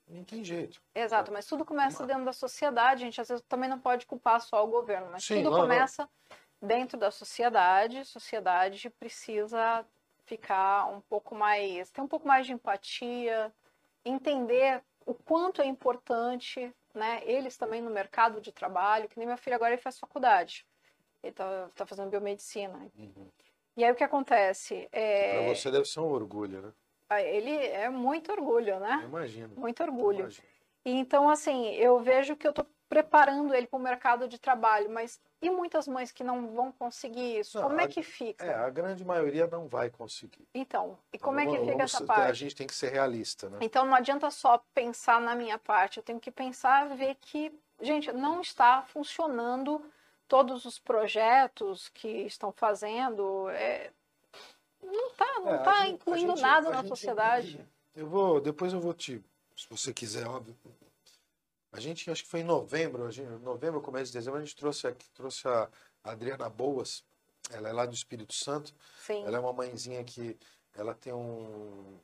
Não 0.09 0.25
tem 0.25 0.43
jeito. 0.43 0.81
Exato, 0.95 1.31
mas 1.31 1.47
tudo 1.47 1.65
começa 1.65 2.07
dentro 2.07 2.25
da 2.25 2.33
sociedade, 2.33 3.03
a 3.03 3.05
gente 3.05 3.21
às 3.21 3.29
vezes 3.29 3.45
também 3.47 3.69
não 3.69 3.79
pode 3.79 4.07
culpar 4.07 4.41
só 4.41 4.65
o 4.65 4.69
governo, 4.69 5.09
mas 5.13 5.25
Sim, 5.25 5.43
tudo 5.43 5.51
não, 5.51 5.61
começa 5.61 6.09
não. 6.61 6.69
dentro 6.69 6.99
da 6.99 7.11
sociedade, 7.11 7.99
a 7.99 8.05
sociedade 8.07 8.89
precisa 8.89 9.85
ficar 10.25 10.87
um 10.87 11.01
pouco 11.03 11.35
mais, 11.35 11.91
ter 11.91 12.01
um 12.01 12.09
pouco 12.09 12.27
mais 12.27 12.47
de 12.47 12.53
empatia, 12.53 13.53
entender 14.05 14.83
o 15.05 15.15
quanto 15.15 15.63
é 15.63 15.67
importante, 15.67 16.71
né, 16.99 17.23
eles 17.25 17.57
também 17.57 17.81
no 17.81 17.91
mercado 17.91 18.41
de 18.41 18.53
trabalho, 18.53 19.09
que 19.09 19.17
nem 19.17 19.27
minha 19.27 19.39
filha 19.39 19.57
agora 19.57 19.73
ele 19.73 19.81
faz 19.81 19.99
faculdade, 19.99 20.67
ele 21.23 21.31
está 21.31 21.71
tá 21.75 21.87
fazendo 21.87 22.11
biomedicina. 22.11 22.91
Uhum. 22.99 23.31
E 23.77 23.85
aí 23.85 23.93
o 23.93 23.95
que 23.95 24.05
acontece? 24.05 24.89
É... 24.93 25.45
Para 25.45 25.55
você 25.55 25.71
deve 25.71 25.85
ser 25.87 26.01
um 26.01 26.11
orgulho, 26.11 26.61
né? 26.61 26.73
Ele 27.23 27.57
é 27.57 27.89
muito 27.89 28.31
orgulho, 28.31 28.79
né? 28.81 29.03
Imagino. 29.05 29.55
Muito 29.57 29.83
orgulho. 29.83 30.21
Imagino. 30.21 30.49
Então, 30.85 31.31
assim, 31.31 31.71
eu 31.75 31.99
vejo 32.01 32.37
que 32.37 32.47
eu 32.47 32.51
estou 32.51 32.67
preparando 32.89 33.55
ele 33.55 33.67
para 33.67 33.79
o 33.79 33.83
mercado 33.83 34.27
de 34.27 34.39
trabalho, 34.39 34.91
mas 34.91 35.21
e 35.41 35.51
muitas 35.51 35.87
mães 35.87 36.11
que 36.11 36.25
não 36.25 36.49
vão 36.49 36.73
conseguir 36.73 37.39
isso? 37.39 37.61
Não, 37.61 37.69
como 37.69 37.81
é 37.81 37.87
que 37.87 38.03
fica? 38.03 38.45
É, 38.45 38.55
a 38.55 38.71
grande 38.71 39.05
maioria 39.05 39.47
não 39.47 39.69
vai 39.69 39.91
conseguir. 39.91 40.49
Então, 40.55 40.99
e 41.13 41.19
como 41.19 41.39
então, 41.39 41.55
é 41.55 41.59
que 41.59 41.71
fica 41.71 41.83
essa 41.85 42.05
parte? 42.05 42.31
A 42.31 42.33
gente 42.33 42.57
tem 42.57 42.67
que 42.67 42.75
ser 42.75 42.91
realista, 42.91 43.49
né? 43.49 43.59
Então 43.61 43.85
não 43.85 43.95
adianta 43.95 44.31
só 44.31 44.63
pensar 44.75 45.21
na 45.21 45.35
minha 45.35 45.59
parte, 45.59 45.99
eu 45.99 46.03
tenho 46.03 46.19
que 46.19 46.31
pensar, 46.31 46.89
ver 46.97 47.17
que, 47.21 47.53
gente, 47.81 48.11
não 48.13 48.41
está 48.41 48.83
funcionando 48.83 49.85
todos 50.27 50.65
os 50.65 50.79
projetos 50.79 51.89
que 51.91 52.09
estão 52.09 52.53
fazendo. 52.53 53.49
É, 53.51 53.91
não 54.83 55.09
está 55.09 55.41
não 55.41 55.55
é, 55.55 55.59
tá 55.59 55.89
incluindo 55.89 56.37
gente, 56.37 56.43
nada 56.43 56.71
na 56.71 56.77
gente, 56.79 56.89
sociedade. 56.89 57.67
Eu 57.95 58.07
vou, 58.07 58.41
depois 58.41 58.73
eu 58.73 58.81
vou 58.81 58.95
te, 58.95 59.23
se 59.57 59.67
você 59.69 59.93
quiser, 59.93 60.27
óbvio, 60.27 60.57
a 61.79 61.81
gente, 61.81 62.11
acho 62.11 62.25
que 62.25 62.29
foi 62.29 62.41
em 62.41 62.45
novembro, 62.45 63.09
gente, 63.09 63.29
novembro, 63.41 63.81
começo 63.81 64.07
de 64.07 64.19
dezembro, 64.19 64.41
a 64.41 64.45
gente 64.45 64.57
trouxe, 64.57 64.89
aqui, 64.89 65.09
trouxe 65.11 65.47
a 65.47 65.69
Adriana 66.03 66.49
Boas, 66.49 67.05
ela 67.51 67.69
é 67.69 67.73
lá 67.73 67.87
do 67.87 67.95
Espírito 67.95 68.35
Santo. 68.35 68.75
Sim. 69.07 69.23
Ela 69.25 69.37
é 69.37 69.41
uma 69.41 69.53
mãezinha 69.53 70.03
que 70.03 70.37
ela 70.75 70.93
tem 70.93 71.13
um, 71.13 71.99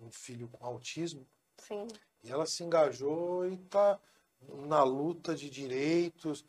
um 0.00 0.10
filho 0.10 0.48
com 0.48 0.64
autismo. 0.64 1.26
Sim. 1.58 1.86
E 2.24 2.30
ela 2.30 2.46
se 2.46 2.64
engajou 2.64 3.46
e 3.46 3.54
está 3.54 4.00
na 4.66 4.82
luta 4.82 5.34
de 5.34 5.50
direitos, 5.50 6.42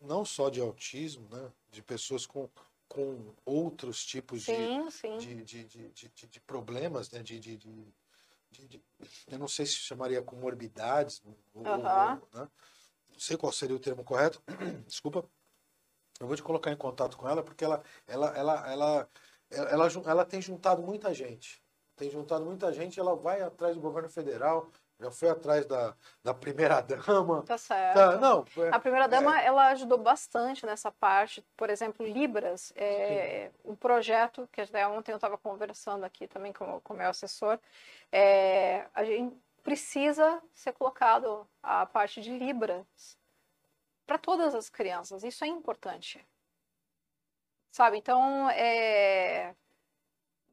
não 0.00 0.24
só 0.24 0.48
de 0.48 0.60
autismo, 0.62 1.28
né? 1.30 1.52
De 1.70 1.82
pessoas 1.82 2.24
com, 2.24 2.48
com 2.88 3.34
outros 3.44 4.02
tipos 4.02 4.44
sim, 4.44 4.86
de, 4.86 4.90
sim. 4.90 5.18
De, 5.18 5.34
de, 5.44 5.64
de, 5.64 5.88
de, 5.90 6.26
de, 6.26 6.40
problemas, 6.40 7.10
né? 7.10 7.22
de, 7.22 7.38
de, 7.38 7.58
de 8.66 8.82
eu 9.30 9.38
não 9.38 9.48
sei 9.48 9.66
se 9.66 9.74
chamaria 9.74 10.22
comorbidades, 10.22 11.22
ou, 11.54 11.62
uhum. 11.62 11.82
né? 11.82 12.20
não 13.10 13.20
sei 13.20 13.36
qual 13.36 13.52
seria 13.52 13.76
o 13.76 13.80
termo 13.80 14.04
correto, 14.04 14.42
desculpa. 14.86 15.24
Eu 16.20 16.26
vou 16.26 16.34
te 16.34 16.42
colocar 16.42 16.72
em 16.72 16.76
contato 16.76 17.16
com 17.16 17.28
ela 17.28 17.44
porque 17.44 17.64
ela, 17.64 17.82
ela, 18.06 18.36
ela, 18.36 18.70
ela, 18.70 19.10
ela, 19.50 19.70
ela, 19.70 19.88
ela 20.04 20.24
tem 20.24 20.42
juntado 20.42 20.82
muita 20.82 21.14
gente. 21.14 21.62
Tem 21.94 22.10
juntado 22.10 22.44
muita 22.44 22.72
gente, 22.72 22.98
ela 22.98 23.14
vai 23.14 23.40
atrás 23.40 23.76
do 23.76 23.80
governo 23.80 24.08
federal, 24.08 24.68
já 25.00 25.10
foi 25.10 25.30
atrás 25.30 25.64
da, 25.66 25.94
da 26.22 26.34
primeira 26.34 26.80
dama. 26.82 27.42
Tá 27.44 27.56
certo. 27.56 27.94
Tá, 27.94 28.16
não, 28.18 28.44
é, 28.56 28.68
a 28.70 28.78
primeira 28.78 29.08
dama 29.08 29.40
é, 29.40 29.46
ela 29.46 29.68
ajudou 29.68 29.98
bastante 29.98 30.66
nessa 30.66 30.90
parte. 30.90 31.44
Por 31.56 31.70
exemplo, 31.70 32.04
Libras, 32.04 32.72
é, 32.74 33.50
um 33.64 33.76
projeto 33.76 34.48
que 34.52 34.60
até 34.60 34.86
ontem 34.86 35.12
eu 35.12 35.16
estava 35.16 35.38
conversando 35.38 36.04
aqui 36.04 36.26
também 36.26 36.52
com, 36.52 36.80
com 36.80 36.94
o 36.94 36.96
meu 36.96 37.10
assessor. 37.10 37.58
É, 38.10 38.86
a 38.94 39.04
gente 39.04 39.36
precisa 39.62 40.42
ser 40.54 40.72
colocado 40.72 41.48
a 41.62 41.86
parte 41.86 42.20
de 42.20 42.36
Libras 42.36 42.86
para 44.06 44.18
todas 44.18 44.54
as 44.54 44.68
crianças. 44.68 45.22
Isso 45.22 45.44
é 45.44 45.46
importante. 45.46 46.26
Sabe? 47.70 47.98
Então, 47.98 48.50
é, 48.50 49.54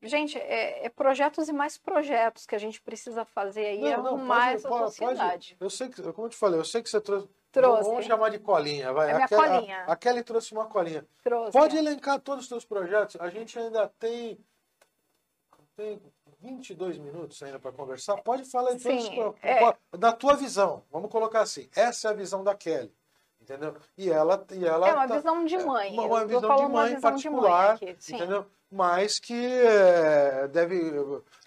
Gente, 0.05 0.37
é, 0.37 0.85
é, 0.85 0.89
projetos 0.89 1.47
e 1.49 1.53
mais 1.53 1.77
projetos 1.77 2.45
que 2.45 2.55
a 2.55 2.59
gente 2.59 2.81
precisa 2.81 3.25
fazer 3.25 3.65
aí, 3.65 3.81
não, 3.81 4.07
arrumar 4.07 4.53
essa 4.53 4.67
pode, 4.67 4.85
sociedade. 4.85 5.55
Pode. 5.55 5.57
Eu 5.59 5.69
sei 5.69 5.89
que, 5.89 6.01
como 6.13 6.27
eu 6.27 6.29
te 6.29 6.37
falei, 6.37 6.59
eu 6.59 6.65
sei 6.65 6.81
que 6.81 6.89
você 6.89 7.01
trouxe. 7.01 7.27
Trouxe. 7.51 7.89
Vamos 7.89 8.05
chamar 8.05 8.29
de 8.29 8.39
colinha, 8.39 8.91
vai. 8.91 9.11
É 9.11 9.13
minha 9.13 9.25
a, 9.25 9.29
Kelly, 9.29 9.41
colinha. 9.41 9.77
A, 9.87 9.93
a, 9.93 9.95
Kelly 9.95 10.23
trouxe 10.23 10.51
uma 10.53 10.65
colinha. 10.65 11.05
Trouxe. 11.23 11.51
Pode 11.51 11.77
elencar 11.77 12.19
todos 12.19 12.43
os 12.43 12.49
seus 12.49 12.65
projetos. 12.65 13.15
A 13.19 13.29
gente 13.29 13.57
ainda 13.57 13.87
tem. 13.97 14.37
Tem 15.75 16.01
22 16.41 16.97
minutos 16.97 17.41
ainda 17.41 17.57
para 17.57 17.71
conversar. 17.71 18.17
Pode 18.17 18.45
falar 18.45 18.73
em 18.73 18.79
todos 18.79 19.03
Sim, 19.03 19.23
os, 19.23 19.35
é... 19.41 19.59
Da 19.97 20.11
tua 20.11 20.35
visão. 20.35 20.83
Vamos 20.91 21.09
colocar 21.09 21.41
assim. 21.41 21.69
Essa 21.75 22.09
é 22.09 22.11
a 22.11 22.13
visão 22.13 22.43
da 22.43 22.53
Kelly. 22.53 22.93
Entendeu? 23.45 23.75
E 23.95 24.09
ela. 24.09 24.43
E 24.51 24.65
ela 24.65 24.89
é 24.89 24.93
uma 24.93 25.07
tá, 25.07 25.15
visão 25.15 25.45
de 25.45 25.57
mãe. 25.59 25.93
Uma, 25.93 26.03
uma 26.05 26.25
visão 26.25 26.55
de 26.55 26.67
mãe 26.67 26.99
particular. 26.99 27.77
De 27.77 27.85
mãe 27.85 27.93
aqui, 27.93 28.13
entendeu? 28.15 28.45
mas 28.71 29.19
que 29.19 29.33
é, 29.33 30.47
deve. 30.47 30.91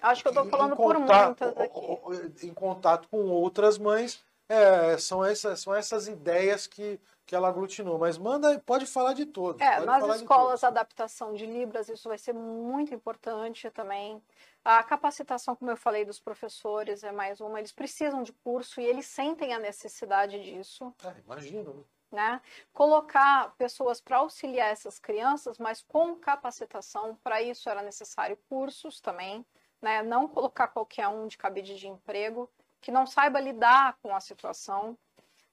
Acho 0.01 0.23
que 0.23 0.29
eu 0.29 0.33
estou 0.33 0.47
falando 0.47 0.77
por 0.77 0.99
muitas 0.99 1.57
aqui. 1.59 2.47
Em 2.47 2.55
contato 2.55 3.09
com 3.09 3.19
outras 3.29 3.77
mães, 3.77 4.25
é, 4.49 4.97
são, 4.97 5.25
essas, 5.25 5.61
são 5.61 5.75
essas 5.75 6.09
ideias 6.09 6.67
que, 6.67 6.99
que 7.27 7.35
ela 7.35 7.49
aglutinou. 7.49 7.99
Mas 7.99 8.17
manda, 8.17 8.59
pode 8.65 8.87
falar 8.87 9.13
de 9.13 9.27
todos. 9.27 9.61
É, 9.61 9.81
nas 9.81 10.05
escolas, 10.17 10.65
a 10.65 10.69
adaptação 10.69 11.35
de 11.35 11.45
Libras, 11.45 11.89
isso 11.89 12.09
vai 12.09 12.19
ser 12.19 12.33
muito 12.33 12.95
importante 12.95 13.71
também. 13.71 14.23
A 14.65 14.83
capacitação, 14.83 15.57
como 15.57 15.71
eu 15.71 15.77
falei, 15.77 16.05
dos 16.05 16.21
professores 16.21 17.03
é 17.03 17.13
mais 17.13 17.41
uma. 17.41 17.59
Eles 17.59 17.73
precisam 17.73 18.23
de 18.23 18.33
curso 18.33 18.81
e 18.81 18.85
eles 18.85 19.07
sentem 19.07 19.55
a 19.55 19.59
necessidade 19.59 20.43
disso. 20.43 20.95
É, 21.05 21.21
imagino. 21.25 21.75
Né? 21.75 21.85
né? 22.11 22.41
Colocar 22.73 23.55
pessoas 23.57 24.01
para 24.01 24.19
auxiliar 24.19 24.71
essas 24.71 24.99
crianças, 24.99 25.59
mas 25.59 25.83
com 25.83 26.17
capacitação. 26.17 27.17
Para 27.23 27.43
isso 27.43 27.69
era 27.69 27.83
necessário 27.83 28.37
cursos 28.49 29.01
também, 29.01 29.45
né? 29.81 30.03
Não 30.03 30.29
colocar 30.29 30.69
qualquer 30.69 31.09
um 31.09 31.27
de 31.27 31.39
cabide 31.39 31.77
de 31.77 31.89
emprego 31.89 32.51
que 32.81 32.91
não 32.91 33.07
saiba 33.07 33.41
lidar 33.41 33.99
com 34.03 34.15
a 34.15 34.21
situação. 34.21 34.97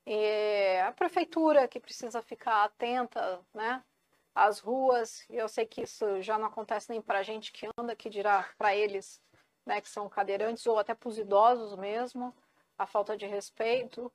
E 0.06 0.80
a 0.86 0.92
prefeitura 0.92 1.68
que 1.68 1.80
precisa 1.80 2.22
ficar 2.22 2.64
atenta, 2.64 3.42
né? 3.54 3.84
As 4.36 4.60
ruas, 4.60 5.26
eu 5.30 5.48
sei 5.48 5.66
que 5.66 5.84
isso 5.84 6.22
já 6.22 6.38
não 6.38 6.48
acontece 6.48 6.90
nem 6.90 7.02
para 7.02 7.20
a 7.20 7.24
gente 7.24 7.54
que 7.54 7.70
anda, 7.78 7.96
que 7.96 8.10
dirá 8.10 8.48
para 8.58 8.76
eles, 8.76 9.22
né, 9.66 9.80
que 9.80 9.88
são 9.88 10.10
cadeirantes, 10.10 10.68
ou 10.68 10.78
até 10.78 10.94
para 10.94 11.08
os 11.08 11.18
idosos 11.18 11.78
mesmo, 11.78 12.36
a 12.78 12.86
falta 12.86 13.16
de 13.16 13.26
respeito. 13.26 14.12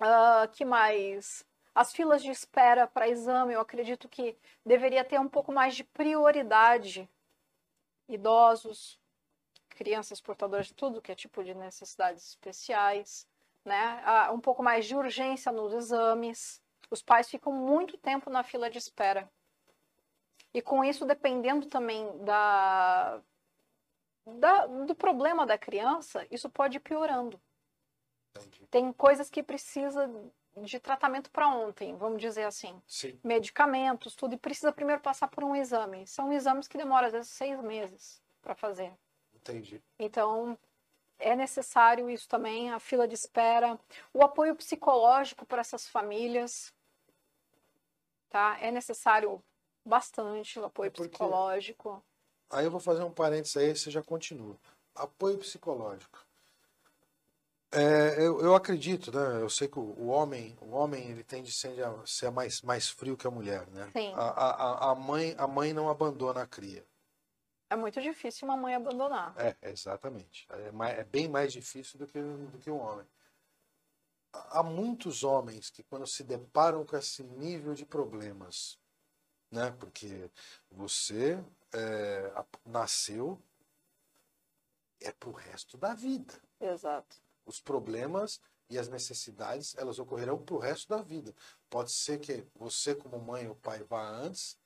Uh, 0.00 0.48
que 0.52 0.64
mais? 0.64 1.46
As 1.72 1.92
filas 1.92 2.20
de 2.20 2.32
espera 2.32 2.88
para 2.88 3.08
exame, 3.08 3.54
eu 3.54 3.60
acredito 3.60 4.08
que 4.08 4.36
deveria 4.66 5.04
ter 5.04 5.20
um 5.20 5.28
pouco 5.28 5.52
mais 5.52 5.76
de 5.76 5.84
prioridade. 5.84 7.08
Idosos, 8.08 8.98
crianças 9.68 10.20
portadoras 10.20 10.66
de 10.66 10.74
tudo 10.74 11.00
que 11.00 11.12
é 11.12 11.14
tipo 11.14 11.44
de 11.44 11.54
necessidades 11.54 12.30
especiais, 12.30 13.24
né? 13.64 14.02
Ah, 14.04 14.32
um 14.32 14.40
pouco 14.40 14.64
mais 14.64 14.86
de 14.86 14.96
urgência 14.96 15.52
nos 15.52 15.72
exames. 15.72 16.60
Os 16.90 17.02
pais 17.02 17.28
ficam 17.28 17.52
muito 17.52 17.96
tempo 17.98 18.30
na 18.30 18.42
fila 18.42 18.70
de 18.70 18.78
espera. 18.78 19.30
E 20.52 20.62
com 20.62 20.82
isso, 20.82 21.04
dependendo 21.04 21.66
também 21.66 22.06
da, 22.24 23.20
da 24.26 24.66
do 24.66 24.94
problema 24.94 25.46
da 25.46 25.58
criança, 25.58 26.26
isso 26.30 26.48
pode 26.48 26.78
ir 26.78 26.80
piorando. 26.80 27.40
Entendi. 28.30 28.66
Tem 28.70 28.92
coisas 28.92 29.28
que 29.28 29.42
precisa 29.42 30.10
de 30.56 30.80
tratamento 30.80 31.30
para 31.30 31.48
ontem, 31.48 31.96
vamos 31.96 32.20
dizer 32.20 32.44
assim. 32.44 32.80
Sim. 32.86 33.18
Medicamentos, 33.22 34.14
tudo, 34.14 34.34
e 34.34 34.38
precisa 34.38 34.72
primeiro 34.72 35.00
passar 35.00 35.28
por 35.28 35.44
um 35.44 35.54
exame. 35.54 36.06
São 36.06 36.32
exames 36.32 36.66
que 36.66 36.78
demoram, 36.78 37.06
às 37.06 37.12
vezes, 37.12 37.30
seis 37.30 37.60
meses 37.62 38.22
para 38.40 38.54
fazer. 38.54 38.92
Entendi. 39.34 39.82
Então, 39.98 40.58
é 41.18 41.34
necessário 41.34 42.08
isso 42.10 42.28
também, 42.28 42.70
a 42.70 42.78
fila 42.78 43.06
de 43.06 43.14
espera, 43.14 43.78
o 44.12 44.22
apoio 44.22 44.54
psicológico 44.54 45.46
para 45.46 45.60
essas 45.60 45.88
famílias, 45.88 46.72
tá? 48.28 48.58
É 48.60 48.70
necessário 48.70 49.42
bastante 49.84 50.58
o 50.58 50.64
apoio 50.64 50.88
é 50.88 50.90
psicológico. 50.90 52.04
Aí 52.50 52.64
eu 52.64 52.70
vou 52.70 52.80
fazer 52.80 53.02
um 53.02 53.10
parênteses 53.10 53.56
aí, 53.56 53.76
você 53.76 53.90
já 53.90 54.02
continua. 54.02 54.56
Apoio 54.94 55.38
psicológico. 55.38 56.26
É, 57.70 58.14
eu, 58.18 58.40
eu, 58.40 58.54
acredito, 58.54 59.12
né? 59.12 59.42
Eu 59.42 59.50
sei 59.50 59.68
que 59.68 59.78
o, 59.78 59.82
o, 59.82 60.06
homem, 60.06 60.56
o 60.60 60.70
homem, 60.70 61.10
ele 61.10 61.22
tende 61.22 61.52
a 61.82 62.06
ser 62.06 62.30
mais, 62.30 62.62
mais 62.62 62.88
frio 62.88 63.16
que 63.16 63.26
a 63.26 63.30
mulher, 63.30 63.66
né? 63.68 63.90
Sim. 63.92 64.12
A, 64.14 64.22
a, 64.22 64.90
a, 64.90 64.94
mãe, 64.94 65.34
a 65.36 65.46
mãe 65.46 65.74
não 65.74 65.90
abandona 65.90 66.42
a 66.42 66.46
cria. 66.46 66.82
É 67.68 67.76
muito 67.76 68.00
difícil 68.00 68.48
uma 68.48 68.56
mãe 68.56 68.74
abandonar. 68.74 69.34
É, 69.36 69.54
exatamente. 69.68 70.46
É, 70.50 70.72
mais, 70.72 70.98
é 70.98 71.04
bem 71.04 71.28
mais 71.28 71.52
difícil 71.52 71.98
do 71.98 72.06
que, 72.06 72.18
do 72.18 72.58
que 72.58 72.70
um 72.70 72.80
homem. 72.80 73.06
Há 74.50 74.62
muitos 74.62 75.24
homens 75.24 75.70
que, 75.70 75.82
quando 75.82 76.06
se 76.06 76.22
deparam 76.24 76.84
com 76.84 76.96
esse 76.96 77.22
nível 77.22 77.74
de 77.74 77.84
problemas, 77.84 78.78
né? 79.50 79.70
Porque 79.72 80.30
você 80.70 81.42
é, 81.72 82.32
nasceu 82.64 83.40
é 85.00 85.12
para 85.12 85.28
o 85.28 85.32
resto 85.32 85.76
da 85.76 85.94
vida. 85.94 86.34
Exato. 86.60 87.16
Os 87.46 87.60
problemas 87.60 88.40
e 88.68 88.78
as 88.78 88.88
necessidades, 88.88 89.74
elas 89.78 89.98
ocorrerão 89.98 90.42
para 90.42 90.54
o 90.54 90.58
resto 90.58 90.88
da 90.88 91.00
vida. 91.00 91.34
Pode 91.70 91.90
ser 91.90 92.18
que 92.18 92.46
você, 92.54 92.94
como 92.94 93.18
mãe 93.18 93.48
ou 93.48 93.54
pai, 93.54 93.82
vá 93.84 94.06
antes, 94.06 94.58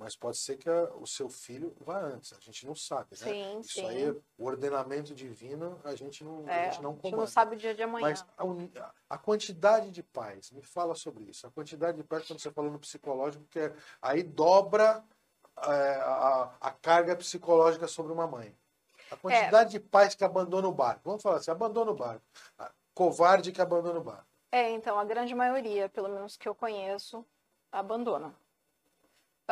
mas 0.00 0.16
pode 0.16 0.38
ser 0.38 0.56
que 0.56 0.68
a, 0.68 0.84
o 0.94 1.06
seu 1.06 1.28
filho 1.28 1.76
vá 1.78 1.98
antes. 2.00 2.32
A 2.32 2.40
gente 2.40 2.66
não 2.66 2.74
sabe, 2.74 3.10
né? 3.10 3.16
Sim, 3.18 3.60
Isso 3.60 3.74
sim. 3.74 3.86
aí, 3.86 4.10
o 4.10 4.46
ordenamento 4.46 5.14
divino, 5.14 5.78
a 5.84 5.94
gente 5.94 6.24
não, 6.24 6.48
É, 6.48 6.68
a 6.68 6.70
gente 6.70 6.82
não 6.82 6.90
a 6.90 6.94
gente 6.94 7.02
comanda. 7.02 7.16
não 7.18 7.26
sabe 7.26 7.54
o 7.54 7.58
dia 7.58 7.74
de 7.74 7.82
amanhã. 7.82 8.08
Mas 8.08 8.24
a, 8.38 8.92
a 9.10 9.18
quantidade 9.18 9.90
de 9.90 10.02
pais, 10.02 10.50
me 10.52 10.62
fala 10.62 10.94
sobre 10.94 11.24
isso. 11.24 11.46
A 11.46 11.50
quantidade 11.50 11.98
de 11.98 12.02
pais, 12.02 12.26
quando 12.26 12.40
você 12.40 12.50
falou 12.50 12.70
no 12.70 12.78
psicológico, 12.78 13.44
que 13.50 13.58
é, 13.58 13.74
aí 14.00 14.22
dobra 14.22 15.04
é, 15.58 15.70
a, 16.00 16.50
a 16.58 16.70
carga 16.70 17.14
psicológica 17.14 17.86
sobre 17.86 18.10
uma 18.10 18.26
mãe. 18.26 18.56
A 19.10 19.16
quantidade 19.16 19.72
de 19.72 19.80
pais 19.80 20.14
que 20.14 20.24
abandonam 20.24 20.70
o 20.70 20.74
barco. 20.74 21.02
Vamos 21.04 21.22
falar 21.22 21.36
assim, 21.36 21.50
abandona 21.50 21.90
o 21.90 21.94
barco. 21.94 22.24
Covarde 22.94 23.52
que 23.52 23.60
abandona 23.60 23.98
o 23.98 24.04
barco. 24.04 24.26
É, 24.50 24.70
então, 24.70 24.98
a 24.98 25.04
grande 25.04 25.34
maioria, 25.34 25.90
pelo 25.90 26.08
menos 26.08 26.38
que 26.38 26.48
eu 26.48 26.54
conheço, 26.54 27.24
abandona. 27.70 28.34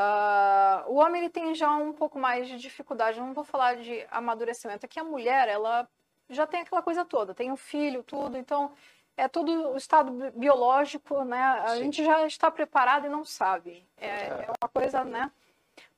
Ah, 0.00 0.84
o 0.86 0.94
homem 0.94 1.22
ele 1.22 1.28
tem 1.28 1.52
já 1.56 1.74
um 1.74 1.92
pouco 1.92 2.20
mais 2.20 2.46
de 2.46 2.56
dificuldade, 2.56 3.18
não 3.18 3.34
vou 3.34 3.42
falar 3.42 3.74
de 3.74 4.06
amadurecimento, 4.12 4.86
é 4.86 4.88
que 4.88 5.00
a 5.00 5.02
mulher, 5.02 5.48
ela 5.48 5.88
já 6.30 6.46
tem 6.46 6.60
aquela 6.60 6.80
coisa 6.80 7.04
toda, 7.04 7.34
tem 7.34 7.50
o 7.50 7.56
filho, 7.56 8.04
tudo, 8.04 8.36
então 8.38 8.70
é 9.16 9.26
todo 9.26 9.72
o 9.72 9.76
estado 9.76 10.12
bi- 10.12 10.30
biológico, 10.30 11.24
né? 11.24 11.42
A 11.42 11.68
Sim. 11.70 11.78
gente 11.78 12.04
já 12.04 12.24
está 12.24 12.48
preparado 12.48 13.06
e 13.06 13.08
não 13.08 13.24
sabe. 13.24 13.84
É, 13.96 14.26
é 14.28 14.52
uma 14.62 14.68
coisa, 14.72 15.02
né? 15.02 15.32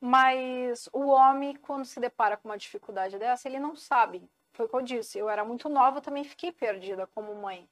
Mas 0.00 0.88
o 0.94 1.08
homem, 1.08 1.54
quando 1.56 1.84
se 1.84 2.00
depara 2.00 2.38
com 2.38 2.48
uma 2.48 2.56
dificuldade 2.56 3.18
dessa, 3.18 3.46
ele 3.48 3.60
não 3.60 3.76
sabe. 3.76 4.26
Foi 4.54 4.64
o 4.64 4.68
que 4.70 4.76
eu 4.76 4.80
disse, 4.82 5.18
eu 5.18 5.28
era 5.28 5.44
muito 5.44 5.68
nova, 5.68 6.00
também 6.00 6.24
fiquei 6.24 6.52
perdida 6.52 7.06
como 7.08 7.34
mãe. 7.34 7.68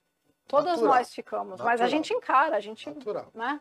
Todas 0.46 0.78
Natural. 0.78 0.94
nós 0.94 1.14
ficamos, 1.14 1.58
mas 1.60 1.80
a 1.80 1.84
Natural. 1.84 1.88
gente 1.88 2.12
encara, 2.12 2.56
a 2.56 2.60
gente, 2.60 2.86
Natural. 2.86 3.30
né? 3.34 3.58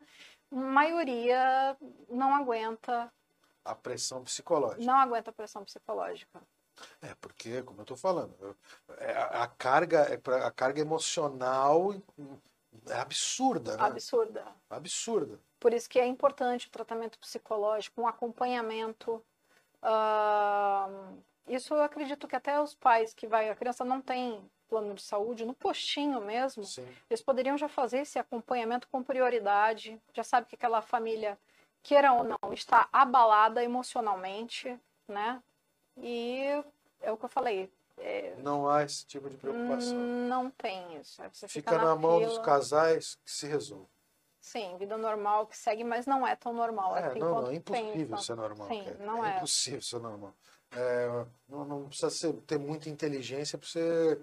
Maioria 0.52 1.76
não 2.10 2.34
aguenta, 2.36 3.12
A 3.66 3.76
pressão 3.76 4.24
psicológica. 4.24 4.84
não 4.86 4.96
aguenta 4.98 5.30
a 5.30 5.34
pressão 5.34 5.64
psicológica. 5.64 6.42
É, 7.02 7.16
porque, 7.20 7.62
como 7.64 7.80
eu 7.80 7.84
estou 7.84 7.98
falando, 7.98 8.36
eu- 8.40 8.56
é, 9.00 9.12
a, 9.14 9.44
a 9.44 9.48
carga, 9.48 10.02
é 10.14 10.18
pra- 10.18 10.46
a 10.48 10.52
carga 10.52 10.80
emocional 10.80 11.94
é 12.88 13.00
absurda, 13.00 13.76
né? 13.76 13.84
Absurda. 13.84 14.46
Absurda. 14.70 15.40
Por 15.60 15.74
isso 15.74 15.90
que 15.90 16.00
é 16.00 16.06
importante 16.06 16.68
o 16.68 16.72
tratamento 16.72 17.18
psicológico, 17.18 18.00
um 18.02 18.08
acompanhamento. 18.08 19.24
Ah, 19.82 20.88
isso 21.48 21.74
eu 21.74 21.82
acredito 21.82 22.28
que 22.28 22.36
até 22.36 22.62
os 22.62 22.76
pais 22.76 23.14
que 23.14 23.26
vai, 23.28 23.50
a 23.50 23.56
criança 23.56 23.84
não 23.84 24.02
tem 24.02 24.40
plano 24.68 24.94
de 24.94 25.02
saúde, 25.02 25.46
no 25.46 25.54
postinho 25.54 26.22
mesmo, 26.22 26.64
Sim. 26.64 26.88
eles 27.10 27.22
poderiam 27.22 27.58
já 27.58 27.68
fazer 27.68 28.00
esse 28.00 28.20
acompanhamento 28.20 28.88
com 28.90 29.04
prioridade, 29.04 30.00
já 30.14 30.24
sabe 30.24 30.48
que 30.48 30.56
aquela 30.56 30.82
família, 30.82 31.38
queira 31.82 32.14
ou 32.14 32.24
não, 32.24 32.54
está 32.54 32.88
abalada 32.92 33.64
emocionalmente, 33.64 34.78
né? 35.08 35.42
E 35.98 36.46
é 37.02 37.12
o 37.12 37.18
que 37.18 37.26
eu 37.26 37.30
falei, 37.30 37.72
Não 38.38 38.70
há 38.70 38.84
esse 38.84 39.06
tipo 39.06 39.30
de 39.30 39.38
preocupação. 39.38 39.98
hum, 39.98 40.28
não 40.28 40.50
tem 40.52 40.98
isso. 40.98 41.22
Você 41.34 41.48
Fica 41.48 41.72
fica, 41.72 41.84
na 41.84 41.96
mão 41.96 42.22
dos 42.22 42.38
casais 42.40 43.16
que 43.26 43.32
se 43.32 43.48
resolve. 43.48 43.88
Sim, 44.40 44.78
vida 44.78 44.98
normal 44.98 45.48
que 45.48 45.58
segue, 45.58 45.84
mas 45.84 46.06
não 46.06 46.26
é 46.26 46.36
tão 46.36 46.54
normal. 46.54 46.96
É, 46.96 47.08
assim 47.08 47.20
não, 47.20 47.42
não, 47.42 47.52
é 47.52 47.56
impossível 47.56 48.08
pensa. 48.10 48.24
ser 48.24 48.36
normal. 48.36 48.68
Sim, 48.70 48.84
cara. 48.84 48.98
não 49.00 49.26
é, 49.26 49.34
é. 49.34 49.38
impossível 49.38 49.82
ser 49.82 50.00
normal. 50.00 50.34
É, 50.72 51.26
não, 51.50 51.66
não 51.66 51.88
precisa 51.88 52.10
ser- 52.10 52.34
ter 52.42 52.58
muita 52.58 52.90
inteligência 52.90 53.58
para 53.58 53.68
você 53.68 54.22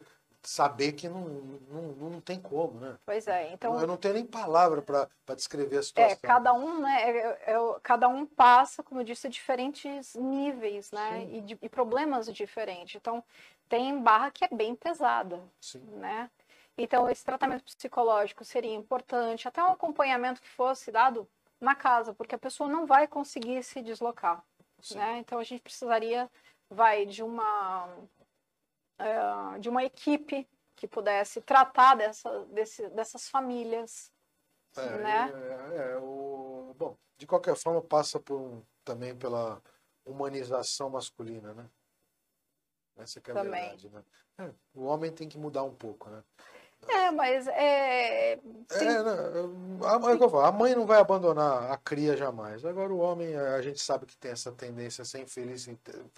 saber 0.48 0.92
que 0.92 1.08
não, 1.08 1.20
não, 1.22 2.10
não 2.10 2.20
tem 2.20 2.40
como, 2.40 2.78
né? 2.80 2.96
Pois 3.04 3.26
é, 3.26 3.52
então 3.52 3.78
eu 3.80 3.86
não 3.86 3.96
tenho 3.96 4.14
nem 4.14 4.26
palavra 4.26 4.82
para 4.82 5.08
descrever 5.34 5.76
a 5.76 5.80
é, 5.80 5.82
situação. 5.82 6.18
cada 6.22 6.52
um, 6.52 6.80
né, 6.80 7.02
é- 7.02 7.52
é- 7.52 7.80
cada 7.82 8.08
um 8.08 8.26
passa, 8.26 8.82
como 8.82 9.00
eu 9.00 9.04
disse, 9.04 9.28
diferentes 9.28 10.14
níveis, 10.14 10.90
né, 10.90 11.26
e, 11.30 11.40
de- 11.40 11.58
e 11.60 11.68
problemas 11.68 12.26
diferentes. 12.32 12.96
Então, 12.96 13.22
tem 13.68 13.98
barra 14.00 14.30
que 14.30 14.44
é 14.44 14.48
bem 14.48 14.74
pesada, 14.74 15.40
Sim. 15.60 15.80
né? 15.92 16.30
Então, 16.76 17.08
esse 17.08 17.24
tratamento 17.24 17.62
psicológico 17.64 18.44
seria 18.44 18.74
importante, 18.74 19.46
até 19.46 19.62
um 19.62 19.72
acompanhamento 19.72 20.42
que 20.42 20.48
fosse 20.48 20.90
dado 20.90 21.28
na 21.60 21.74
casa, 21.74 22.12
porque 22.12 22.34
a 22.34 22.38
pessoa 22.38 22.68
não 22.68 22.84
vai 22.86 23.06
conseguir 23.06 23.62
se 23.62 23.80
deslocar, 23.80 24.42
Sim. 24.80 24.96
né? 24.98 25.18
Então, 25.18 25.38
a 25.38 25.44
gente 25.44 25.62
precisaria, 25.62 26.28
vai, 26.68 27.06
de 27.06 27.22
uma, 27.22 27.88
eh, 28.98 29.58
de 29.58 29.68
uma 29.68 29.84
equipe 29.84 30.48
que 30.76 30.88
pudesse 30.88 31.40
tratar 31.40 31.94
dessa, 31.94 32.44
desse, 32.46 32.88
dessas 32.90 33.28
famílias, 33.28 34.12
É, 34.76 34.98
né? 34.98 35.30
é, 35.30 35.92
é, 35.92 35.96
o, 35.98 36.74
bom, 36.76 36.96
de 37.16 37.26
qualquer 37.26 37.56
forma, 37.56 37.80
passa 37.80 38.18
por 38.18 38.62
também 38.84 39.16
pela 39.16 39.62
humanização 40.04 40.90
masculina, 40.90 41.54
né? 41.54 41.70
Essa 42.96 43.18
é 43.18 43.22
a 43.22 43.34
Também. 43.34 43.76
verdade, 43.76 43.90
né? 43.90 44.04
É, 44.38 44.54
o 44.74 44.84
homem 44.84 45.12
tem 45.12 45.28
que 45.28 45.38
mudar 45.38 45.62
um 45.62 45.74
pouco, 45.74 46.10
né? 46.10 46.24
É, 46.88 47.10
mas 47.10 47.46
é, 47.48 48.36
tem- 48.68 48.88
É, 48.88 49.02
né, 49.02 49.12
a, 49.84 50.10
é 50.10 50.14
eu 50.14 50.30
falo, 50.30 50.40
a 50.44 50.52
mãe 50.52 50.74
não 50.74 50.86
vai 50.86 50.98
abandonar 51.00 51.70
a 51.70 51.76
cria 51.76 52.16
jamais. 52.16 52.64
Agora 52.64 52.92
o 52.92 52.98
homem, 52.98 53.36
a 53.36 53.60
gente 53.62 53.80
sabe 53.80 54.06
que 54.06 54.16
tem 54.16 54.30
essa 54.32 54.50
tendência, 54.52 55.02
essa 55.02 55.18
infeliz, 55.18 55.68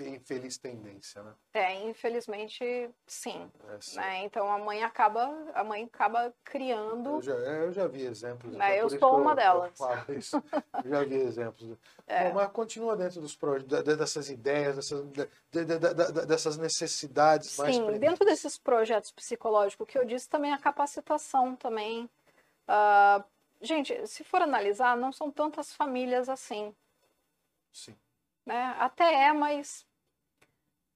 infeliz 0.01 0.59
tendência, 0.59 1.23
né? 1.23 1.33
é, 1.55 1.75
infelizmente, 1.89 2.91
sim. 3.07 3.51
Essa- 3.77 4.01
Né? 4.01 4.25
Então 4.25 4.51
a 4.51 4.59
mãe 4.59 4.83
acaba, 4.83 5.33
a 5.55 5.65
mãe 5.65 5.85
acaba 5.85 6.33
criando. 6.45 7.11
Eu 7.17 7.23
já, 7.23 7.35
é, 7.35 7.65
eu 7.65 7.73
já 7.73 7.87
vi 7.87 8.05
exemplos. 8.07 8.53
Né, 8.55 8.65
até 8.65 8.83
eu 8.83 8.91
sou 8.91 9.19
uma 9.21 9.33
eu- 9.33 9.37
delas. 9.37 9.79
Eu. 9.81 10.43
Eu 10.85 10.91
já 10.91 11.05
vi 11.05 11.15
exemplos. 11.17 11.77
É. 12.09 12.29
Bom, 12.29 12.35
mas 12.35 12.49
continua 12.53 12.97
dentro 12.97 13.21
dos 13.21 13.35
projetos, 13.35 13.97
dessas 13.97 14.31
ideias, 14.31 14.77
dessas, 14.77 15.03
de- 15.11 15.29
de- 15.51 15.65
de- 15.65 15.79
de- 16.13 16.27
dessas 16.27 16.57
necessidades 16.57 17.57
mais 17.59 17.75
Sim, 17.75 17.99
dentro 17.99 18.25
desses 18.25 18.57
projetos 18.57 19.11
psicológicos 19.11 19.89
que 19.89 19.99
eu 19.99 20.05
disse 20.05 20.29
também 20.29 20.53
a 20.57 20.61
capacitação 20.61 21.55
também. 21.57 22.09
Ah, 22.67 23.25
gente, 23.61 24.07
se 24.07 24.25
for 24.25 24.43
analisar, 24.43 24.97
não 24.97 25.13
são 25.13 25.31
tantas 25.31 25.73
famílias 25.73 26.29
assim, 26.29 26.75
Sim. 27.73 27.97
né? 28.45 28.75
Até 28.79 29.27
é, 29.29 29.33
mas 29.33 29.87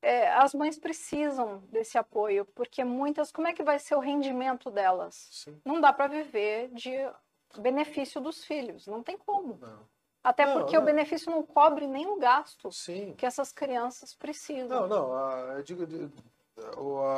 é, 0.03 0.33
as 0.33 0.55
mães 0.55 0.79
precisam 0.79 1.59
desse 1.69 1.99
apoio, 1.99 2.45
porque 2.47 2.83
muitas, 2.85 3.31
como 3.31 3.47
é 3.47 3.53
que 3.53 3.63
vai 3.63 3.79
ser 3.79 3.95
o 3.95 4.01
rendimento 4.01 4.71
delas? 4.71 5.29
Sim. 5.31 5.61
Não 5.65 5.81
dá 5.81 5.93
para 5.93 6.09
viver 6.09 6.69
de 6.73 6.91
benefício 7.59 8.21
dos 8.21 8.45
filhos, 8.45 8.87
não 8.87 9.03
tem 9.03 9.19
como. 9.19 9.59
Não. 9.61 9.89
Até 10.23 10.45
Não, 10.45 10.53
porque 10.53 10.77
não. 10.77 10.83
o 10.83 10.85
benefício 10.85 11.31
não 11.31 11.43
cobre 11.43 11.87
nem 11.87 12.07
o 12.07 12.17
gasto 12.17 12.71
Sim. 12.71 13.15
que 13.17 13.25
essas 13.25 13.53
crianças 13.53 14.15
precisam. 14.15 14.87
Não, 14.87 15.09
não. 15.09 15.17
A, 15.17 15.55
eu 15.57 15.63
digo, 15.63 15.87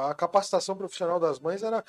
a 0.09 0.15
capacitação 0.15 0.77
profissional 0.77 1.19
das 1.21 1.39
mães 1.39 1.63
era 1.63 1.85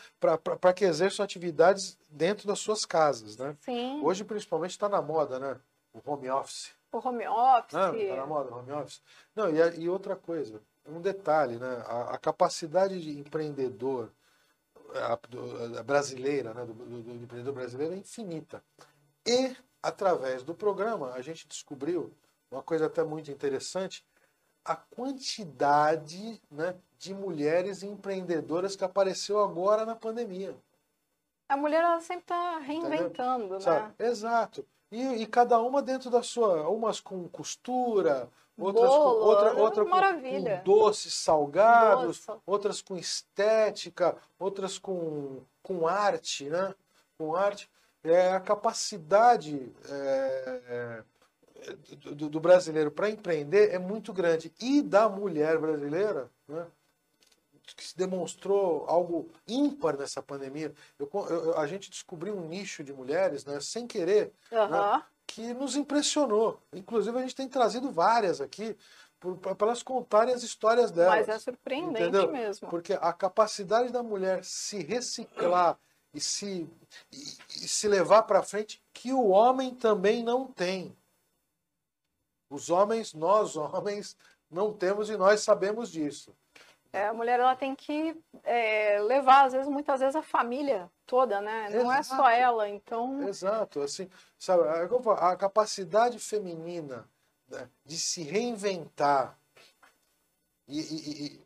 para 0.59 0.73
que 0.73 0.85
exerçam 0.85 1.23
atividades 1.23 1.97
dentro 2.09 2.47
das 2.47 2.59
suas 2.59 2.85
casas, 2.85 3.37
né? 3.37 3.55
Sim, 3.61 4.01
Hoje, 4.03 4.23
principalmente, 4.23 4.71
está 4.71 4.87
na 4.89 5.01
moda, 5.01 5.39
né? 5.39 5.59
O 5.93 6.11
home 6.11 6.29
office. 6.29 6.71
o 6.91 6.97
home 6.97 7.27
office. 7.27 7.73
Não, 7.73 7.91
tá 8.07 8.15
na 8.15 8.25
moda, 8.25 8.55
home 8.55 8.71
office. 8.71 9.01
Não, 9.35 9.49
e, 9.49 9.61
a- 9.61 9.73
e 9.75 9.87
outra 9.89 10.15
coisa, 10.15 10.61
um 10.87 10.99
detalhe, 11.01 11.57
né? 11.57 11.83
A, 11.87 12.15
a 12.15 12.17
capacidade 12.17 12.99
de 13.01 13.17
empreendedor 13.19 14.09
a, 14.95 15.17
do- 15.27 15.77
a 15.79 15.83
brasileira, 15.83 16.53
né? 16.53 16.65
Do, 16.65 16.73
do- 16.73 17.01
do 17.03 17.11
empreendedor 17.23 17.53
brasileiro 17.53 17.93
é 17.93 17.97
infinita. 17.97 18.63
E, 19.25 19.55
através 19.81 20.43
do 20.43 20.53
programa, 20.53 21.11
a 21.13 21.21
gente 21.21 21.47
descobriu 21.47 22.13
uma 22.51 22.61
coisa 22.61 22.85
até 22.87 23.03
muito 23.03 23.31
interessante, 23.31 24.05
a 24.65 24.75
quantidade 24.75 26.41
né, 26.49 26.75
de 26.97 27.13
mulheres 27.13 27.83
empreendedoras 27.83 28.75
que 28.75 28.83
apareceu 28.83 29.41
agora 29.41 29.85
na 29.85 29.95
pandemia. 29.95 30.55
A 31.49 31.57
mulher 31.57 31.83
ela 31.83 31.99
sempre 31.99 32.23
está 32.23 32.59
reinventando, 32.59 33.59
né? 33.59 33.93
Exato. 33.99 34.65
E, 34.91 35.01
e 35.21 35.27
cada 35.27 35.59
uma 35.59 35.81
dentro 35.81 36.09
da 36.09 36.23
sua, 36.23 36.69
umas 36.69 36.99
com 36.99 37.27
costura, 37.27 38.29
outras 38.57 38.89
Bolo, 38.89 39.19
com 39.19 39.25
outra, 39.25 39.49
é 39.49 39.53
outra 39.53 39.85
maravilha. 39.85 40.57
com 40.59 40.63
doces 40.63 41.13
salgados, 41.13 42.25
Nossa. 42.25 42.41
outras 42.45 42.81
com 42.81 42.95
estética, 42.95 44.15
outras 44.39 44.77
com, 44.77 45.41
com 45.61 45.87
arte, 45.87 46.49
né? 46.49 46.73
Com 47.17 47.35
arte. 47.35 47.69
É 48.03 48.31
a 48.31 48.39
capacidade 48.39 49.73
é, 49.89 50.61
é, 50.67 51.03
do, 52.15 52.29
do 52.29 52.39
brasileiro 52.39 52.91
para 52.91 53.09
empreender 53.09 53.73
é 53.73 53.79
muito 53.79 54.13
grande. 54.13 54.53
E 54.59 54.81
da 54.81 55.07
mulher 55.07 55.57
brasileira, 55.57 56.29
né, 56.47 56.65
que 57.75 57.83
se 57.83 57.97
demonstrou 57.97 58.85
algo 58.87 59.29
ímpar 59.47 59.97
nessa 59.97 60.21
pandemia. 60.21 60.73
Eu, 60.99 61.09
eu, 61.29 61.57
a 61.57 61.65
gente 61.65 61.89
descobriu 61.89 62.35
um 62.35 62.47
nicho 62.47 62.83
de 62.83 62.93
mulheres, 62.93 63.45
né, 63.45 63.59
sem 63.59 63.87
querer, 63.87 64.31
uhum. 64.51 64.67
né, 64.67 65.03
que 65.25 65.53
nos 65.53 65.75
impressionou. 65.75 66.59
Inclusive, 66.73 67.17
a 67.17 67.21
gente 67.21 67.35
tem 67.35 67.47
trazido 67.47 67.91
várias 67.91 68.41
aqui 68.41 68.75
para 69.41 69.55
elas 69.67 69.81
contarem 69.81 70.33
as 70.33 70.43
histórias 70.43 70.91
delas. 70.91 71.27
Mas 71.27 71.29
é 71.29 71.39
surpreendente 71.39 72.03
entendeu? 72.03 72.31
mesmo. 72.31 72.69
Porque 72.69 72.93
a 72.93 73.13
capacidade 73.13 73.91
da 73.91 74.03
mulher 74.03 74.43
se 74.43 74.83
reciclar 74.83 75.77
e 76.13 76.19
se, 76.19 76.69
e, 77.11 77.17
e 77.17 77.67
se 77.67 77.87
levar 77.87 78.23
para 78.23 78.43
frente, 78.43 78.83
que 78.93 79.13
o 79.13 79.29
homem 79.29 79.73
também 79.73 80.23
não 80.23 80.45
tem. 80.45 80.95
Os 82.53 82.69
homens, 82.69 83.13
nós 83.15 83.55
homens, 83.55 84.15
não 84.49 84.71
temos 84.71 85.09
e 85.09 85.17
nós 85.17 85.41
sabemos 85.41 85.91
disso. 85.91 86.35
É, 86.91 87.07
a 87.07 87.13
mulher 87.13 87.39
ela 87.39 87.55
tem 87.55 87.73
que 87.73 88.15
é, 88.43 88.99
levar, 89.01 89.45
às 89.45 89.53
vezes, 89.53 89.67
muitas 89.67 89.99
vezes, 89.99 90.15
a 90.15 90.21
família 90.21 90.87
toda, 91.07 91.41
né? 91.41 91.69
Não 91.71 91.91
é 91.91 92.03
só 92.03 92.29
ela, 92.29 92.69
então... 92.69 93.27
Exato, 93.27 93.81
assim, 93.81 94.07
sabe, 94.37 94.63
é 94.67 94.87
a 95.17 95.35
capacidade 95.35 96.19
feminina 96.19 97.09
né, 97.47 97.67
de 97.83 97.97
se 97.97 98.21
reinventar 98.21 99.35
e, 100.67 100.79
e 100.79 101.42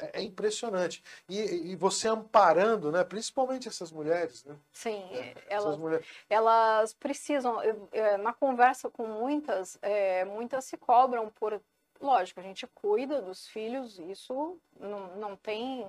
é, 0.00 0.20
é 0.20 0.22
impressionante. 0.22 1.02
E, 1.28 1.38
e, 1.72 1.76
você 1.76 2.08
amparando, 2.08 2.90
né? 2.90 3.04
Principalmente 3.04 3.68
essas 3.68 3.90
mulheres, 3.90 4.44
né? 4.44 4.56
Sim, 4.72 5.02
é, 5.12 5.34
elas, 5.48 5.76
mulheres. 5.76 6.06
elas 6.28 6.94
precisam. 6.94 7.62
Eu, 7.62 7.88
eu, 7.92 8.18
na 8.18 8.32
conversa 8.32 8.88
com 8.90 9.06
muitas, 9.06 9.78
é, 9.82 10.24
muitas 10.24 10.64
se 10.64 10.76
cobram 10.76 11.30
por 11.30 11.60
lógico, 12.00 12.40
a 12.40 12.42
gente 12.42 12.66
cuida 12.68 13.20
dos 13.20 13.48
filhos, 13.48 13.98
isso 13.98 14.56
não, 14.78 15.16
não 15.16 15.36
tem 15.36 15.86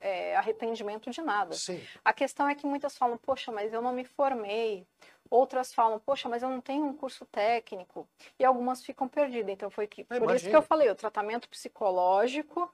é, 0.00 0.36
arrependimento 0.36 1.10
de 1.10 1.22
nada. 1.22 1.54
Sim. 1.54 1.80
A 2.04 2.12
questão 2.12 2.48
é 2.48 2.54
que 2.54 2.66
muitas 2.66 2.96
falam, 2.96 3.16
poxa, 3.16 3.50
mas 3.50 3.72
eu 3.72 3.80
não 3.80 3.92
me 3.92 4.04
formei. 4.04 4.86
Outras 5.30 5.72
falam, 5.72 5.98
poxa, 5.98 6.28
mas 6.28 6.42
eu 6.42 6.50
não 6.50 6.60
tenho 6.60 6.84
um 6.84 6.94
curso 6.94 7.24
técnico. 7.26 8.06
E 8.38 8.44
algumas 8.44 8.84
ficam 8.84 9.08
perdidas. 9.08 9.50
Então 9.50 9.70
foi 9.70 9.86
que, 9.86 10.04
por 10.04 10.34
isso 10.34 10.48
que 10.48 10.54
eu 10.54 10.62
falei, 10.62 10.90
o 10.90 10.94
tratamento 10.94 11.48
psicológico 11.48 12.70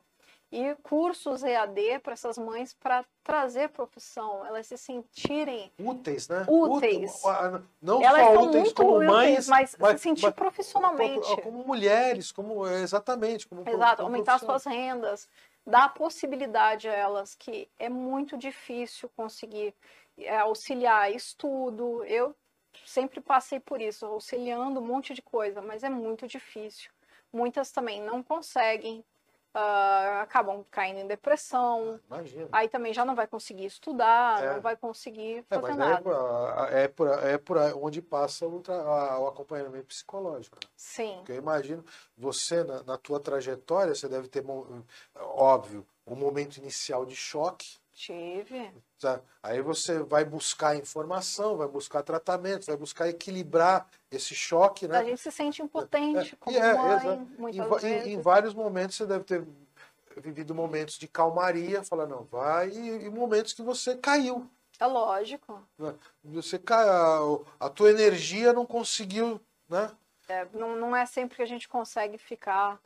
e 0.52 0.74
cursos 0.82 1.44
EAD 1.44 2.00
para 2.00 2.14
essas 2.14 2.36
mães 2.36 2.74
para 2.74 3.04
trazer 3.22 3.68
profissão, 3.68 4.44
elas 4.44 4.66
se 4.66 4.76
sentirem 4.76 5.70
úteis, 5.78 6.28
né? 6.28 6.44
Úteis. 6.48 7.22
Não 7.80 8.02
elas 8.02 8.22
só 8.22 8.42
úteis 8.42 8.72
como 8.72 8.96
úteis, 8.96 9.10
mães, 9.10 9.48
mas, 9.48 9.76
mas 9.78 10.00
se 10.00 10.08
sentir 10.08 10.24
mas, 10.24 10.34
profissionalmente. 10.34 11.40
Como 11.42 11.64
mulheres, 11.64 12.32
como 12.32 12.66
exatamente, 12.66 13.46
como 13.46 13.62
Exato, 13.68 14.02
como 14.02 14.08
aumentar 14.08 14.40
suas 14.40 14.64
rendas, 14.64 15.28
dar 15.64 15.94
possibilidade 15.94 16.88
a 16.88 16.94
elas 16.94 17.36
que 17.36 17.68
é 17.78 17.88
muito 17.88 18.36
difícil 18.36 19.08
conseguir 19.16 19.72
é, 20.18 20.36
auxiliar 20.38 21.14
estudo. 21.14 22.04
Eu 22.04 22.34
sempre 22.84 23.20
passei 23.20 23.60
por 23.60 23.80
isso, 23.80 24.04
auxiliando 24.04 24.80
um 24.80 24.84
monte 24.84 25.14
de 25.14 25.22
coisa, 25.22 25.62
mas 25.62 25.84
é 25.84 25.88
muito 25.88 26.26
difícil. 26.26 26.90
Muitas 27.32 27.70
também 27.70 28.02
não 28.02 28.20
conseguem 28.20 29.04
Uh, 29.52 30.22
acabam 30.22 30.64
caindo 30.70 31.00
em 31.00 31.08
depressão. 31.08 31.98
Imagina. 32.06 32.48
Aí 32.52 32.68
também 32.68 32.94
já 32.94 33.04
não 33.04 33.16
vai 33.16 33.26
conseguir 33.26 33.64
estudar, 33.64 34.44
é. 34.44 34.54
não 34.54 34.60
vai 34.60 34.76
conseguir 34.76 35.44
é, 35.50 35.54
fazer 35.58 35.72
é, 35.72 35.74
nada. 35.74 36.10
É 36.70 36.86
por, 36.86 37.08
é, 37.08 37.38
por, 37.38 37.56
é 37.56 37.72
por 37.72 37.84
onde 37.84 38.00
passa 38.00 38.46
o, 38.46 38.62
o, 38.62 39.26
acompanhamento 39.26 39.86
psicológico. 39.86 40.56
Né? 40.62 40.70
Sim. 40.76 41.14
Porque 41.16 41.32
eu 41.32 41.36
imagino, 41.36 41.84
você, 42.16 42.62
na, 42.62 42.84
na 42.84 42.96
tua 42.96 43.18
trajetória, 43.18 43.92
você 43.92 44.08
deve 44.08 44.28
ter, 44.28 44.44
óbvio, 45.16 45.84
um 46.06 46.14
momento 46.14 46.58
inicial 46.58 47.04
de 47.04 47.16
choque. 47.16 47.79
Tive. 48.00 48.72
Tá? 48.98 49.20
Aí 49.42 49.60
você 49.60 49.98
vai 49.98 50.24
buscar 50.24 50.74
informação, 50.74 51.58
vai 51.58 51.68
buscar 51.68 52.02
tratamento, 52.02 52.64
vai 52.64 52.76
buscar 52.76 53.10
equilibrar 53.10 53.86
esse 54.10 54.34
choque, 54.34 54.88
né? 54.88 54.96
A 54.96 55.04
gente 55.04 55.20
se 55.20 55.30
sente 55.30 55.60
impotente 55.60 56.32
é, 56.32 56.36
como 56.40 56.56
é, 56.56 56.74
mãe, 56.74 57.28
muitas 57.38 57.84
em. 57.84 57.88
Em, 57.88 58.12
em, 58.14 58.20
vários 58.22 58.54
momentos 58.54 58.96
você 58.96 59.04
deve 59.04 59.24
ter 59.24 59.46
vivido 60.16 60.54
momentos 60.54 60.98
de 60.98 61.06
calmaria, 61.06 61.84
falar, 61.84 62.06
não, 62.06 62.24
vai, 62.24 62.70
e, 62.70 63.04
e 63.04 63.10
momentos 63.10 63.52
que 63.52 63.60
você 63.60 63.94
caiu. 63.94 64.48
É 64.78 64.86
lógico. 64.86 65.62
Né? 65.78 65.94
Você 66.24 66.58
cai, 66.58 66.88
a, 66.88 67.18
a 67.60 67.68
tua 67.68 67.90
energia 67.90 68.54
não 68.54 68.64
conseguiu, 68.64 69.38
né? 69.68 69.90
É, 70.26 70.46
não, 70.54 70.74
não 70.74 70.96
é 70.96 71.04
sempre 71.04 71.36
que 71.36 71.42
a 71.42 71.46
gente 71.46 71.68
consegue 71.68 72.16
ficar 72.16 72.80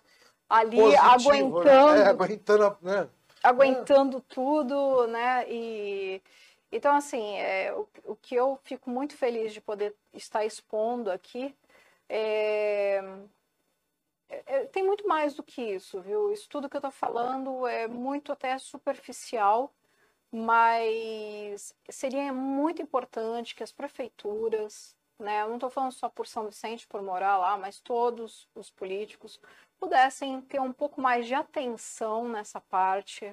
ali 0.50 0.76
Positivo, 0.76 1.08
aguentando. 1.08 1.92
Né? 1.92 2.00
É, 2.00 2.06
aguentando, 2.08 2.76
né? 2.82 3.08
Aguentando 3.44 4.20
tudo, 4.20 5.06
né? 5.06 5.44
E 5.48 6.22
então 6.72 6.94
assim, 6.96 7.36
é, 7.36 7.72
o, 7.74 7.86
o, 8.04 8.16
que 8.16 8.34
eu 8.34 8.58
fico 8.64 8.90
muito 8.90 9.16
feliz 9.16 9.52
de 9.52 9.60
poder 9.60 9.94
estar 10.12 10.44
expondo 10.44 11.10
aqui 11.10 11.54
é, 12.08 13.00
é, 14.28 14.42
é 14.46 14.64
tem 14.66 14.82
muito 14.82 15.06
mais 15.06 15.34
do 15.34 15.42
que 15.42 15.62
isso, 15.62 16.00
viu? 16.00 16.32
Isso 16.32 16.48
tudo 16.48 16.68
que 16.68 16.76
eu 16.76 16.78
estou 16.78 16.90
falando 16.90 17.66
é 17.66 17.86
muito 17.86 18.32
até 18.32 18.56
superficial, 18.58 19.72
mas 20.32 21.74
seria 21.88 22.32
muito 22.32 22.82
importante 22.82 23.54
que 23.54 23.62
as 23.62 23.72
prefeituras, 23.72 24.96
né? 25.18 25.42
Eu 25.42 25.48
não 25.48 25.56
estou 25.56 25.70
falando 25.70 25.92
só 25.92 26.08
por 26.08 26.26
São 26.26 26.46
Vicente, 26.46 26.88
por 26.88 27.02
morar 27.02 27.36
lá, 27.38 27.56
mas 27.58 27.78
todos 27.78 28.48
os 28.54 28.70
políticos 28.70 29.38
pudessem 29.84 30.40
ter 30.40 30.60
um 30.60 30.72
pouco 30.72 30.98
mais 30.98 31.26
de 31.26 31.34
atenção 31.34 32.26
nessa 32.26 32.58
parte, 32.58 33.26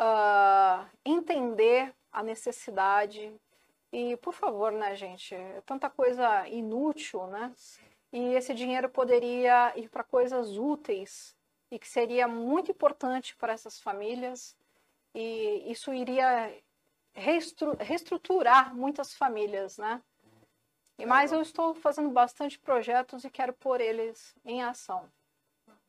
uh, 0.00 0.88
entender 1.04 1.94
a 2.10 2.22
necessidade 2.22 3.30
e, 3.92 4.16
por 4.16 4.32
favor, 4.32 4.72
né, 4.72 4.96
gente, 4.96 5.34
é 5.34 5.60
tanta 5.66 5.90
coisa 5.90 6.48
inútil, 6.48 7.26
né? 7.26 7.52
E 8.10 8.34
esse 8.34 8.54
dinheiro 8.54 8.88
poderia 8.88 9.78
ir 9.78 9.90
para 9.90 10.02
coisas 10.02 10.56
úteis 10.56 11.36
e 11.70 11.78
que 11.78 11.88
seria 11.88 12.26
muito 12.26 12.70
importante 12.70 13.36
para 13.36 13.52
essas 13.52 13.78
famílias 13.78 14.56
e 15.14 15.70
isso 15.70 15.92
iria 15.92 16.54
reestru 17.12 17.76
reestruturar 17.78 18.74
muitas 18.74 19.12
famílias, 19.12 19.76
né? 19.76 20.02
E 20.98 21.04
mais 21.04 21.32
eu 21.32 21.42
estou 21.42 21.74
fazendo 21.74 22.08
bastante 22.08 22.58
projetos 22.58 23.24
e 23.24 23.30
quero 23.30 23.52
pôr 23.52 23.78
eles 23.78 24.34
em 24.42 24.62
ação. 24.62 25.10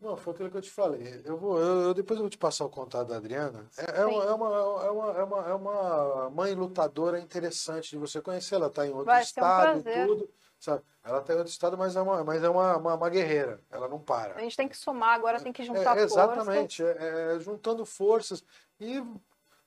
Não, 0.03 0.17
foi 0.17 0.33
aquilo 0.33 0.51
que 0.51 0.57
eu 0.57 0.61
te 0.61 0.69
falei. 0.69 1.21
Eu 1.23 1.37
vou, 1.37 1.57
eu, 1.57 1.81
eu 1.83 1.93
depois 1.93 2.17
eu 2.19 2.23
vou 2.23 2.29
te 2.29 2.37
passar 2.37 2.65
o 2.65 2.69
contato 2.69 3.07
da 3.07 3.15
Adriana. 3.15 3.65
É, 3.77 4.01
é, 4.01 4.05
uma, 4.05 4.23
é, 4.25 4.33
uma, 4.33 4.47
é, 4.47 4.89
uma, 4.91 5.17
é, 5.17 5.23
uma, 5.23 5.49
é 5.49 5.53
uma 5.53 6.29
mãe 6.29 6.53
lutadora 6.53 7.17
interessante 7.17 7.91
de 7.91 7.97
você 7.97 8.21
conhecer. 8.21 8.55
Ela 8.55 8.67
está 8.67 8.85
em 8.85 8.89
outro 8.89 9.05
Vai 9.05 9.21
estado 9.21 9.77
um 9.77 9.89
e 9.89 10.05
tudo. 10.05 10.29
Sabe? 10.59 10.81
Ela 11.05 11.19
está 11.19 11.33
em 11.33 11.37
outro 11.37 11.51
estado, 11.51 11.77
mas 11.77 11.95
é, 11.95 12.01
uma, 12.01 12.21
mas 12.21 12.43
é 12.43 12.49
uma, 12.49 12.75
uma, 12.75 12.95
uma, 12.95 13.09
guerreira. 13.09 13.61
Ela 13.71 13.87
não 13.87 13.97
para. 13.97 14.35
A 14.35 14.39
gente 14.41 14.57
tem 14.57 14.67
que 14.67 14.75
somar, 14.75 15.15
agora 15.15 15.39
tem 15.39 15.53
que 15.53 15.61
é, 15.61 15.65
juntar 15.65 15.97
é, 15.97 16.01
exatamente, 16.01 16.83
forças. 16.83 17.01
Exatamente, 17.01 17.37
é, 17.37 17.39
juntando 17.39 17.85
forças. 17.85 18.43
E 18.81 19.01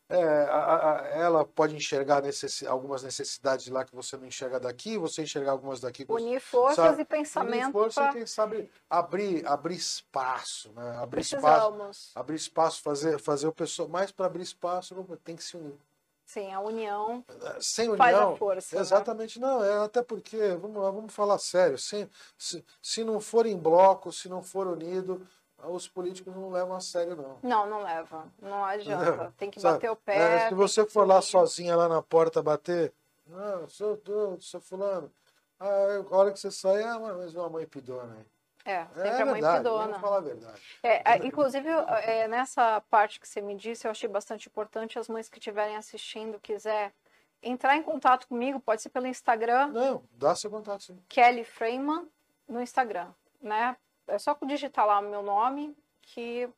é, 0.09 0.23
a, 0.23 0.93
a, 0.93 1.07
ela 1.09 1.45
pode 1.45 1.75
enxergar 1.75 2.23
necessi 2.23 2.67
algumas 2.67 3.03
necessidades 3.03 3.67
lá 3.69 3.85
que 3.85 3.95
você 3.95 4.17
não 4.17 4.27
enxerga 4.27 4.61
daqui, 4.61 4.97
você 4.97 5.23
enxergar 5.23 5.51
algumas 5.53 5.81
daqui. 5.81 6.07
Unir 6.09 6.41
forças 6.41 6.77
sabe? 6.77 7.03
e 7.03 7.05
pensamento. 7.05 7.63
Unir 7.65 7.73
forças 7.73 7.95
pra... 7.95 8.11
e 8.11 8.13
quem 8.15 8.27
sabe 8.27 8.71
abrir, 8.89 9.47
abrir 9.47 9.75
espaço, 9.75 10.73
né? 10.73 10.97
Abrir 10.99 11.23
espaço. 11.23 12.13
Abrir 12.15 12.37
espaço, 12.37 12.83
fazer, 12.83 13.19
fazer 13.19 13.49
o 13.49 13.53
pessoal. 13.53 13.89
Mais 13.89 14.13
para 14.13 14.27
abrir 14.27 14.43
espaço, 14.43 14.95
tem 15.25 15.35
que 15.35 15.43
se 15.43 15.57
unir. 15.57 15.79
Sim, 16.27 16.53
a 16.53 16.61
união. 16.61 17.25
Sem 17.61 17.89
união. 17.89 17.99
Faz 17.99 18.17
a 18.17 18.37
força. 18.37 18.77
Né? 18.77 18.83
Exatamente, 18.83 19.41
né? 19.41 19.47
não. 19.47 19.65
É 19.65 19.85
até 19.85 20.03
porque, 20.03 20.37
vamos 20.57 20.83
lá, 20.83 20.91
vamos 20.91 21.15
falar 21.15 21.39
sério. 21.39 21.79
Se, 21.79 22.09
se, 22.37 22.65
se 22.83 23.05
não 23.05 23.21
for 23.21 23.47
em 23.47 23.57
bloco, 23.57 24.13
se 24.13 24.29
não 24.29 24.43
for 24.43 24.67
unido, 24.67 25.25
os 25.69 25.89
políticos 25.89 26.35
não 26.35 26.51
levam 26.51 26.77
a 26.77 26.81
sério, 26.81 27.17
não. 27.17 27.39
Não, 27.43 27.67
não 27.69 27.83
levam. 27.83 28.31
Não 28.41 28.65
adianta. 28.65 29.33
Tem 29.37 29.51
que 29.51 29.61
Sabe? 29.61 29.75
bater 29.75 29.91
o 29.91 29.97
pé. 29.97 30.17
É, 30.17 30.49
se 30.49 30.55
você 30.55 30.87
for 30.87 31.07
lá 31.07 31.21
sozinha 31.21 31.77
lá 31.77 31.89
na 31.89 32.03
porta 32.03 32.43
bater, 32.43 32.93
não, 33.27 33.69
sou, 33.69 34.01
sou, 34.05 34.41
sou 34.41 34.61
fulano. 34.61 35.11
Ah, 35.59 36.03
a 36.11 36.17
hora 36.17 36.33
que 36.33 36.39
você 36.39 36.51
sai, 36.51 36.83
ah, 36.83 36.99
mas 36.99 37.35
uma 37.35 37.49
mãe 37.49 37.67
pidona 37.67 38.15
aí. 38.15 38.27
É, 38.67 38.85
sempre 38.87 39.09
é 39.09 39.23
a 39.23 39.25
mãe 39.25 39.35
verdade, 39.35 39.59
pidona. 39.59 39.87
Vamos 39.87 40.01
falar 40.01 40.17
a 40.17 40.21
verdade. 40.21 40.61
É, 40.83 41.27
inclusive, 41.27 41.69
é, 41.69 42.27
nessa 42.27 42.81
parte 42.91 43.21
que 43.21 43.29
você 43.29 43.41
me 43.41 43.55
disse, 43.55 43.87
eu 43.87 43.93
achei 43.93 44.09
bastante 44.09 44.49
importante 44.49 44.99
as 44.99 45.09
mães 45.09 45.29
que 45.29 45.39
estiverem 45.39 45.77
assistindo, 45.77 46.41
quiser 46.41 46.93
entrar 47.41 47.77
em 47.77 47.83
contato 47.83 48.27
comigo, 48.27 48.59
pode 48.59 48.83
ser 48.83 48.89
pelo 48.89 49.07
Instagram. 49.07 49.69
Não, 49.69 50.03
dá 50.13 50.35
seu 50.35 50.51
contato, 50.51 50.83
sim. 50.83 50.99
Kelly 51.09 51.45
Freeman 51.45 52.09
no 52.49 52.61
Instagram, 52.61 53.09
né? 53.41 53.77
É 54.07 54.19
só 54.19 54.37
digitar 54.47 54.87
lá 54.87 55.01
o 55.01 55.03
meu 55.03 55.23
nome 55.23 55.77
que 56.03 56.49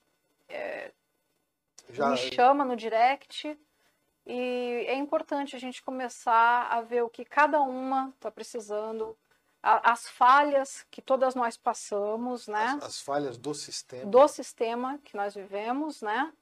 é, 0.49 0.93
Já... 1.91 2.11
me 2.11 2.17
chama 2.17 2.65
no 2.65 2.77
direct. 2.77 3.59
E 4.27 4.85
é 4.87 4.95
importante 4.95 5.57
a 5.57 5.59
gente 5.59 5.83
começar 5.83 6.69
a 6.71 6.83
ver 6.83 7.03
o 7.03 7.09
que 7.09 7.25
cada 7.25 7.61
uma 7.61 8.13
está 8.15 8.31
precisando. 8.31 9.17
a, 9.63 9.93
as 9.93 10.09
falhas 10.09 10.87
que 10.91 11.01
todas 11.01 11.35
nós 11.35 11.57
passamos, 11.57 12.47
né? 12.47 12.77
As, 12.77 12.85
as, 12.85 13.01
falhas 13.01 13.39
do 13.39 13.55
sistema. 13.55 14.05
Do 14.05 14.29
sistema 14.29 14.99
que 15.03 15.17
nós 15.17 15.35
vivemos, 15.35 16.03
né? 16.03 16.33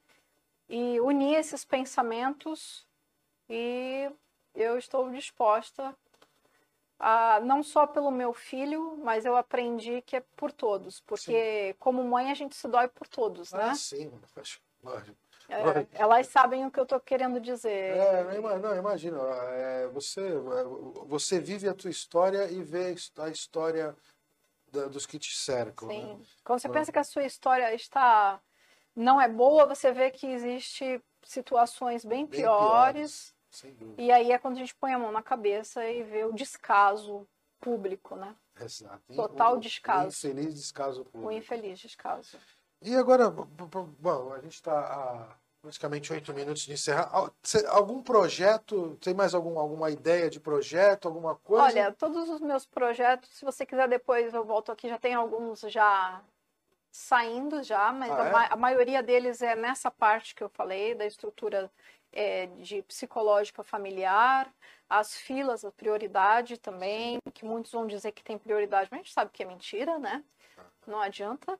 E 0.69 0.99
unir 0.99 1.35
esses 1.35 1.63
pensamentos 1.63 2.85
e 3.49 4.11
eu 4.53 4.77
estou 4.77 5.09
disposta 5.11 5.95
a, 6.99 7.39
não 7.41 7.61
só 7.61 7.85
pelo 7.85 8.11
meu 8.11 8.33
filho, 8.33 8.97
mas 9.03 9.25
eu 9.25 9.35
aprendi 9.35 10.01
que 10.01 10.15
é 10.15 10.23
por 10.35 10.51
todos, 10.51 10.99
porque 11.01 11.71
sim. 11.71 11.75
como 11.79 12.03
mãe 12.03 12.31
a 12.31 12.33
gente 12.33 12.55
se 12.55 12.67
dói 12.67 12.87
por 12.87 13.07
todos, 13.07 13.53
ah, 13.53 13.57
né? 13.57 13.75
Sim, 13.75 14.11
lógico. 14.83 15.17
É, 15.49 15.87
elas 15.93 16.27
sabem 16.27 16.65
o 16.65 16.71
que 16.71 16.79
eu 16.79 16.83
estou 16.83 16.99
querendo 16.99 17.39
dizer. 17.39 17.95
É, 17.95 18.41
não, 18.41 18.75
imagina. 18.75 19.17
É, 19.17 19.87
você, 19.87 20.19
é, 20.21 20.63
você 21.05 21.39
vive 21.39 21.69
a 21.69 21.73
tua 21.73 21.89
história 21.89 22.51
e 22.51 22.61
vê 22.61 22.93
a 23.17 23.29
história 23.29 23.95
da, 24.69 24.87
dos 24.87 25.05
que 25.05 25.17
te 25.17 25.33
cercam. 25.37 25.87
Sim. 25.89 26.15
Né? 26.15 26.25
Quando 26.43 26.59
você 26.59 26.67
pensa 26.67 26.91
que 26.91 26.99
a 26.99 27.03
sua 27.03 27.23
história 27.23 27.73
está 27.73 28.41
não 28.93 29.21
é 29.21 29.29
boa, 29.29 29.65
você 29.65 29.91
vê 29.91 30.11
que 30.11 30.27
existe 30.27 31.01
situações 31.23 32.03
bem, 32.03 32.25
bem 32.25 32.41
piores. 32.41 32.91
piores. 32.91 33.35
E 33.97 34.11
aí 34.11 34.31
é 34.31 34.37
quando 34.37 34.55
a 34.55 34.59
gente 34.59 34.75
põe 34.75 34.93
a 34.93 34.99
mão 34.99 35.11
na 35.11 35.21
cabeça 35.21 35.85
e 35.89 36.03
vê 36.03 36.25
o 36.25 36.33
descaso 36.33 37.27
público, 37.59 38.15
né? 38.15 38.35
Exato. 38.59 39.01
Total 39.15 39.55
o, 39.55 39.59
descaso. 39.59 40.05
O 40.05 40.09
infeliz 40.09 40.55
descaso 40.55 41.05
público. 41.05 41.27
O 41.27 41.31
infeliz 41.31 41.79
descaso. 41.79 42.37
E 42.81 42.95
agora, 42.95 43.29
bom, 43.29 44.33
a 44.33 44.39
gente 44.41 44.53
está 44.53 44.79
a 44.79 45.35
praticamente 45.61 46.13
oito 46.13 46.33
minutos 46.33 46.61
de 46.63 46.73
encerrar. 46.73 47.11
Algum 47.69 48.01
projeto, 48.01 48.97
tem 49.01 49.13
mais 49.13 49.33
algum, 49.33 49.59
alguma 49.59 49.89
ideia 49.89 50.29
de 50.29 50.39
projeto, 50.39 51.07
alguma 51.07 51.35
coisa? 51.35 51.65
Olha, 51.65 51.91
todos 51.91 52.29
os 52.29 52.39
meus 52.39 52.65
projetos, 52.65 53.29
se 53.31 53.43
você 53.43 53.65
quiser 53.65 53.87
depois 53.87 54.33
eu 54.33 54.45
volto 54.45 54.71
aqui, 54.71 54.87
já 54.87 54.97
tem 54.97 55.13
alguns 55.13 55.61
já 55.61 56.21
saindo 56.89 57.61
já, 57.61 57.91
mas 57.91 58.11
ah, 58.11 58.21
a, 58.21 58.27
é? 58.27 58.31
ma 58.31 58.45
a, 58.47 58.55
maioria 58.55 59.03
deles 59.03 59.41
é 59.41 59.55
nessa 59.55 59.91
parte 59.91 60.33
que 60.33 60.43
eu 60.43 60.49
falei, 60.49 60.95
da 60.95 61.05
estrutura 61.05 61.69
é, 62.17 62.47
de 62.47 62.81
psicológica 62.81 63.63
familiar, 63.63 64.51
as 64.89 65.15
filas, 65.15 65.63
a 65.63 65.71
prioridade 65.71 66.57
também, 66.57 67.19
que 67.31 67.45
muitos 67.45 67.71
vão 67.71 67.85
dizer 67.85 68.11
que 68.11 68.23
tem 68.23 68.39
prioridade, 68.39 68.89
mas 68.89 68.99
a 68.99 69.03
gente 69.03 69.13
sabe 69.13 69.29
que 69.31 69.43
é 69.43 69.45
mentira, 69.45 69.99
né? 69.99 70.23
Não 70.87 70.99
adianta. 70.99 71.53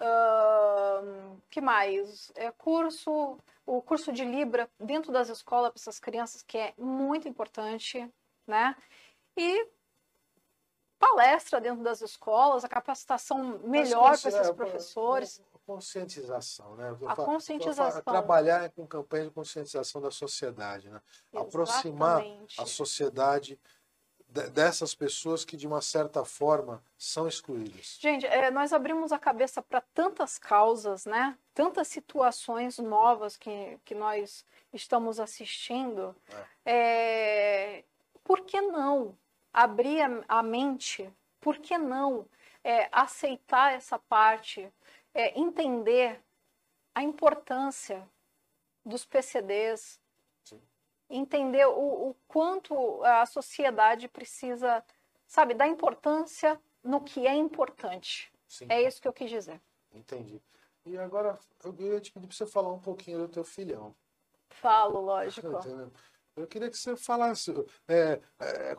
Uh, 0.00 1.40
que 1.50 1.60
mais? 1.60 2.30
É 2.36 2.52
curso, 2.52 3.36
o 3.66 3.82
curso 3.82 4.12
de 4.12 4.24
Libra 4.24 4.70
dentro 4.78 5.10
das 5.10 5.28
escolas 5.28 5.72
para 5.72 5.80
essas 5.80 5.98
crianças, 5.98 6.42
que 6.42 6.58
é 6.58 6.74
muito 6.78 7.26
importante, 7.26 8.08
né? 8.46 8.76
E 9.36 9.66
palestra 10.96 11.60
dentro 11.60 11.82
das 11.82 12.00
escolas, 12.02 12.64
a 12.64 12.68
capacitação 12.68 13.58
melhor 13.64 14.16
para 14.16 14.28
esses 14.28 14.48
é, 14.48 14.52
professores. 14.52 15.42
Conscientização, 15.66 16.76
né? 16.76 16.96
A 17.06 17.14
conscientização. 17.14 18.02
Trabalhar 18.02 18.70
com 18.70 18.86
campanhas 18.86 19.28
de 19.28 19.34
conscientização 19.34 20.00
da 20.00 20.10
sociedade, 20.10 20.90
né? 20.90 21.00
Exatamente. 21.32 21.48
Aproximar 21.48 22.24
a 22.58 22.66
sociedade 22.66 23.58
dessas 24.52 24.94
pessoas 24.94 25.44
que 25.44 25.56
de 25.56 25.66
uma 25.66 25.82
certa 25.82 26.24
forma 26.24 26.82
são 26.96 27.28
excluídas. 27.28 27.98
Gente, 28.00 28.26
é, 28.26 28.50
nós 28.50 28.72
abrimos 28.72 29.12
a 29.12 29.18
cabeça 29.18 29.60
para 29.60 29.80
tantas 29.80 30.38
causas, 30.38 31.04
né? 31.04 31.36
Tantas 31.54 31.88
situações 31.88 32.78
novas 32.78 33.36
que, 33.36 33.78
que 33.84 33.94
nós 33.94 34.44
estamos 34.72 35.20
assistindo. 35.20 36.16
É. 36.64 37.82
É, 37.84 37.84
por 38.24 38.40
que 38.40 38.60
não 38.60 39.16
abrir 39.52 40.00
a, 40.00 40.24
a, 40.38 40.42
mente? 40.42 41.10
Por 41.40 41.58
que 41.58 41.76
não 41.76 42.26
é, 42.64 42.88
aceitar 42.90 43.74
essa 43.74 43.98
parte? 43.98 44.72
É, 45.14 45.38
entender 45.38 46.22
a 46.94 47.02
importância 47.02 48.08
dos 48.84 49.04
PCDs, 49.04 50.00
entender 51.08 51.66
o, 51.66 52.10
o 52.10 52.16
quanto 52.26 53.02
a 53.04 53.26
sociedade 53.26 54.08
precisa, 54.08 54.84
sabe, 55.26 55.54
dar 55.54 55.68
importância 55.68 56.60
no 56.82 57.00
que 57.02 57.26
é 57.26 57.34
importante. 57.34 58.32
Sim. 58.48 58.66
É 58.68 58.82
isso 58.82 59.00
que 59.00 59.06
eu 59.06 59.12
quis 59.12 59.30
dizer. 59.30 59.60
Entendi. 59.92 60.42
E 60.84 60.96
agora 60.98 61.38
eu 61.62 61.74
ia 61.78 62.00
te 62.00 62.10
pedir 62.10 62.26
para 62.26 62.36
você 62.36 62.46
falar 62.46 62.72
um 62.72 62.80
pouquinho 62.80 63.18
do 63.18 63.28
teu 63.28 63.44
filhão. 63.44 63.94
Falo, 64.48 65.00
lógico. 65.00 65.48
Eu 66.34 66.46
queria 66.46 66.70
que 66.70 66.78
você 66.78 66.96
falasse. 66.96 67.52
É, 67.86 68.18
é, 68.38 68.74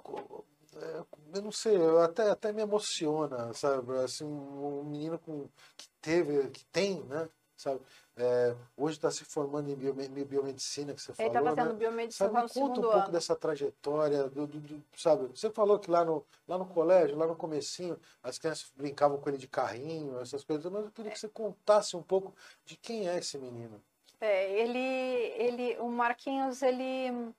é, 0.81 1.03
eu 1.35 1.41
não 1.41 1.51
sei, 1.51 1.75
eu 1.75 1.99
até, 1.99 2.29
até 2.29 2.51
me 2.51 2.61
emociona, 2.61 3.53
sabe? 3.53 3.97
Assim, 3.97 4.25
um 4.25 4.83
menino 4.83 5.19
com, 5.19 5.47
que 5.77 5.87
teve, 6.01 6.49
que 6.49 6.65
tem, 6.65 7.03
né? 7.03 7.29
Sabe? 7.55 7.79
É, 8.15 8.55
hoje 8.77 8.97
está 8.97 9.09
se 9.09 9.25
formando 9.25 9.69
em 9.69 9.75
biomedicina, 9.75 10.93
que 10.93 11.01
você 11.01 11.13
falou. 11.13 11.31
Ele 11.31 11.39
está 11.39 11.49
fazendo 11.49 11.73
né? 11.73 11.79
biomedicina 11.79 12.29
sabe, 12.29 12.43
no 12.43 12.49
conta 12.49 12.79
um 12.79 12.91
pouco 12.91 13.11
dessa 13.11 13.35
trajetória, 13.35 14.29
do, 14.29 14.45
do, 14.45 14.59
do, 14.59 14.83
sabe? 14.95 15.27
Você 15.27 15.49
falou 15.49 15.79
que 15.79 15.89
lá 15.89 16.05
no, 16.05 16.23
lá 16.47 16.57
no 16.57 16.65
colégio, 16.65 17.17
lá 17.17 17.25
no 17.25 17.35
comecinho, 17.35 17.97
as 18.21 18.37
crianças 18.37 18.71
brincavam 18.75 19.17
com 19.17 19.29
ele 19.29 19.37
de 19.37 19.47
carrinho, 19.47 20.19
essas 20.19 20.43
coisas, 20.43 20.71
mas 20.71 20.85
eu 20.85 20.91
queria 20.91 21.11
que 21.11 21.19
você 21.19 21.27
contasse 21.27 21.95
um 21.95 22.03
pouco 22.03 22.35
de 22.65 22.77
quem 22.77 23.09
é 23.09 23.17
esse 23.17 23.37
menino. 23.37 23.81
É, 24.21 24.59
ele, 24.59 24.79
ele, 24.79 25.77
o 25.79 25.89
Marquinhos, 25.89 26.61
ele, 26.61 27.33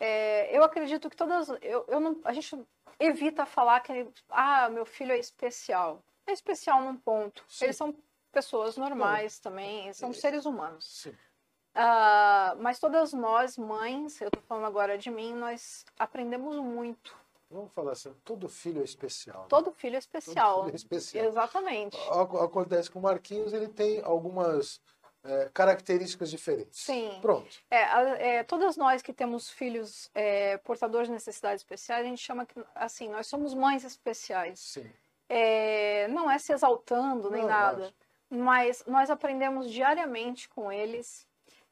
é, 0.00 0.56
eu 0.56 0.64
acredito 0.64 1.10
que 1.10 1.16
todas, 1.16 1.50
eu, 1.60 1.84
eu 1.86 2.00
não, 2.00 2.18
a 2.24 2.32
gente 2.32 2.58
evita 2.98 3.44
falar 3.44 3.80
que, 3.80 4.08
ah, 4.30 4.70
meu 4.70 4.86
filho 4.86 5.12
é 5.12 5.18
especial. 5.18 6.02
É 6.26 6.32
especial 6.32 6.82
num 6.82 6.96
ponto. 6.96 7.44
Sim. 7.46 7.66
Eles 7.66 7.76
são 7.76 7.94
pessoas 8.32 8.78
normais 8.78 9.38
Bom, 9.38 9.50
também, 9.50 9.92
são 9.92 10.10
é, 10.10 10.12
seres 10.14 10.46
humanos. 10.46 11.06
Uh, 11.06 12.56
mas 12.60 12.78
todas 12.78 13.12
nós, 13.12 13.58
mães, 13.58 14.20
eu 14.20 14.28
estou 14.28 14.42
falando 14.42 14.64
agora 14.64 14.96
de 14.96 15.10
mim, 15.10 15.34
nós 15.34 15.84
aprendemos 15.98 16.56
muito. 16.56 17.14
Vamos 17.50 17.72
falar 17.72 17.92
assim, 17.92 18.14
todo 18.24 18.48
filho 18.48 18.80
é 18.80 18.84
especial. 18.84 19.42
Né? 19.42 19.46
Todo 19.48 19.72
filho 19.72 19.96
é 19.96 19.98
especial. 19.98 20.54
Todo 20.54 20.64
filho 20.64 20.74
é 20.74 20.76
especial. 20.76 21.26
Exatamente. 21.26 21.98
Acontece 22.08 22.90
com 22.90 23.00
o 23.00 23.02
Marquinhos, 23.02 23.52
ele 23.52 23.68
tem 23.68 24.00
algumas 24.02 24.80
é, 25.24 25.50
características 25.52 26.30
diferentes. 26.30 26.80
Sim. 26.80 27.18
Pronto. 27.20 27.56
É, 27.70 28.38
é, 28.38 28.44
todas 28.44 28.76
nós 28.76 29.02
que 29.02 29.12
temos 29.12 29.50
filhos 29.50 30.10
é, 30.14 30.56
portadores 30.58 31.08
de 31.08 31.14
necessidades 31.14 31.62
especiais, 31.62 32.06
a 32.06 32.08
gente 32.08 32.22
chama 32.22 32.46
que, 32.46 32.62
assim, 32.74 33.08
nós 33.08 33.26
somos 33.26 33.54
mães 33.54 33.84
especiais. 33.84 34.60
Sim. 34.60 34.90
É, 35.28 36.08
não 36.08 36.30
é 36.30 36.38
se 36.38 36.52
exaltando 36.52 37.30
nem 37.30 37.42
não, 37.42 37.48
nada 37.48 37.94
mas 38.30 38.84
nós 38.86 39.10
aprendemos 39.10 39.70
diariamente 39.70 40.48
com 40.48 40.70
eles 40.70 41.26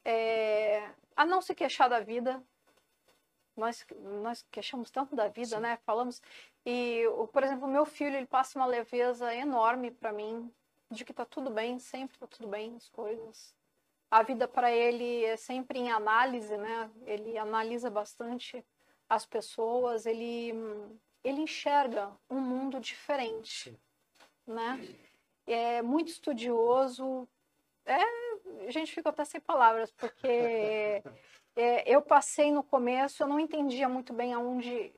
é, 0.05 0.91
a 1.17 1.25
não 1.25 1.41
se 1.41 1.55
queixar 1.55 1.89
da 1.89 2.01
vida. 2.01 2.43
Nós, 3.57 3.87
nós 4.23 4.45
queixamos 4.51 4.91
tanto 4.91 5.15
da 5.15 5.29
vida, 5.29 5.57
Sim. 5.57 5.63
né? 5.63 5.79
Falamos. 5.85 6.21
E, 6.67 7.05
por 7.33 7.43
exemplo, 7.45 7.69
meu 7.69 7.87
filho, 7.87 8.17
ele 8.17 8.27
passa 8.27 8.59
uma 8.59 8.67
leveza 8.67 9.33
enorme 9.35 9.91
para 9.91 10.13
mim, 10.13 10.53
de 10.91 11.05
que 11.05 11.13
tá 11.13 11.25
tudo 11.25 11.51
bem, 11.51 11.79
sempre 11.79 12.19
tá 12.19 12.27
tudo 12.27 12.49
bem 12.49 12.75
as 12.77 12.89
coisas. 12.89 13.55
A 14.11 14.23
vida 14.23 14.49
para 14.49 14.73
ele 14.73 15.25
é 15.25 15.37
sempre 15.37 15.79
em 15.79 15.91
análise, 15.91 16.57
né? 16.57 16.91
Ele 17.05 17.37
analisa 17.37 17.91
bastante 17.91 18.65
as 19.09 19.27
pessoas, 19.27 20.07
ele, 20.07 20.53
ele 21.23 21.43
enxerga 21.43 22.11
um 22.31 22.41
mundo 22.41 22.81
diferente, 22.81 23.79
né? 24.47 24.81
é 25.49 25.83
muito 25.83 26.09
estudioso. 26.09 27.27
É, 27.85 28.03
a 28.67 28.71
gente 28.71 28.93
fica 28.93 29.09
até 29.09 29.25
sem 29.25 29.41
palavras, 29.41 29.91
porque 29.91 30.29
é, 31.57 31.83
eu 31.87 32.03
passei 32.03 32.53
no 32.53 32.63
começo, 32.63 33.23
eu 33.23 33.27
não 33.27 33.41
entendia 33.41 33.89
muito 33.89 34.13
bem 34.13 34.35
aonde, 34.35 34.93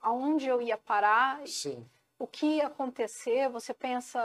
aonde 0.00 0.46
eu 0.46 0.60
ia 0.60 0.76
parar. 0.76 1.46
Sim. 1.46 1.88
O 2.24 2.26
que 2.26 2.46
ia 2.46 2.68
acontecer, 2.68 3.50
você 3.50 3.74
pensa, 3.74 4.18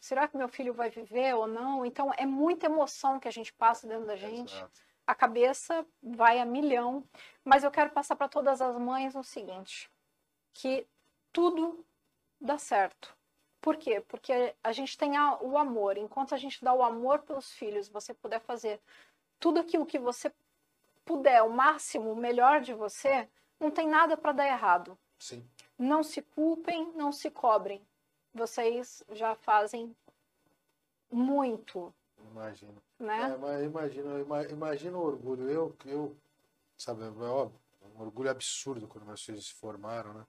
será 0.00 0.26
que 0.26 0.36
meu 0.36 0.48
filho 0.48 0.74
vai 0.74 0.90
viver 0.90 1.34
ou 1.34 1.46
não? 1.46 1.86
Então, 1.86 2.12
é 2.16 2.26
muita 2.26 2.66
emoção 2.66 3.20
que 3.20 3.28
a 3.28 3.30
gente 3.30 3.52
passa 3.52 3.86
dentro 3.86 4.06
da 4.06 4.16
gente. 4.16 4.54
Exato. 4.54 4.80
A 5.06 5.14
cabeça 5.14 5.86
vai 6.02 6.40
a 6.40 6.44
milhão. 6.44 7.04
Mas 7.44 7.62
eu 7.62 7.70
quero 7.70 7.90
passar 7.90 8.16
para 8.16 8.28
todas 8.28 8.60
as 8.60 8.76
mães 8.76 9.14
o 9.14 9.22
seguinte: 9.22 9.88
que 10.52 10.84
tudo 11.32 11.84
dá 12.40 12.58
certo 12.58 13.16
por 13.64 13.78
quê? 13.78 14.02
Porque 14.08 14.54
a 14.62 14.72
gente 14.72 14.98
tem 14.98 15.12
o 15.40 15.56
amor. 15.56 15.96
Enquanto 15.96 16.34
a 16.34 16.36
gente 16.36 16.62
dá 16.62 16.74
o 16.74 16.82
amor 16.82 17.20
pelos 17.20 17.50
filhos, 17.50 17.88
você 17.88 18.12
puder 18.12 18.38
fazer 18.40 18.78
tudo 19.40 19.58
aquilo 19.58 19.86
que 19.86 19.98
você 19.98 20.30
puder, 21.02 21.40
o 21.42 21.48
máximo, 21.48 22.12
o 22.12 22.16
melhor 22.16 22.60
de 22.60 22.74
você, 22.74 23.26
não 23.58 23.70
tem 23.70 23.88
nada 23.88 24.18
para 24.18 24.32
dar 24.32 24.46
errado. 24.46 24.98
Sim. 25.18 25.48
Não 25.78 26.02
se 26.02 26.22
culpem, 26.22 26.92
não 26.94 27.12
se 27.12 27.30
cobrem. 27.30 27.84
Vocês 28.32 29.02
já 29.10 29.34
fazem 29.34 29.94
muito. 31.10 31.94
Imagino. 32.30 32.82
Né? 32.98 33.38
É, 33.60 33.64
imagino, 33.64 34.20
imagino 34.50 34.98
o 34.98 35.04
orgulho. 35.04 35.50
Eu, 35.50 35.76
eu 35.86 36.16
sabe, 36.76 37.02
é 37.02 37.06
óbvio, 37.06 37.60
um 37.94 38.00
orgulho 38.00 38.30
absurdo 38.30 38.88
quando 38.88 39.06
meus 39.06 39.24
filhos 39.24 39.46
se 39.46 39.54
formaram, 39.54 40.12
né? 40.14 40.26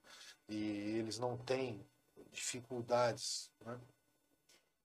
E 0.47 0.97
eles 0.97 1.17
não 1.17 1.37
têm 1.37 1.85
dificuldades, 2.31 3.51
né? 3.65 3.79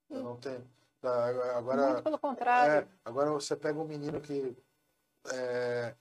Eu 0.08 0.22
não 0.22 0.36
tenho. 0.36 0.66
Agora, 1.02 1.86
Muito 1.92 2.02
pelo 2.02 2.18
contrário. 2.18 2.72
É, 2.72 2.88
agora 3.04 3.30
você 3.30 3.56
pega 3.56 3.78
um 3.78 3.86
menino 3.86 4.20
que 4.20 4.56
é, 5.32 5.94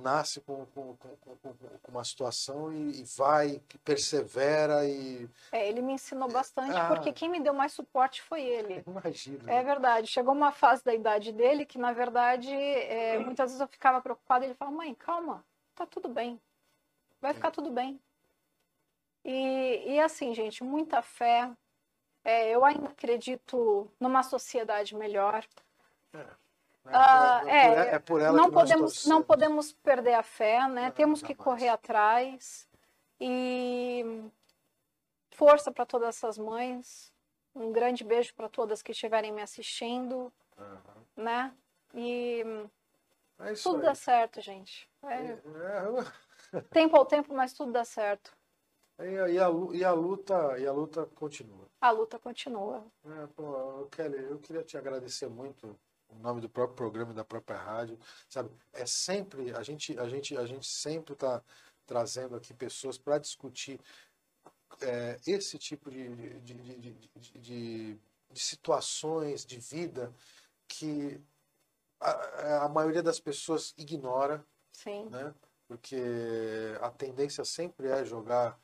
nasce 0.00 0.40
com, 0.40 0.64
com, 0.66 0.96
com, 0.96 1.16
com, 1.16 1.90
uma 1.90 2.04
situação 2.04 2.72
e, 2.72 3.00
e, 3.00 3.04
vai, 3.16 3.60
que 3.68 3.78
persevera 3.78 4.86
e. 4.86 5.28
É, 5.50 5.68
ele 5.68 5.82
me 5.82 5.92
ensinou 5.92 6.28
bastante, 6.30 6.76
ah, 6.76 6.88
porque 6.88 7.12
quem 7.12 7.28
me 7.28 7.40
deu 7.40 7.52
mais 7.52 7.72
suporte 7.72 8.22
foi 8.22 8.42
ele. 8.42 8.82
Imagina. 8.86 9.52
É 9.52 9.62
verdade. 9.62 10.06
Chegou 10.06 10.32
uma 10.34 10.52
fase 10.52 10.84
da 10.84 10.94
idade 10.94 11.32
dele 11.32 11.66
que, 11.66 11.78
na 11.78 11.92
verdade, 11.92 12.52
é, 12.52 13.18
muitas 13.18 13.50
vezes 13.50 13.60
eu 13.60 13.68
ficava 13.68 14.00
preocupada. 14.00 14.44
Ele 14.44 14.54
falava, 14.54 14.76
mãe, 14.76 14.94
calma, 14.94 15.44
tá 15.74 15.84
tudo 15.86 16.08
bem. 16.08 16.40
Vai 17.20 17.34
ficar 17.34 17.50
tudo 17.50 17.70
bem. 17.70 18.00
E, 19.24 19.94
e 19.94 20.00
assim, 20.00 20.34
gente, 20.34 20.64
muita 20.64 21.02
fé. 21.02 21.50
É, 22.24 22.50
eu 22.50 22.64
ainda 22.64 22.88
acredito 22.88 23.90
numa 23.98 24.22
sociedade 24.22 24.94
melhor. 24.94 25.44
É. 26.14 26.41
Ah, 26.84 27.42
é, 27.46 27.94
é, 27.94 27.98
por 27.98 28.20
ela 28.20 28.36
não 28.36 28.50
podemos 28.50 29.06
não 29.06 29.22
podemos 29.22 29.72
perder 29.72 30.14
a 30.14 30.22
fé, 30.22 30.66
né? 30.68 30.86
Não, 30.86 30.90
Temos 30.90 31.22
que 31.22 31.34
correr 31.34 31.68
atrás 31.68 32.68
e 33.20 34.24
força 35.30 35.70
para 35.70 35.86
todas 35.86 36.08
essas 36.08 36.36
mães. 36.36 37.12
Um 37.54 37.70
grande 37.70 38.02
beijo 38.02 38.34
para 38.34 38.48
todas 38.48 38.82
que 38.82 38.92
estiverem 38.92 39.30
me 39.30 39.42
assistindo, 39.42 40.32
uhum. 40.58 41.04
né? 41.16 41.54
E 41.94 42.42
é 43.38 43.52
tudo 43.54 43.76
aí. 43.76 43.82
dá 43.82 43.94
certo, 43.94 44.40
gente. 44.40 44.88
É... 45.02 45.32
é 46.54 46.62
tempo 46.72 46.96
ao 46.96 47.04
tempo, 47.04 47.34
mas 47.34 47.52
tudo 47.52 47.70
dá 47.72 47.84
certo. 47.84 48.34
E 48.98 49.18
a, 49.18 49.28
e, 49.28 49.38
a, 49.38 49.48
e 49.72 49.84
a, 49.84 49.92
luta 49.92 50.58
e 50.58 50.66
a 50.66 50.72
luta 50.72 51.06
continua. 51.14 51.66
A 51.80 51.90
luta 51.90 52.18
continua. 52.18 52.84
É, 53.04 53.26
pô, 53.28 53.86
Kelly, 53.90 54.22
eu 54.24 54.38
queria 54.38 54.62
te 54.62 54.76
agradecer 54.76 55.28
muito 55.28 55.76
o 56.12 56.18
nome 56.18 56.40
do 56.40 56.48
próprio 56.48 56.76
programa 56.76 57.12
e 57.12 57.14
da 57.14 57.24
própria 57.24 57.56
rádio, 57.56 57.98
sabe? 58.28 58.50
É 58.72 58.86
sempre 58.86 59.54
a 59.54 59.62
gente 59.62 59.98
a 59.98 60.08
gente 60.08 60.36
a 60.36 60.46
gente 60.46 60.66
sempre 60.66 61.14
está 61.14 61.42
trazendo 61.86 62.36
aqui 62.36 62.54
pessoas 62.54 62.98
para 62.98 63.18
discutir 63.18 63.80
é, 64.80 65.18
esse 65.26 65.58
tipo 65.58 65.90
de 65.90 66.40
de, 66.40 66.54
de, 66.54 66.92
de, 67.16 67.98
de, 68.30 68.40
situações 68.40 69.44
de 69.44 69.58
vida 69.58 70.12
que 70.66 71.20
a, 72.00 72.64
a, 72.64 72.68
maioria 72.68 73.02
das 73.02 73.20
pessoas 73.20 73.74
ignora, 73.76 74.44
Sim. 74.72 75.04
né? 75.10 75.34
Porque 75.68 75.96
a 76.80 76.90
tendência 76.90 77.44
sempre 77.44 77.88
é 77.88 78.04
jogar 78.04 78.58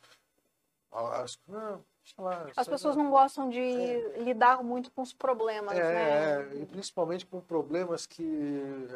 as, 0.91 1.39
as 2.57 2.67
pessoas 2.67 2.97
não 2.97 3.11
gostam 3.11 3.49
de 3.49 3.61
é. 3.61 4.19
lidar 4.19 4.63
muito 4.63 4.91
com 4.91 5.03
os 5.03 5.13
problemas, 5.13 5.77
é, 5.77 5.83
né? 5.83 6.11
É, 6.11 6.63
e 6.63 6.67
principalmente 6.67 7.27
com 7.27 7.41
problemas 7.41 8.07
que 8.07 8.87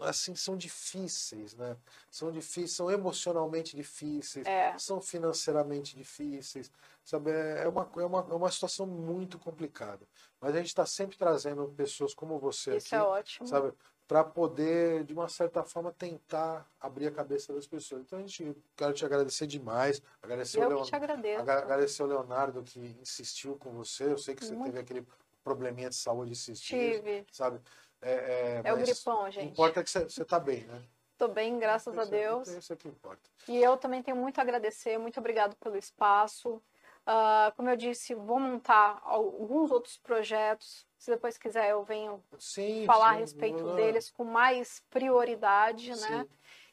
assim 0.00 0.34
são 0.34 0.56
difíceis, 0.56 1.54
né? 1.54 1.76
São 2.10 2.30
difíceis, 2.30 2.72
são 2.72 2.90
emocionalmente 2.90 3.76
difíceis, 3.76 4.46
é. 4.46 4.76
são 4.78 5.00
financeiramente 5.00 5.96
difíceis, 5.96 6.70
sabe? 7.04 7.30
É, 7.30 7.64
é 7.64 7.68
uma, 7.68 7.90
é 7.96 8.04
uma, 8.04 8.26
é 8.30 8.34
uma 8.34 8.50
situação 8.50 8.86
muito 8.86 9.38
complicada. 9.38 10.06
Mas 10.40 10.54
a 10.54 10.58
gente 10.58 10.68
está 10.68 10.86
sempre 10.86 11.16
trazendo 11.16 11.66
pessoas 11.76 12.14
como 12.14 12.38
você 12.38 12.76
Isso 12.76 12.94
aqui, 12.94 12.94
é 12.94 13.02
ótimo. 13.02 13.46
sabe? 13.46 13.72
Para 14.06 14.22
poder, 14.22 15.04
de 15.04 15.12
uma 15.12 15.28
certa 15.28 15.64
forma, 15.64 15.92
tentar 15.92 16.68
abrir 16.80 17.08
a 17.08 17.10
cabeça 17.10 17.52
das 17.52 17.66
pessoas. 17.66 18.02
Então, 18.02 18.18
a 18.18 18.22
gente 18.22 18.56
quero 18.76 18.92
te 18.92 19.04
agradecer 19.04 19.46
demais. 19.46 20.00
Agradecer 20.22 20.62
Eu 20.62 20.66
o 20.66 20.68
Leon... 20.68 20.82
te 20.82 20.94
agradeço. 20.94 21.50
Agradecer 21.50 22.02
o 22.02 22.06
Leonardo 22.06 22.62
que 22.62 22.96
insistiu 23.00 23.56
com 23.56 23.72
você. 23.72 24.04
Eu 24.04 24.18
sei 24.18 24.34
que 24.34 24.44
você 24.44 24.54
Muito. 24.54 24.66
teve 24.66 24.78
aquele 24.78 25.06
probleminha 25.42 25.88
de 25.88 25.96
saúde 25.96 26.32
esses 26.32 26.60
dias. 26.60 26.96
Tive. 26.96 27.26
Sabe? 27.32 27.60
É, 28.00 28.12
é, 28.12 28.60
é 28.64 28.72
o 28.72 28.76
gripão, 28.76 29.30
gente. 29.30 29.50
Importa 29.52 29.82
que 29.82 29.90
você 29.90 30.22
está 30.22 30.38
bem, 30.38 30.64
né? 30.64 30.82
Estou 31.12 31.28
bem, 31.28 31.58
graças 31.58 31.92
isso, 31.94 32.02
a 32.02 32.04
Deus. 32.04 32.48
Isso 32.48 32.72
é 32.72 32.76
que 32.76 32.86
importa. 32.86 33.22
E 33.48 33.56
eu 33.56 33.76
também 33.76 34.02
tenho 34.02 34.16
muito 34.16 34.38
a 34.38 34.42
agradecer. 34.42 34.98
Muito 34.98 35.18
obrigado 35.18 35.56
pelo 35.56 35.76
espaço. 35.76 36.62
Uh, 37.06 37.54
como 37.54 37.70
eu 37.70 37.76
disse, 37.76 38.14
vou 38.14 38.40
montar 38.40 39.00
alguns 39.04 39.70
outros 39.70 39.96
projetos. 39.96 40.84
Se 40.98 41.10
depois 41.10 41.38
quiser, 41.38 41.70
eu 41.70 41.84
venho 41.84 42.20
sim, 42.36 42.84
falar 42.84 43.10
sim, 43.10 43.14
a 43.14 43.18
respeito 43.18 43.74
deles 43.76 44.10
com 44.10 44.24
mais 44.24 44.82
prioridade, 44.90 45.90
né? 45.90 45.96
sim. 45.96 46.08
né? 46.10 46.26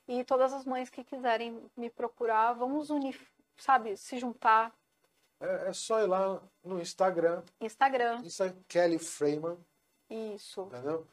E 0.07 0.23
todas 0.23 0.51
as 0.51 0.65
mães 0.65 0.89
que 0.89 1.03
quiserem 1.03 1.61
me 1.77 1.89
procurar, 1.89 2.53
vamos 2.53 2.89
unir, 2.89 3.19
sabe, 3.57 3.95
se 3.95 4.17
juntar. 4.17 4.73
É, 5.39 5.69
é 5.69 5.73
só 5.73 6.01
ir 6.01 6.07
lá 6.07 6.41
no 6.63 6.81
Instagram. 6.81 7.43
Instagram. 7.61 8.21
Isso 8.23 8.43
é 8.43 8.53
Kelly 8.67 8.97
Freeman. 8.97 9.57
Isso. 10.09 10.63
Entendeu? 10.63 11.07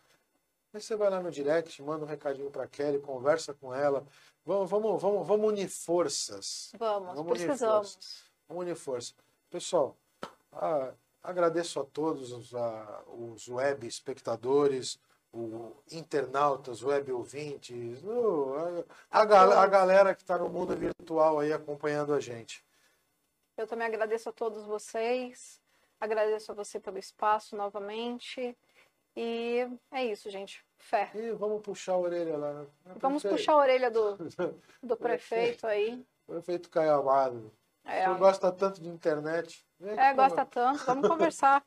Aí 0.73 0.81
você 0.81 0.97
vai 0.97 1.11
lá 1.11 1.21
no 1.21 1.31
direct, 1.31 1.83
manda 1.83 2.05
um 2.05 2.09
recadinho 2.09 2.51
para 2.51 2.67
Kelly, 2.67 3.01
conversa 3.01 3.53
com 3.53 3.75
ela. 3.75 4.07
Vamos, 4.45 4.71
vamos, 4.71 5.03
vamos, 5.03 5.27
vamos 5.27 5.49
unir 5.49 5.69
forças. 5.69 6.73
Vamos, 6.79 7.15
vamos 7.15 7.33
precisamos. 7.33 8.30
Unir 8.51 8.77
forças. 8.77 9.15
Pessoal, 9.49 9.97
ah, 10.53 10.93
agradeço 11.23 11.81
a 11.81 11.85
todos 11.85 12.33
os, 12.33 12.53
os 13.07 13.49
web 13.49 13.87
espectadores, 13.87 14.99
o 15.33 15.73
internautas, 15.93 16.83
web 16.83 17.13
ouvintes, 17.13 18.03
o, 18.03 18.85
a, 19.11 19.21
a, 19.21 19.63
a, 19.63 19.67
galera 19.67 20.15
que 20.15 20.23
está 20.23 20.37
no 20.39 20.49
mundo 20.49 20.77
virtual 20.77 21.39
aí 21.39 21.53
acompanhando 21.53 22.13
a 22.13 22.21
gente. 22.21 22.65
Eu 23.57 23.67
também 23.67 23.87
agradeço 23.87 24.29
a 24.29 24.33
todos 24.33 24.65
vocês, 24.65 25.61
agradeço 26.01 26.51
a 26.51 26.55
você 26.55 26.81
pelo 26.81 26.99
espaço 26.99 27.55
novamente. 27.57 28.57
E 29.17 29.67
é 29.91 30.05
isso, 30.05 30.31
gente. 30.31 30.65
Fé. 30.79 31.11
E 31.15 31.33
vamos 31.33 31.61
puxar 31.63 31.93
a 31.93 31.99
orelha 31.99 32.37
lá. 32.37 32.67
Vamos 32.97 33.23
puxar 33.23 33.53
a 33.53 33.57
orelha 33.57 33.91
do, 33.91 34.17
do 34.83 34.97
prefeito 34.97 35.67
aí. 35.67 36.05
Prefeito 36.27 36.71
Caio 36.71 36.95
Amado. 36.95 37.53
É, 37.91 38.07
Você 38.07 38.19
gosta 38.19 38.53
tanto 38.53 38.81
de 38.81 38.89
internet. 38.89 39.67
É, 39.83 40.15
gosta 40.15 40.45
tanto. 40.45 40.85
Vamos 40.87 41.09
conversar. 41.09 41.63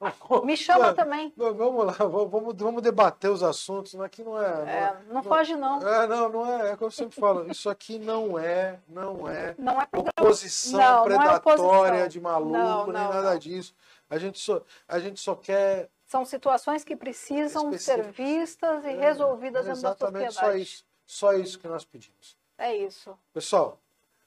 Me 0.45 0.55
chama 0.55 0.93
também. 0.93 1.33
Vamos 1.35 1.85
lá, 1.85 1.93
vamos, 1.93 2.55
vamos 2.55 2.81
debater 2.81 3.29
os 3.29 3.43
assuntos. 3.43 3.93
Aqui 3.99 4.23
não 4.23 4.41
é. 4.41 4.51
Não, 4.51 4.67
é, 4.67 4.97
não, 5.07 5.13
não 5.15 5.23
foge, 5.23 5.55
não. 5.55 5.85
É, 5.85 6.07
não, 6.07 6.29
não 6.29 6.45
é. 6.45 6.71
É 6.71 6.75
como 6.77 6.87
eu 6.87 6.91
sempre 6.91 7.19
falo. 7.19 7.51
Isso 7.51 7.69
aqui 7.69 7.99
não 7.99 8.39
é, 8.39 8.79
não 8.87 9.27
é, 9.27 9.53
não 9.57 9.81
é 9.81 9.87
oposição 9.91 10.79
não, 10.79 11.03
predatória 11.03 11.99
não 11.99 12.05
é 12.05 12.07
de 12.07 12.21
maluco, 12.21 12.91
nem 12.91 13.03
nada 13.03 13.37
disso. 13.37 13.75
A 14.09 14.17
gente, 14.17 14.39
só, 14.39 14.61
a 14.87 14.99
gente 14.99 15.19
só 15.19 15.35
quer. 15.35 15.89
São 16.05 16.23
situações 16.23 16.83
que 16.83 16.95
precisam 16.95 17.73
ser 17.73 18.03
vistas 18.11 18.85
e 18.85 18.89
é, 18.89 18.99
resolvidas 18.99 19.65
dentro 19.65 19.81
da 19.81 19.89
sociedade. 19.89 20.25
Exatamente, 20.25 20.33
só 20.33 20.55
isso. 20.55 20.85
Só 21.05 21.33
isso 21.33 21.59
que 21.59 21.67
nós 21.67 21.83
pedimos. 21.83 22.37
É 22.57 22.75
isso. 22.75 23.17
Pessoal, 23.33 23.79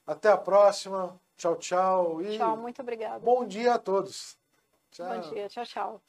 até 0.05 0.29
a 0.29 0.37
próxima. 0.37 1.17
Tchau, 1.37 1.55
tchau. 1.55 2.21
E 2.21 2.37
tchau, 2.37 2.57
muito 2.57 2.81
obrigada. 2.81 3.19
Bom 3.19 3.45
dia 3.45 3.75
a 3.75 3.79
todos. 3.79 4.37
Tchau. 4.91 5.07
Bom 5.07 5.29
dia, 5.29 5.47
tchau, 5.47 5.65
tchau. 5.65 6.01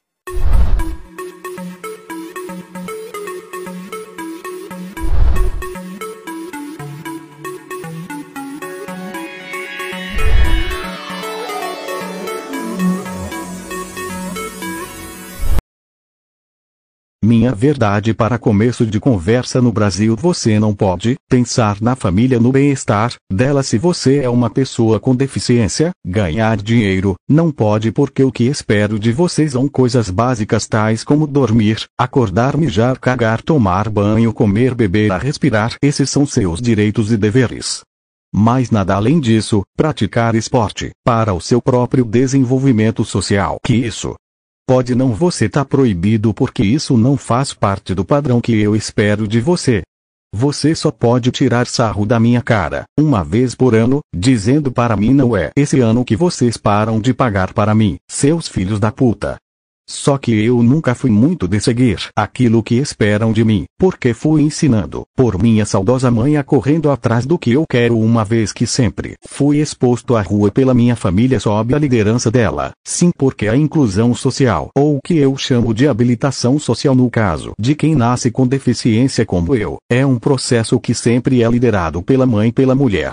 Minha 17.48 17.56
verdade 17.56 18.12
para 18.12 18.38
começo 18.38 18.84
de 18.84 19.00
conversa 19.00 19.62
no 19.62 19.72
Brasil 19.72 20.14
você 20.14 20.60
não 20.60 20.74
pode 20.74 21.16
pensar 21.30 21.80
na 21.80 21.96
família 21.96 22.38
no 22.38 22.52
bem-estar 22.52 23.14
dela 23.32 23.62
se 23.62 23.78
você 23.78 24.18
é 24.18 24.28
uma 24.28 24.50
pessoa 24.50 25.00
com 25.00 25.16
deficiência, 25.16 25.92
ganhar 26.04 26.58
dinheiro, 26.58 27.14
não 27.26 27.50
pode 27.50 27.90
porque 27.90 28.22
o 28.22 28.30
que 28.30 28.44
espero 28.44 28.98
de 28.98 29.12
vocês 29.12 29.52
são 29.52 29.66
coisas 29.66 30.10
básicas 30.10 30.68
tais 30.68 31.02
como 31.02 31.26
dormir, 31.26 31.86
acordar, 31.98 32.54
mijar, 32.54 32.98
cagar, 32.98 33.40
tomar 33.40 33.88
banho, 33.88 34.30
comer, 34.34 34.74
beber, 34.74 35.10
respirar, 35.12 35.74
esses 35.80 36.10
são 36.10 36.26
seus 36.26 36.60
direitos 36.60 37.10
e 37.10 37.16
deveres. 37.16 37.80
Mais 38.30 38.70
nada 38.70 38.94
além 38.94 39.18
disso, 39.18 39.62
praticar 39.74 40.34
esporte, 40.34 40.90
para 41.02 41.32
o 41.32 41.40
seu 41.40 41.62
próprio 41.62 42.04
desenvolvimento 42.04 43.06
social. 43.06 43.56
Que 43.64 43.74
isso, 43.74 44.14
Pode 44.68 44.94
não 44.94 45.14
você 45.14 45.48
tá 45.48 45.64
proibido 45.64 46.34
porque 46.34 46.62
isso 46.62 46.98
não 46.98 47.16
faz 47.16 47.54
parte 47.54 47.94
do 47.94 48.04
padrão 48.04 48.38
que 48.38 48.52
eu 48.52 48.76
espero 48.76 49.26
de 49.26 49.40
você. 49.40 49.80
Você 50.30 50.74
só 50.74 50.90
pode 50.90 51.30
tirar 51.30 51.66
sarro 51.66 52.04
da 52.04 52.20
minha 52.20 52.42
cara, 52.42 52.84
uma 53.00 53.24
vez 53.24 53.54
por 53.54 53.74
ano, 53.74 54.00
dizendo 54.14 54.70
para 54.70 54.94
mim 54.94 55.14
não 55.14 55.34
é 55.34 55.52
esse 55.56 55.80
ano 55.80 56.04
que 56.04 56.14
vocês 56.14 56.58
param 56.58 57.00
de 57.00 57.14
pagar 57.14 57.54
para 57.54 57.74
mim, 57.74 57.96
seus 58.10 58.46
filhos 58.46 58.78
da 58.78 58.92
puta. 58.92 59.38
Só 59.88 60.18
que 60.18 60.44
eu 60.44 60.62
nunca 60.62 60.94
fui 60.94 61.10
muito 61.10 61.48
de 61.48 61.58
seguir 61.60 62.10
aquilo 62.14 62.62
que 62.62 62.74
esperam 62.74 63.32
de 63.32 63.42
mim, 63.42 63.64
porque 63.78 64.12
fui 64.12 64.42
ensinando 64.42 65.04
por 65.16 65.42
minha 65.42 65.64
saudosa 65.64 66.10
mãe 66.10 66.36
a 66.36 66.44
correndo 66.44 66.90
atrás 66.90 67.24
do 67.24 67.38
que 67.38 67.52
eu 67.52 67.64
quero 67.68 67.98
uma 67.98 68.22
vez 68.22 68.52
que 68.52 68.66
sempre 68.66 69.14
fui 69.26 69.58
exposto 69.60 70.14
à 70.14 70.20
rua 70.20 70.50
pela 70.50 70.74
minha 70.74 70.94
família 70.94 71.40
sob 71.40 71.74
a 71.74 71.78
liderança 71.78 72.30
dela. 72.30 72.72
Sim, 72.86 73.10
porque 73.16 73.48
a 73.48 73.56
inclusão 73.56 74.14
social, 74.14 74.70
ou 74.76 74.96
o 74.96 75.00
que 75.02 75.16
eu 75.16 75.34
chamo 75.38 75.72
de 75.72 75.88
habilitação 75.88 76.58
social 76.58 76.94
no 76.94 77.08
caso 77.08 77.52
de 77.58 77.74
quem 77.74 77.94
nasce 77.94 78.30
com 78.30 78.46
deficiência 78.46 79.24
como 79.24 79.54
eu, 79.54 79.78
é 79.90 80.04
um 80.04 80.18
processo 80.18 80.78
que 80.78 80.94
sempre 80.94 81.42
é 81.42 81.48
liderado 81.48 82.02
pela 82.02 82.26
mãe 82.26 82.52
pela 82.52 82.74
mulher. 82.74 83.12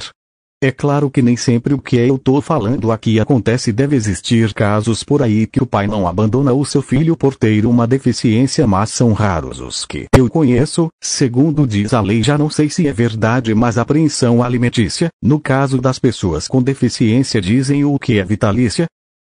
É 0.64 0.72
claro 0.72 1.12
que 1.12 1.22
nem 1.22 1.36
sempre 1.36 1.74
o 1.74 1.80
que 1.80 1.98
eu 1.98 2.18
tô 2.18 2.40
falando 2.42 2.92
aqui 2.92 3.20
acontece. 3.20 3.74
Deve 3.74 3.96
existir 3.96 4.54
casos 4.54 5.04
por 5.04 5.22
aí 5.22 5.46
que 5.46 5.62
o 5.62 5.66
pai 5.66 5.86
não 5.86 6.08
abandona 6.08 6.54
o 6.54 6.66
seu 6.66 6.82
filho 6.82 7.18
por 7.18 7.36
ter 7.36 7.66
uma 7.66 7.86
deficiência 7.86 8.66
mas 8.66 8.90
são 8.90 9.12
raros 9.12 9.60
os 9.60 9.86
que 9.86 10.08
eu 10.16 10.30
conheço, 10.30 10.90
segundo 11.04 11.68
diz 11.68 11.94
a 11.94 12.02
lei 12.02 12.24
já 12.24 12.38
não 12.38 12.50
sei 12.50 12.70
se 12.70 12.88
é 12.88 12.94
verdade 12.94 13.54
mas 13.54 13.78
apreensão 13.78 14.42
alimentícia, 14.42 15.10
no 15.22 15.40
caso 15.40 15.80
das 15.80 16.00
pessoas 16.00 16.48
com 16.48 16.64
deficiência 16.64 17.42
dizem 17.42 17.84
o 17.84 18.00
que 18.00 18.18
é 18.18 18.24
vitalícia? 18.24 18.88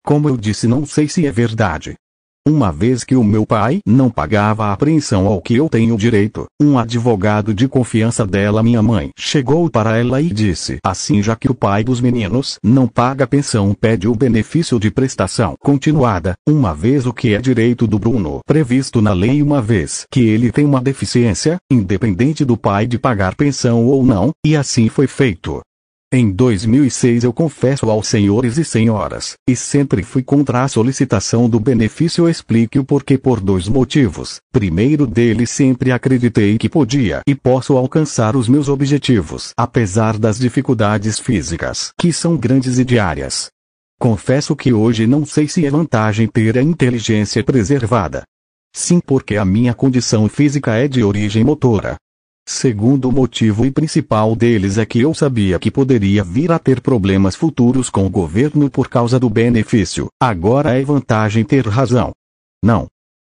Como 0.05 0.29
eu 0.29 0.37
disse 0.37 0.66
não 0.66 0.85
sei 0.85 1.09
se 1.09 1.25
é 1.27 1.31
verdade, 1.31 1.95
uma 2.47 2.72
vez 2.72 3.05
que 3.05 3.14
o 3.14 3.22
meu 3.22 3.47
pai 3.47 3.80
não 3.86 4.11
pagava 4.11 4.66
a 4.66 4.72
apreensão 4.72 5.26
ao 5.26 5.40
que 5.40 5.55
eu 5.55 5.68
tenho 5.68 5.97
direito, 5.97 6.47
um 6.61 6.78
advogado 6.78 7.55
de 7.55 7.68
confiança 7.68 8.26
dela, 8.26 8.62
minha 8.62 8.82
mãe, 8.82 9.11
chegou 9.16 9.70
para 9.70 9.99
ela 9.99 10.20
e 10.20 10.28
disse: 10.28 10.78
Assim, 10.84 11.22
já 11.22 11.36
que 11.36 11.51
o 11.51 11.55
pai 11.55 11.84
dos 11.84 12.01
meninos 12.01 12.59
não 12.62 12.88
paga 12.88 13.26
pensão, 13.26 13.74
pede 13.74 14.09
o 14.09 14.14
benefício 14.14 14.78
de 14.80 14.90
prestação 14.90 15.55
continuada, 15.61 16.34
uma 16.49 16.74
vez 16.74 17.07
o 17.07 17.12
que 17.12 17.34
é 17.34 17.40
direito 17.40 17.86
do 17.86 17.99
Bruno, 17.99 18.40
previsto 18.47 19.01
na 19.01 19.12
lei, 19.12 19.43
uma 19.43 19.62
vez 19.62 20.05
que 20.11 20.20
ele 20.20 20.51
tem 20.51 20.64
uma 20.64 20.80
deficiência, 20.80 21.59
independente 21.70 22.45
do 22.45 22.57
pai 22.57 22.86
de 22.86 22.99
pagar 22.99 23.36
pensão 23.36 23.86
ou 23.86 24.05
não, 24.05 24.30
e 24.45 24.57
assim 24.57 24.88
foi 24.88 25.07
feito. 25.07 25.61
Em 26.15 26.31
2006 26.31 27.25
eu 27.25 27.33
confesso 27.33 27.89
aos 27.89 28.07
senhores 28.07 28.59
e 28.59 28.65
senhoras, 28.67 29.33
e 29.49 29.57
sempre 29.57 30.03
fui 30.03 30.23
contra 30.23 30.63
a 30.63 30.69
solicitação 30.69 31.49
do 31.49 31.59
benefício 31.59 32.29
explique 32.29 32.79
o 32.79 32.85
porquê 32.85 33.17
por 33.17 33.41
dois 33.41 33.67
motivos. 33.67 34.39
Primeiro 34.53 35.07
deles 35.07 35.49
sempre 35.49 35.91
acreditei 35.91 36.59
que 36.59 36.69
podia 36.69 37.23
e 37.27 37.35
posso 37.35 37.79
alcançar 37.79 38.37
os 38.37 38.47
meus 38.47 38.69
objetivos, 38.69 39.55
apesar 39.57 40.19
das 40.19 40.39
dificuldades 40.39 41.19
físicas, 41.19 41.93
que 41.99 42.13
são 42.13 42.37
grandes 42.37 42.79
e 42.79 42.85
diárias. 42.85 43.49
Confesso 43.99 44.55
que 44.55 44.71
hoje 44.71 45.07
não 45.07 45.25
sei 45.25 45.49
se 45.49 45.65
é 45.65 45.71
vantagem 45.71 46.29
ter 46.29 46.59
a 46.59 46.63
inteligência 46.63 47.43
preservada. 47.43 48.23
Sim, 48.75 49.01
porque 49.01 49.37
a 49.37 49.47
minha 49.47 49.73
condição 49.73 50.29
física 50.29 50.75
é 50.75 50.87
de 50.87 51.03
origem 51.03 51.43
motora, 51.43 51.97
Segundo 52.47 53.12
motivo 53.12 53.64
e 53.64 53.70
principal 53.70 54.34
deles 54.34 54.76
é 54.76 54.84
que 54.84 55.01
eu 55.01 55.14
sabia 55.14 55.61
que 55.61 55.70
poderia 55.70 56.24
vir 56.24 56.51
a 56.51 56.59
ter 56.59 56.80
problemas 56.80 57.36
futuros 57.36 57.88
com 57.88 58.05
o 58.05 58.11
governo 58.11 58.68
por 58.68 58.88
causa 58.88 59.18
do 59.18 59.30
benefício. 59.30 60.09
Agora 60.20 60.76
é 60.76 60.82
vantagem 60.82 61.45
ter 61.45 61.66
razão. 61.66 62.11
Não, 62.64 62.88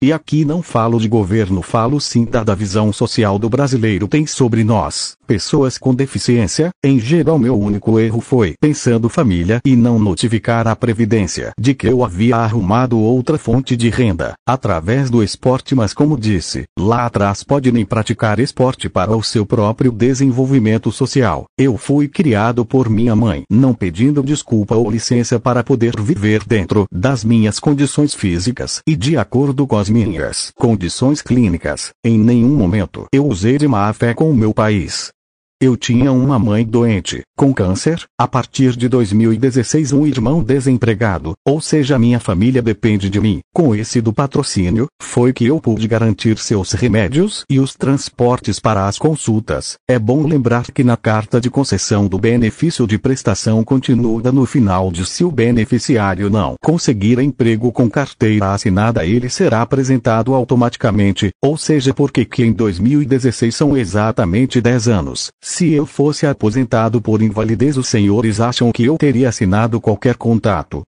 e 0.06 0.12
aqui 0.12 0.44
não 0.44 0.62
falo 0.62 1.00
de 1.00 1.08
governo, 1.08 1.60
falo 1.62 2.00
sim 2.00 2.24
da, 2.24 2.44
da 2.44 2.54
visão 2.54 2.92
social 2.92 3.40
do 3.40 3.48
brasileiro 3.48 4.06
tem 4.06 4.24
sobre 4.24 4.62
nós, 4.62 5.16
pessoas 5.26 5.76
com 5.76 5.92
deficiência. 5.92 6.70
Em 6.84 7.00
geral, 7.00 7.40
meu 7.40 7.58
único 7.58 7.98
erro 7.98 8.20
foi 8.20 8.54
pensando 8.60 9.08
família 9.08 9.60
e 9.64 9.74
não 9.74 9.98
notificar 9.98 10.68
a 10.68 10.76
Previdência 10.76 11.50
de 11.58 11.74
que 11.74 11.88
eu 11.88 12.04
havia 12.04 12.36
arrumado 12.36 12.96
outra 13.00 13.36
fonte 13.36 13.76
de 13.76 13.90
renda, 13.90 14.34
através 14.46 15.10
do 15.10 15.24
esporte. 15.24 15.74
Mas, 15.74 15.92
como 15.92 16.16
disse, 16.16 16.66
lá 16.78 17.06
atrás 17.06 17.42
pode 17.42 17.72
nem 17.72 17.84
praticar 17.84 18.38
esporte 18.38 18.88
para 18.88 19.16
o 19.16 19.24
seu 19.24 19.44
próprio 19.44 19.90
desenvolvimento 19.90 20.92
social. 20.92 21.46
Eu 21.58 21.76
fui 21.76 22.06
criado 22.06 22.64
por 22.64 22.88
minha 22.88 23.16
mãe, 23.16 23.42
não 23.50 23.74
pedindo 23.74 24.22
desculpa 24.22 24.76
ou 24.76 24.88
licença 24.88 25.40
para 25.40 25.64
poder 25.64 26.00
viver 26.00 26.44
dentro 26.46 26.86
das 26.92 27.24
minhas 27.24 27.58
condições 27.58 28.14
físicas 28.14 28.80
e 28.86 28.94
de 28.94 29.16
acordo 29.16 29.66
com 29.66 29.76
as 29.76 29.95
minhas 29.96 30.52
condições 30.54 31.22
clínicas, 31.22 31.90
em 32.04 32.18
nenhum 32.18 32.54
momento 32.54 33.06
eu 33.10 33.26
usei 33.26 33.56
de 33.56 33.66
má 33.66 33.90
fé 33.94 34.12
com 34.12 34.30
o 34.30 34.36
meu 34.36 34.52
país. 34.52 35.15
Eu 35.58 35.74
tinha 35.74 36.12
uma 36.12 36.38
mãe 36.38 36.66
doente, 36.66 37.22
com 37.34 37.50
câncer, 37.50 38.04
a 38.20 38.28
partir 38.28 38.76
de 38.76 38.90
2016 38.90 39.90
um 39.90 40.06
irmão 40.06 40.42
desempregado, 40.42 41.32
ou 41.48 41.62
seja 41.62 41.98
minha 41.98 42.20
família 42.20 42.60
depende 42.60 43.08
de 43.08 43.18
mim. 43.18 43.40
Com 43.54 43.74
esse 43.74 44.02
do 44.02 44.12
patrocínio, 44.12 44.86
foi 45.00 45.32
que 45.32 45.46
eu 45.46 45.58
pude 45.58 45.88
garantir 45.88 46.36
seus 46.36 46.72
remédios 46.72 47.42
e 47.48 47.58
os 47.58 47.72
transportes 47.72 48.60
para 48.60 48.86
as 48.86 48.98
consultas. 48.98 49.76
É 49.88 49.98
bom 49.98 50.26
lembrar 50.26 50.70
que 50.70 50.84
na 50.84 50.94
carta 50.94 51.40
de 51.40 51.48
concessão 51.48 52.06
do 52.06 52.18
benefício 52.18 52.86
de 52.86 52.98
prestação 52.98 53.64
continua 53.64 54.30
no 54.30 54.44
final 54.44 54.92
de 54.92 55.06
se 55.06 55.24
o 55.24 55.30
beneficiário 55.30 56.28
não 56.28 56.56
conseguir 56.62 57.18
emprego 57.18 57.72
com 57.72 57.88
carteira 57.88 58.52
assinada 58.52 59.06
ele 59.06 59.30
será 59.30 59.62
apresentado 59.62 60.34
automaticamente, 60.34 61.30
ou 61.42 61.56
seja 61.56 61.94
porque 61.94 62.26
que 62.26 62.44
em 62.44 62.52
2016 62.52 63.56
são 63.56 63.74
exatamente 63.74 64.60
10 64.60 64.88
anos. 64.88 65.30
Se 65.48 65.72
eu 65.72 65.86
fosse 65.86 66.26
aposentado 66.26 67.00
por 67.00 67.22
invalidez, 67.22 67.76
os 67.76 67.86
senhores 67.86 68.40
acham 68.40 68.72
que 68.72 68.84
eu 68.84 68.98
teria 68.98 69.28
assinado 69.28 69.80
qualquer 69.80 70.16
contato? 70.16 70.82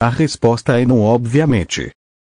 A 0.00 0.08
resposta 0.08 0.80
é 0.80 0.86
não, 0.86 1.00
obviamente. 1.00 1.90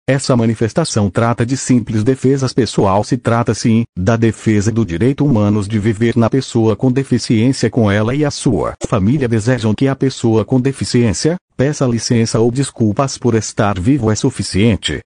Essa 0.06 0.36
manifestação 0.36 1.08
trata 1.08 1.44
de 1.46 1.56
simples 1.56 2.04
defesa 2.04 2.46
pessoal, 2.54 3.02
se 3.02 3.16
trata 3.16 3.54
sim 3.54 3.84
da 3.98 4.14
defesa 4.14 4.70
do 4.70 4.84
direito 4.84 5.24
humanos 5.24 5.66
de 5.66 5.78
viver 5.78 6.18
na 6.18 6.28
pessoa 6.28 6.76
com 6.76 6.92
deficiência 6.92 7.70
com 7.70 7.90
ela 7.90 8.14
e 8.14 8.26
a 8.26 8.30
sua 8.30 8.74
família 8.86 9.26
desejam 9.26 9.74
que 9.74 9.88
a 9.88 9.96
pessoa 9.96 10.44
com 10.44 10.60
deficiência 10.60 11.36
peça 11.56 11.86
licença 11.86 12.38
ou 12.38 12.50
desculpas 12.50 13.16
por 13.16 13.34
estar 13.34 13.80
vivo 13.80 14.10
é 14.10 14.14
suficiente. 14.14 15.00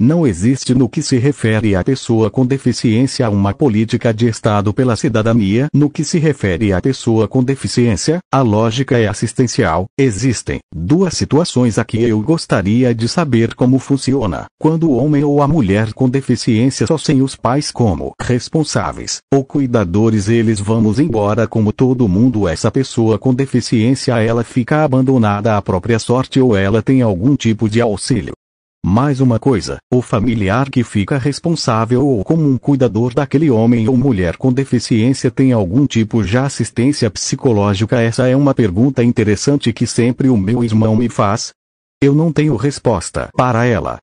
Não 0.00 0.24
existe 0.24 0.76
no 0.76 0.88
que 0.88 1.02
se 1.02 1.18
refere 1.18 1.74
à 1.74 1.82
pessoa 1.82 2.30
com 2.30 2.46
deficiência 2.46 3.28
uma 3.28 3.52
política 3.52 4.14
de 4.14 4.28
Estado 4.28 4.72
pela 4.72 4.94
cidadania. 4.94 5.66
No 5.74 5.90
que 5.90 6.04
se 6.04 6.20
refere 6.20 6.72
à 6.72 6.80
pessoa 6.80 7.26
com 7.26 7.42
deficiência, 7.42 8.20
a 8.32 8.40
lógica 8.40 8.96
é 8.96 9.08
assistencial. 9.08 9.86
Existem 9.98 10.60
duas 10.72 11.14
situações 11.14 11.78
aqui 11.78 12.00
eu 12.00 12.22
gostaria 12.22 12.94
de 12.94 13.08
saber 13.08 13.56
como 13.56 13.80
funciona. 13.80 14.46
Quando 14.56 14.88
o 14.88 14.96
homem 14.96 15.24
ou 15.24 15.42
a 15.42 15.48
mulher 15.48 15.92
com 15.92 16.08
deficiência 16.08 16.86
só 16.86 16.96
sem 16.96 17.20
os 17.20 17.34
pais 17.34 17.72
como 17.72 18.12
responsáveis 18.22 19.18
ou 19.34 19.44
cuidadores 19.44 20.28
eles 20.28 20.60
vamos 20.60 21.00
embora 21.00 21.48
como 21.48 21.72
todo 21.72 22.06
mundo 22.06 22.46
essa 22.46 22.70
pessoa 22.70 23.18
com 23.18 23.34
deficiência 23.34 24.22
ela 24.22 24.44
fica 24.44 24.84
abandonada 24.84 25.56
à 25.56 25.60
própria 25.60 25.98
sorte 25.98 26.40
ou 26.40 26.56
ela 26.56 26.82
tem 26.82 27.02
algum 27.02 27.34
tipo 27.34 27.68
de 27.68 27.80
auxílio. 27.80 28.37
Mais 28.90 29.20
uma 29.20 29.38
coisa, 29.38 29.76
o 29.92 30.00
familiar 30.00 30.70
que 30.70 30.82
fica 30.82 31.18
responsável 31.18 32.06
ou 32.06 32.24
como 32.24 32.48
um 32.48 32.56
cuidador 32.56 33.12
daquele 33.12 33.50
homem 33.50 33.86
ou 33.86 33.94
mulher 33.94 34.38
com 34.38 34.50
deficiência 34.50 35.30
tem 35.30 35.52
algum 35.52 35.86
tipo 35.86 36.24
de 36.24 36.38
assistência 36.38 37.10
psicológica? 37.10 38.00
Essa 38.00 38.28
é 38.28 38.34
uma 38.34 38.54
pergunta 38.54 39.04
interessante 39.04 39.74
que 39.74 39.86
sempre 39.86 40.30
o 40.30 40.38
meu 40.38 40.64
irmão 40.64 40.96
me 40.96 41.10
faz. 41.10 41.52
Eu 42.02 42.14
não 42.14 42.32
tenho 42.32 42.56
resposta 42.56 43.28
para 43.36 43.66
ela. 43.66 43.98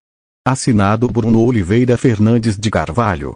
Assinado 0.47 1.07
Bruno 1.07 1.43
Oliveira 1.43 1.97
Fernandes 1.97 2.55
de 2.55 2.69
Carvalho. 2.69 3.33